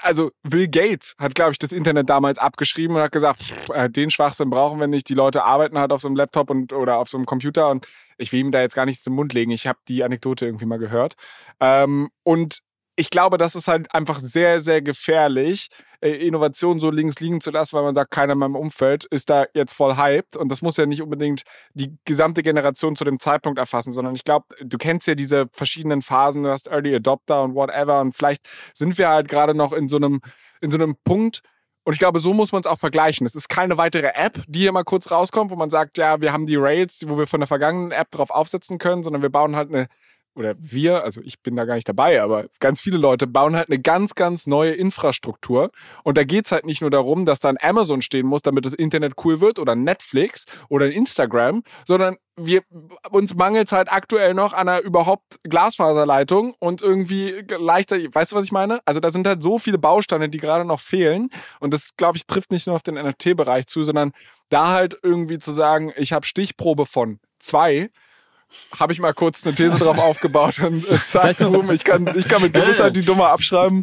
also 0.00 0.30
Bill 0.42 0.68
Gates 0.68 1.14
hat, 1.18 1.34
glaube 1.34 1.52
ich, 1.52 1.58
das 1.58 1.72
Internet 1.72 2.10
damals 2.10 2.38
abgeschrieben 2.38 2.96
und 2.96 3.02
hat 3.02 3.12
gesagt, 3.12 3.42
pff, 3.42 3.70
äh, 3.70 3.88
den 3.88 4.10
Schwachsinn 4.10 4.50
brauchen 4.50 4.80
wir 4.80 4.86
nicht. 4.86 5.08
Die 5.08 5.14
Leute 5.14 5.44
arbeiten 5.44 5.78
halt 5.78 5.92
auf 5.92 6.00
so 6.00 6.08
einem 6.08 6.16
Laptop 6.16 6.50
und 6.50 6.72
oder 6.72 6.98
auf 6.98 7.08
so 7.08 7.16
einem 7.16 7.26
Computer 7.26 7.70
und 7.70 7.86
ich 8.18 8.32
will 8.32 8.40
ihm 8.40 8.50
da 8.50 8.60
jetzt 8.60 8.74
gar 8.74 8.86
nichts 8.86 9.06
im 9.06 9.14
Mund 9.14 9.32
legen. 9.32 9.50
Ich 9.50 9.66
habe 9.66 9.78
die 9.88 10.02
Anekdote 10.02 10.46
irgendwie 10.46 10.66
mal 10.66 10.78
gehört. 10.78 11.14
Ähm, 11.60 12.10
und 12.24 12.60
ich 12.96 13.10
glaube, 13.10 13.38
das 13.38 13.54
ist 13.54 13.68
halt 13.68 13.94
einfach 13.94 14.18
sehr, 14.18 14.60
sehr 14.60 14.82
gefährlich, 14.82 15.68
äh, 16.00 16.10
Innovation 16.26 16.80
so 16.80 16.90
links 16.90 17.20
liegen 17.20 17.40
zu 17.40 17.50
lassen, 17.50 17.76
weil 17.76 17.82
man 17.82 17.94
sagt, 17.94 18.10
keiner 18.10 18.32
in 18.34 18.38
meinem 18.38 18.56
Umfeld 18.56 19.04
ist 19.06 19.30
da 19.30 19.46
jetzt 19.54 19.72
voll 19.72 19.96
hyped. 19.96 20.36
Und 20.36 20.50
das 20.50 20.62
muss 20.62 20.76
ja 20.76 20.86
nicht 20.86 21.02
unbedingt 21.02 21.42
die 21.74 21.96
gesamte 22.04 22.42
Generation 22.42 22.96
zu 22.96 23.04
dem 23.04 23.20
Zeitpunkt 23.20 23.58
erfassen, 23.58 23.92
sondern 23.92 24.14
ich 24.14 24.24
glaube, 24.24 24.46
du 24.62 24.78
kennst 24.78 25.06
ja 25.06 25.14
diese 25.14 25.46
verschiedenen 25.52 26.02
Phasen, 26.02 26.42
du 26.42 26.50
hast 26.50 26.68
Early 26.68 26.94
Adopter 26.94 27.42
und 27.42 27.54
whatever. 27.54 28.00
Und 28.00 28.14
vielleicht 28.14 28.48
sind 28.74 28.98
wir 28.98 29.08
halt 29.08 29.28
gerade 29.28 29.54
noch 29.54 29.72
in 29.72 29.88
so 29.88 29.96
einem, 29.96 30.20
in 30.60 30.70
so 30.70 30.76
einem 30.76 30.96
Punkt, 31.04 31.42
und 31.84 31.94
ich 31.94 31.98
glaube, 31.98 32.20
so 32.20 32.34
muss 32.34 32.52
man 32.52 32.60
es 32.60 32.66
auch 32.66 32.78
vergleichen. 32.78 33.26
Es 33.26 33.34
ist 33.34 33.48
keine 33.48 33.78
weitere 33.78 34.12
App, 34.14 34.42
die 34.46 34.60
hier 34.60 34.72
mal 34.72 34.84
kurz 34.84 35.10
rauskommt, 35.10 35.50
wo 35.50 35.56
man 35.56 35.70
sagt, 35.70 35.96
ja, 35.98 36.20
wir 36.20 36.32
haben 36.32 36.46
die 36.46 36.56
Rails, 36.56 37.04
wo 37.08 37.16
wir 37.16 37.26
von 37.26 37.40
der 37.40 37.46
vergangenen 37.46 37.90
App 37.90 38.10
drauf 38.10 38.30
aufsetzen 38.30 38.78
können, 38.78 39.02
sondern 39.02 39.22
wir 39.22 39.30
bauen 39.30 39.56
halt 39.56 39.70
eine 39.70 39.88
oder 40.40 40.54
wir, 40.58 41.04
also 41.04 41.20
ich 41.22 41.40
bin 41.42 41.54
da 41.54 41.66
gar 41.66 41.74
nicht 41.74 41.88
dabei, 41.88 42.20
aber 42.22 42.46
ganz 42.58 42.80
viele 42.80 42.96
Leute 42.96 43.26
bauen 43.26 43.54
halt 43.54 43.68
eine 43.68 43.78
ganz, 43.78 44.14
ganz 44.14 44.46
neue 44.46 44.72
Infrastruktur. 44.72 45.70
Und 46.02 46.16
da 46.16 46.24
geht's 46.24 46.50
halt 46.50 46.64
nicht 46.64 46.80
nur 46.80 46.90
darum, 46.90 47.26
dass 47.26 47.40
da 47.40 47.50
ein 47.50 47.58
Amazon 47.60 48.00
stehen 48.00 48.26
muss, 48.26 48.40
damit 48.42 48.64
das 48.64 48.72
Internet 48.72 49.14
cool 49.24 49.40
wird 49.40 49.58
oder 49.58 49.74
Netflix 49.74 50.46
oder 50.70 50.86
ein 50.86 50.92
Instagram, 50.92 51.62
sondern 51.86 52.16
wir, 52.36 52.62
uns 53.10 53.34
mangelt 53.34 53.70
halt 53.70 53.92
aktuell 53.92 54.32
noch 54.32 54.54
an 54.54 54.68
einer 54.68 54.80
überhaupt 54.80 55.36
Glasfaserleitung 55.44 56.54
und 56.58 56.80
irgendwie 56.80 57.44
leichter, 57.50 57.98
weißt 57.98 58.32
du, 58.32 58.36
was 58.36 58.44
ich 58.46 58.52
meine? 58.52 58.80
Also 58.86 58.98
da 58.98 59.10
sind 59.10 59.26
halt 59.26 59.42
so 59.42 59.58
viele 59.58 59.76
Bausteine, 59.76 60.30
die 60.30 60.38
gerade 60.38 60.64
noch 60.64 60.80
fehlen. 60.80 61.28
Und 61.60 61.74
das, 61.74 61.96
glaube 61.98 62.16
ich, 62.16 62.26
trifft 62.26 62.50
nicht 62.50 62.66
nur 62.66 62.76
auf 62.76 62.82
den 62.82 62.94
NFT-Bereich 62.94 63.66
zu, 63.66 63.82
sondern 63.82 64.12
da 64.48 64.68
halt 64.68 64.96
irgendwie 65.02 65.38
zu 65.38 65.52
sagen, 65.52 65.92
ich 65.96 66.14
habe 66.14 66.24
Stichprobe 66.24 66.86
von 66.86 67.20
zwei, 67.38 67.90
habe 68.78 68.92
ich 68.92 69.00
mal 69.00 69.12
kurz 69.12 69.46
eine 69.46 69.54
These 69.54 69.78
drauf 69.78 69.98
aufgebaut 69.98 70.60
und 70.60 70.88
äh, 70.88 70.96
zack, 71.04 71.38
boom, 71.38 71.70
ich 71.70 71.84
kann, 71.84 72.10
ich 72.16 72.28
kann 72.28 72.42
mit 72.42 72.52
Gewissheit 72.54 72.96
die 72.96 73.02
Nummer 73.02 73.28
abschreiben. 73.28 73.82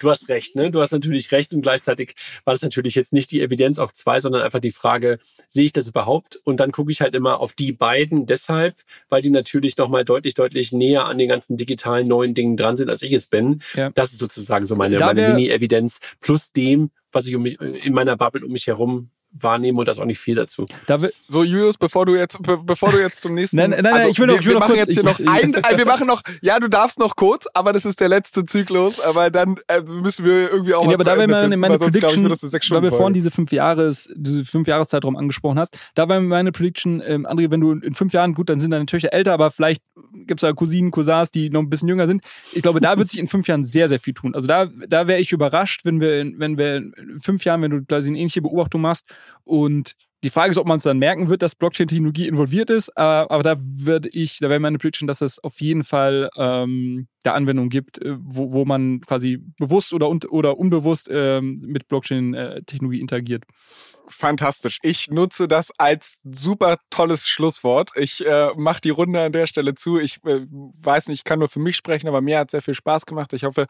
Du 0.00 0.10
hast 0.10 0.28
recht, 0.28 0.54
ne? 0.56 0.70
Du 0.70 0.80
hast 0.80 0.92
natürlich 0.92 1.30
recht 1.32 1.52
und 1.54 1.62
gleichzeitig 1.62 2.14
war 2.44 2.54
das 2.54 2.62
natürlich 2.62 2.94
jetzt 2.94 3.12
nicht 3.12 3.30
die 3.30 3.40
Evidenz 3.40 3.78
auf 3.78 3.92
zwei, 3.92 4.20
sondern 4.20 4.42
einfach 4.42 4.60
die 4.60 4.70
Frage, 4.70 5.18
sehe 5.48 5.66
ich 5.66 5.72
das 5.72 5.88
überhaupt? 5.88 6.36
Und 6.44 6.60
dann 6.60 6.72
gucke 6.72 6.90
ich 6.92 7.00
halt 7.00 7.14
immer 7.14 7.40
auf 7.40 7.52
die 7.52 7.72
beiden 7.72 8.26
deshalb, 8.26 8.76
weil 9.08 9.22
die 9.22 9.30
natürlich 9.30 9.76
nochmal 9.76 10.04
deutlich, 10.04 10.34
deutlich 10.34 10.72
näher 10.72 11.06
an 11.06 11.18
den 11.18 11.28
ganzen 11.28 11.56
digitalen 11.56 12.08
neuen 12.08 12.34
Dingen 12.34 12.56
dran 12.56 12.76
sind, 12.76 12.90
als 12.90 13.02
ich 13.02 13.12
es 13.12 13.26
bin. 13.26 13.62
Ja. 13.74 13.90
Das 13.90 14.12
ist 14.12 14.18
sozusagen 14.18 14.66
so 14.66 14.76
meine, 14.76 14.98
meine 14.98 15.28
Mini-Evidenz 15.28 16.00
plus 16.20 16.52
dem, 16.52 16.90
was 17.12 17.26
ich 17.26 17.34
um 17.34 17.42
mich, 17.42 17.60
in 17.60 17.92
meiner 17.92 18.16
Bubble 18.16 18.44
um 18.44 18.52
mich 18.52 18.66
herum 18.66 19.10
wahrnehme 19.30 19.78
und 19.78 19.88
das 19.88 19.98
auch 19.98 20.04
nicht 20.04 20.18
viel 20.18 20.34
dazu. 20.34 20.66
Da 20.86 20.98
so 21.28 21.44
Julius, 21.44 21.76
bevor 21.76 22.06
du 22.06 22.16
jetzt 22.16 22.42
be 22.42 22.58
bevor 22.58 22.90
du 22.92 22.98
jetzt 22.98 23.20
zum 23.20 23.34
nächsten 23.34 23.56
Nein, 23.56 23.70
nein, 23.70 23.82
nein, 23.82 23.94
also, 23.94 24.08
ich 24.08 24.18
will 24.18 24.26
noch 24.26 24.34
wir, 24.34 24.40
ich 24.40 24.46
will 24.46 24.54
wir 24.54 24.60
noch 24.60 24.68
machen 24.68 24.76
kurz, 24.76 24.86
jetzt 24.86 24.94
hier 24.94 25.04
noch 25.04 25.20
ein 25.20 25.54
äh, 25.54 25.76
wir 25.78 25.86
machen 25.86 26.06
noch 26.06 26.22
ja, 26.40 26.58
du 26.58 26.68
darfst 26.68 26.98
noch 26.98 27.16
kurz, 27.16 27.46
aber 27.54 27.72
das 27.72 27.84
ist 27.84 28.00
der 28.00 28.08
letzte 28.08 28.44
Zyklus, 28.44 29.00
aber 29.00 29.30
dann 29.30 29.56
äh, 29.68 29.82
müssen 29.82 30.24
wir 30.24 30.50
irgendwie 30.50 30.74
auch 30.74 30.84
ja, 30.84 30.94
aber 30.94 31.04
da 31.04 31.16
wäre 31.16 31.28
meine, 31.28 31.56
meine 31.56 31.78
Prediction, 31.78 32.30
ich, 32.30 32.70
weil 32.70 32.82
wir 32.82 32.92
vorhin 32.92 33.14
diese 33.14 33.30
fünf 33.30 33.52
Jahres 33.52 34.08
diese 34.14 34.44
fünf 34.44 34.66
Jahreszeitraum 34.66 35.16
angesprochen 35.16 35.58
hast, 35.58 35.78
da 35.94 36.08
wäre 36.08 36.20
meine 36.20 36.52
Prediction 36.52 37.02
ähm, 37.04 37.26
André, 37.26 37.50
wenn 37.50 37.60
du 37.60 37.72
in 37.72 37.94
fünf 37.94 38.12
Jahren 38.12 38.34
gut, 38.34 38.48
dann 38.48 38.58
sind 38.58 38.70
deine 38.70 38.86
Töchter 38.86 39.12
älter, 39.12 39.34
aber 39.34 39.50
vielleicht 39.50 39.82
gibt 40.26 40.42
es 40.42 40.42
ja 40.42 40.52
Cousinen, 40.52 40.90
Cousins, 40.90 41.30
die 41.30 41.50
noch 41.50 41.60
ein 41.60 41.70
bisschen 41.70 41.88
jünger 41.88 42.06
sind. 42.06 42.22
Ich 42.54 42.62
glaube, 42.62 42.80
da 42.80 42.96
wird 42.96 43.08
sich 43.08 43.18
in 43.18 43.28
fünf 43.28 43.46
Jahren 43.46 43.64
sehr 43.64 43.88
sehr 43.88 44.00
viel 44.00 44.14
tun. 44.14 44.34
Also 44.34 44.46
da 44.46 44.66
da 44.66 45.06
wäre 45.06 45.20
ich 45.20 45.32
überrascht, 45.32 45.84
wenn 45.84 46.00
wir 46.00 46.24
wenn 46.38 46.56
wir 46.56 46.76
in 46.76 47.20
fünf 47.20 47.44
Jahren, 47.44 47.62
wenn 47.62 47.70
du 47.70 47.84
quasi 47.84 48.08
eine 48.08 48.18
ähnliche 48.18 48.42
Beobachtung 48.42 48.80
machst 48.80 49.04
und 49.44 49.94
die 50.24 50.30
Frage 50.30 50.50
ist, 50.50 50.58
ob 50.58 50.66
man 50.66 50.78
es 50.78 50.82
dann 50.82 50.98
merken 50.98 51.28
wird, 51.28 51.42
dass 51.42 51.54
Blockchain-Technologie 51.54 52.26
involviert 52.26 52.70
ist, 52.70 52.88
äh, 52.88 53.00
aber 53.00 53.42
da 53.42 53.56
würde 53.58 54.08
ich, 54.08 54.38
da 54.40 54.48
wäre 54.48 54.58
meine 54.58 54.78
Prediction, 54.78 55.06
dass 55.06 55.20
es 55.20 55.38
auf 55.38 55.60
jeden 55.60 55.84
Fall 55.84 56.28
ähm, 56.36 57.06
da 57.28 57.34
Anwendungen 57.34 57.70
gibt, 57.70 58.02
äh, 58.02 58.16
wo, 58.18 58.52
wo 58.52 58.64
man 58.64 59.00
quasi 59.00 59.38
bewusst 59.58 59.92
oder, 59.92 60.10
oder 60.30 60.58
unbewusst 60.58 61.08
ähm, 61.10 61.60
mit 61.64 61.88
Blockchain-Technologie 61.88 63.00
interagiert 63.00 63.44
fantastisch. 64.08 64.78
Ich 64.82 65.10
nutze 65.10 65.48
das 65.48 65.70
als 65.78 66.18
super 66.24 66.78
tolles 66.90 67.26
Schlusswort. 67.26 67.90
Ich 67.94 68.26
äh, 68.26 68.50
mache 68.56 68.80
die 68.80 68.90
Runde 68.90 69.20
an 69.20 69.32
der 69.32 69.46
Stelle 69.46 69.74
zu. 69.74 69.98
Ich 69.98 70.18
äh, 70.24 70.46
weiß 70.50 71.08
nicht, 71.08 71.18
ich 71.18 71.24
kann 71.24 71.38
nur 71.38 71.48
für 71.48 71.60
mich 71.60 71.76
sprechen, 71.76 72.08
aber 72.08 72.20
mir 72.20 72.38
hat 72.38 72.50
sehr 72.50 72.62
viel 72.62 72.74
Spaß 72.74 73.06
gemacht. 73.06 73.32
Ich 73.32 73.44
hoffe, 73.44 73.66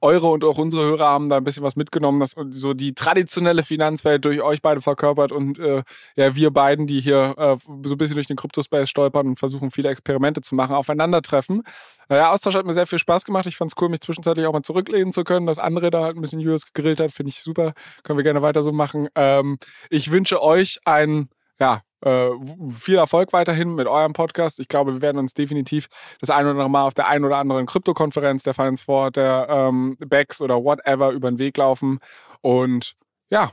eure 0.00 0.28
und 0.28 0.44
auch 0.44 0.58
unsere 0.58 0.84
Hörer 0.84 1.06
haben 1.06 1.28
da 1.28 1.36
ein 1.36 1.44
bisschen 1.44 1.62
was 1.62 1.76
mitgenommen, 1.76 2.20
dass 2.20 2.34
so 2.50 2.74
die 2.74 2.94
traditionelle 2.94 3.62
Finanzwelt 3.62 4.24
durch 4.24 4.42
euch 4.42 4.62
beide 4.62 4.80
verkörpert 4.80 5.32
und 5.32 5.58
äh, 5.58 5.82
ja, 6.16 6.34
wir 6.34 6.50
beiden, 6.50 6.86
die 6.86 7.00
hier 7.00 7.34
äh, 7.36 7.56
so 7.86 7.94
ein 7.94 7.98
bisschen 7.98 8.14
durch 8.14 8.26
den 8.26 8.36
Kryptospace 8.36 8.88
stolpern 8.88 9.26
und 9.26 9.36
versuchen, 9.36 9.70
viele 9.70 9.90
Experimente 9.90 10.40
zu 10.40 10.54
machen, 10.54 10.74
aufeinandertreffen. 10.74 11.62
Naja, 12.08 12.32
Austausch 12.32 12.54
hat 12.54 12.66
mir 12.66 12.74
sehr 12.74 12.86
viel 12.86 12.98
Spaß 13.02 13.24
gemacht. 13.24 13.46
Ich 13.46 13.56
fand 13.56 13.72
es 13.72 13.80
cool, 13.80 13.88
mich 13.88 14.00
zwischenzeitlich 14.00 14.46
auch 14.46 14.52
mal 14.52 14.62
zurücklehnen 14.62 15.12
zu 15.12 15.24
können. 15.24 15.46
Dass 15.46 15.58
andere 15.58 15.90
da 15.90 16.02
halt 16.02 16.16
ein 16.16 16.22
bisschen 16.22 16.40
Julius 16.40 16.72
gegrillt 16.72 17.00
hat, 17.00 17.12
finde 17.12 17.30
ich 17.30 17.42
super. 17.42 17.72
Können 18.02 18.18
wir 18.18 18.24
gerne 18.24 18.42
weiter 18.42 18.62
so 18.62 18.72
machen. 18.72 19.08
Ähm, 19.14 19.58
ich 19.90 20.10
wünsche 20.10 20.42
euch 20.42 20.78
ein, 20.84 21.28
ja, 21.60 21.82
äh, 22.04 22.30
viel 22.68 22.96
Erfolg 22.96 23.32
weiterhin 23.32 23.74
mit 23.74 23.86
eurem 23.86 24.12
Podcast. 24.12 24.58
Ich 24.58 24.68
glaube, 24.68 24.94
wir 24.94 25.02
werden 25.02 25.18
uns 25.18 25.34
definitiv 25.34 25.86
das 26.20 26.30
ein 26.30 26.44
oder 26.44 26.50
andere 26.50 26.70
Mal 26.70 26.86
auf 26.86 26.94
der 26.94 27.08
ein 27.08 27.24
oder 27.24 27.36
anderen 27.36 27.66
Krypto-Konferenz 27.66 28.42
der 28.42 28.54
Finance 28.54 28.84
for, 28.84 29.10
der 29.10 29.46
ähm, 29.48 29.96
BEX 29.98 30.40
oder 30.40 30.64
whatever 30.64 31.10
über 31.10 31.30
den 31.30 31.38
Weg 31.38 31.56
laufen. 31.56 32.00
Und 32.40 32.94
ja, 33.30 33.52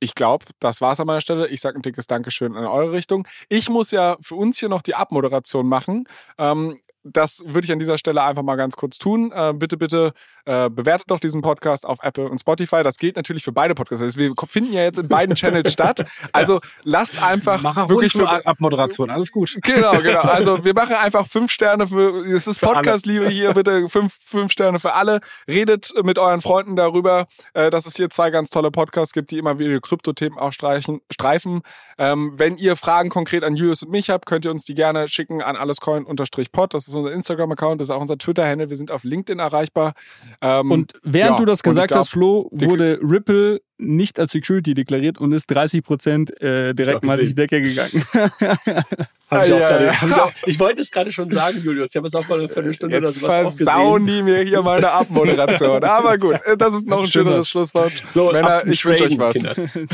ich 0.00 0.14
glaube, 0.14 0.46
das 0.60 0.80
war's 0.80 1.00
an 1.00 1.06
meiner 1.06 1.20
Stelle. 1.20 1.48
Ich 1.48 1.60
sage 1.60 1.78
ein 1.78 1.82
dickes 1.82 2.06
Dankeschön 2.06 2.54
in 2.54 2.64
eure 2.64 2.92
Richtung. 2.92 3.26
Ich 3.48 3.68
muss 3.68 3.90
ja 3.90 4.16
für 4.20 4.34
uns 4.34 4.58
hier 4.58 4.68
noch 4.68 4.82
die 4.82 4.94
Abmoderation 4.94 5.66
machen. 5.66 6.04
Ähm, 6.38 6.80
das 7.02 7.42
würde 7.46 7.64
ich 7.64 7.72
an 7.72 7.78
dieser 7.78 7.98
Stelle 7.98 8.22
einfach 8.22 8.42
mal 8.42 8.56
ganz 8.56 8.76
kurz 8.76 8.98
tun. 8.98 9.32
Äh, 9.34 9.54
bitte, 9.54 9.76
bitte 9.76 10.12
äh, 10.44 10.68
bewertet 10.68 11.10
doch 11.10 11.20
diesen 11.20 11.40
Podcast 11.40 11.86
auf 11.86 11.98
Apple 12.02 12.28
und 12.28 12.38
Spotify. 12.38 12.82
Das 12.82 12.96
gilt 12.96 13.16
natürlich 13.16 13.42
für 13.42 13.52
beide 13.52 13.74
Podcasts. 13.74 14.02
Also 14.02 14.18
wir 14.18 14.32
finden 14.46 14.72
ja 14.72 14.82
jetzt 14.82 14.98
in 14.98 15.08
beiden 15.08 15.34
Channels 15.34 15.72
statt. 15.72 16.06
Also 16.32 16.54
ja. 16.54 16.60
lasst 16.82 17.22
einfach 17.22 17.62
Mach 17.62 17.76
auch 17.76 17.88
wirklich 17.88 18.12
für 18.12 18.28
Abmoderation. 18.46 19.10
Alles 19.10 19.32
gut. 19.32 19.56
Genau, 19.62 19.92
genau. 20.00 20.20
Also 20.30 20.64
wir 20.64 20.74
machen 20.74 20.94
einfach 20.94 21.26
fünf 21.26 21.50
Sterne 21.50 21.86
für. 21.86 22.24
Es 22.26 22.46
ist 22.46 22.60
Podcast-Liebe 22.60 23.28
hier. 23.28 23.52
Bitte 23.52 23.88
fünf, 23.88 24.14
fünf 24.14 24.52
Sterne 24.52 24.78
für 24.78 24.94
alle. 24.94 25.20
Redet 25.48 25.92
mit 26.04 26.18
euren 26.18 26.40
Freunden 26.40 26.76
darüber, 26.76 27.26
äh, 27.52 27.70
dass 27.70 27.86
es 27.86 27.96
hier 27.96 28.10
zwei 28.10 28.30
ganz 28.30 28.50
tolle 28.50 28.70
Podcasts 28.70 29.12
gibt, 29.12 29.30
die 29.30 29.38
immer 29.38 29.58
wieder 29.58 29.80
Krypto-Themen 29.80 30.38
auch 30.38 30.52
streichen, 30.52 31.00
streifen. 31.10 31.62
Ähm, 31.98 32.32
wenn 32.36 32.56
ihr 32.56 32.76
Fragen 32.76 33.10
konkret 33.10 33.42
an 33.44 33.56
Julius 33.56 33.82
und 33.82 33.90
mich 33.90 34.10
habt, 34.10 34.26
könnt 34.26 34.44
ihr 34.44 34.50
uns 34.50 34.64
die 34.64 34.74
gerne 34.74 35.08
schicken 35.08 35.42
an 35.42 35.56
allescoin-pod. 35.56 36.74
Das 36.74 36.89
ist 36.90 36.96
unser 36.96 37.12
Instagram-Account, 37.12 37.80
das 37.80 37.88
ist 37.88 37.94
auch 37.94 38.00
unser 38.00 38.18
Twitter-Handle. 38.18 38.70
Wir 38.70 38.76
sind 38.76 38.90
auf 38.90 39.04
LinkedIn 39.04 39.38
erreichbar. 39.38 39.94
Ähm, 40.40 40.70
und 40.70 40.92
während 41.02 41.32
ja, 41.32 41.38
du 41.38 41.44
das 41.44 41.62
gesagt 41.62 41.92
glaub, 41.92 42.00
hast, 42.00 42.10
Flo, 42.10 42.48
wurde 42.52 42.98
Ripple 43.02 43.60
nicht 43.78 44.20
als 44.20 44.32
Security 44.32 44.74
deklariert 44.74 45.18
und 45.18 45.32
ist 45.32 45.46
30 45.46 45.82
Prozent 45.82 46.40
äh, 46.40 46.74
direkt 46.74 47.04
mal 47.04 47.16
durch 47.16 47.30
die 47.30 47.34
Decke 47.34 47.62
gegangen. 47.62 47.90
Hab 49.30 49.46
ich, 49.46 49.52
auch 49.52 49.60
ja, 49.60 49.82
ja. 49.82 49.92
ich, 49.92 50.12
auch, 50.12 50.32
ich 50.44 50.58
wollte 50.58 50.82
es 50.82 50.90
gerade 50.90 51.12
schon 51.12 51.30
sagen, 51.30 51.60
Julius. 51.62 51.90
Ich 51.90 51.96
habe 51.96 52.08
es 52.08 52.14
auch 52.14 52.26
mal 52.28 52.40
eine 52.40 52.48
Viertelstunde 52.48 52.96
Jetzt 52.96 53.02
oder 53.02 53.12
sowas 53.12 53.56
versauen 53.56 54.06
die 54.06 54.22
mir 54.22 54.40
hier 54.40 54.60
meine 54.62 54.90
Abmoderation. 54.90 55.84
Aber 55.84 56.18
gut, 56.18 56.40
das 56.58 56.74
ist 56.74 56.88
noch 56.88 57.02
ein 57.02 57.06
schöneres 57.06 57.48
Schlusswort. 57.48 57.92
So, 58.08 58.32
Männer, 58.32 58.66
ich 58.66 58.84
wünsche 58.84 59.04
euch 59.04 59.18
was. 59.18 59.36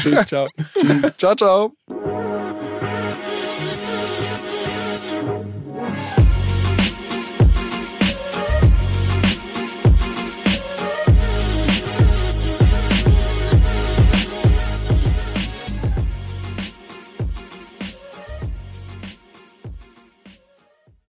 Tschüss, 0.00 0.26
ciao. 0.26 0.48
Tschüss. 0.56 1.16
Ciao, 1.18 1.34
ciao. 1.34 2.15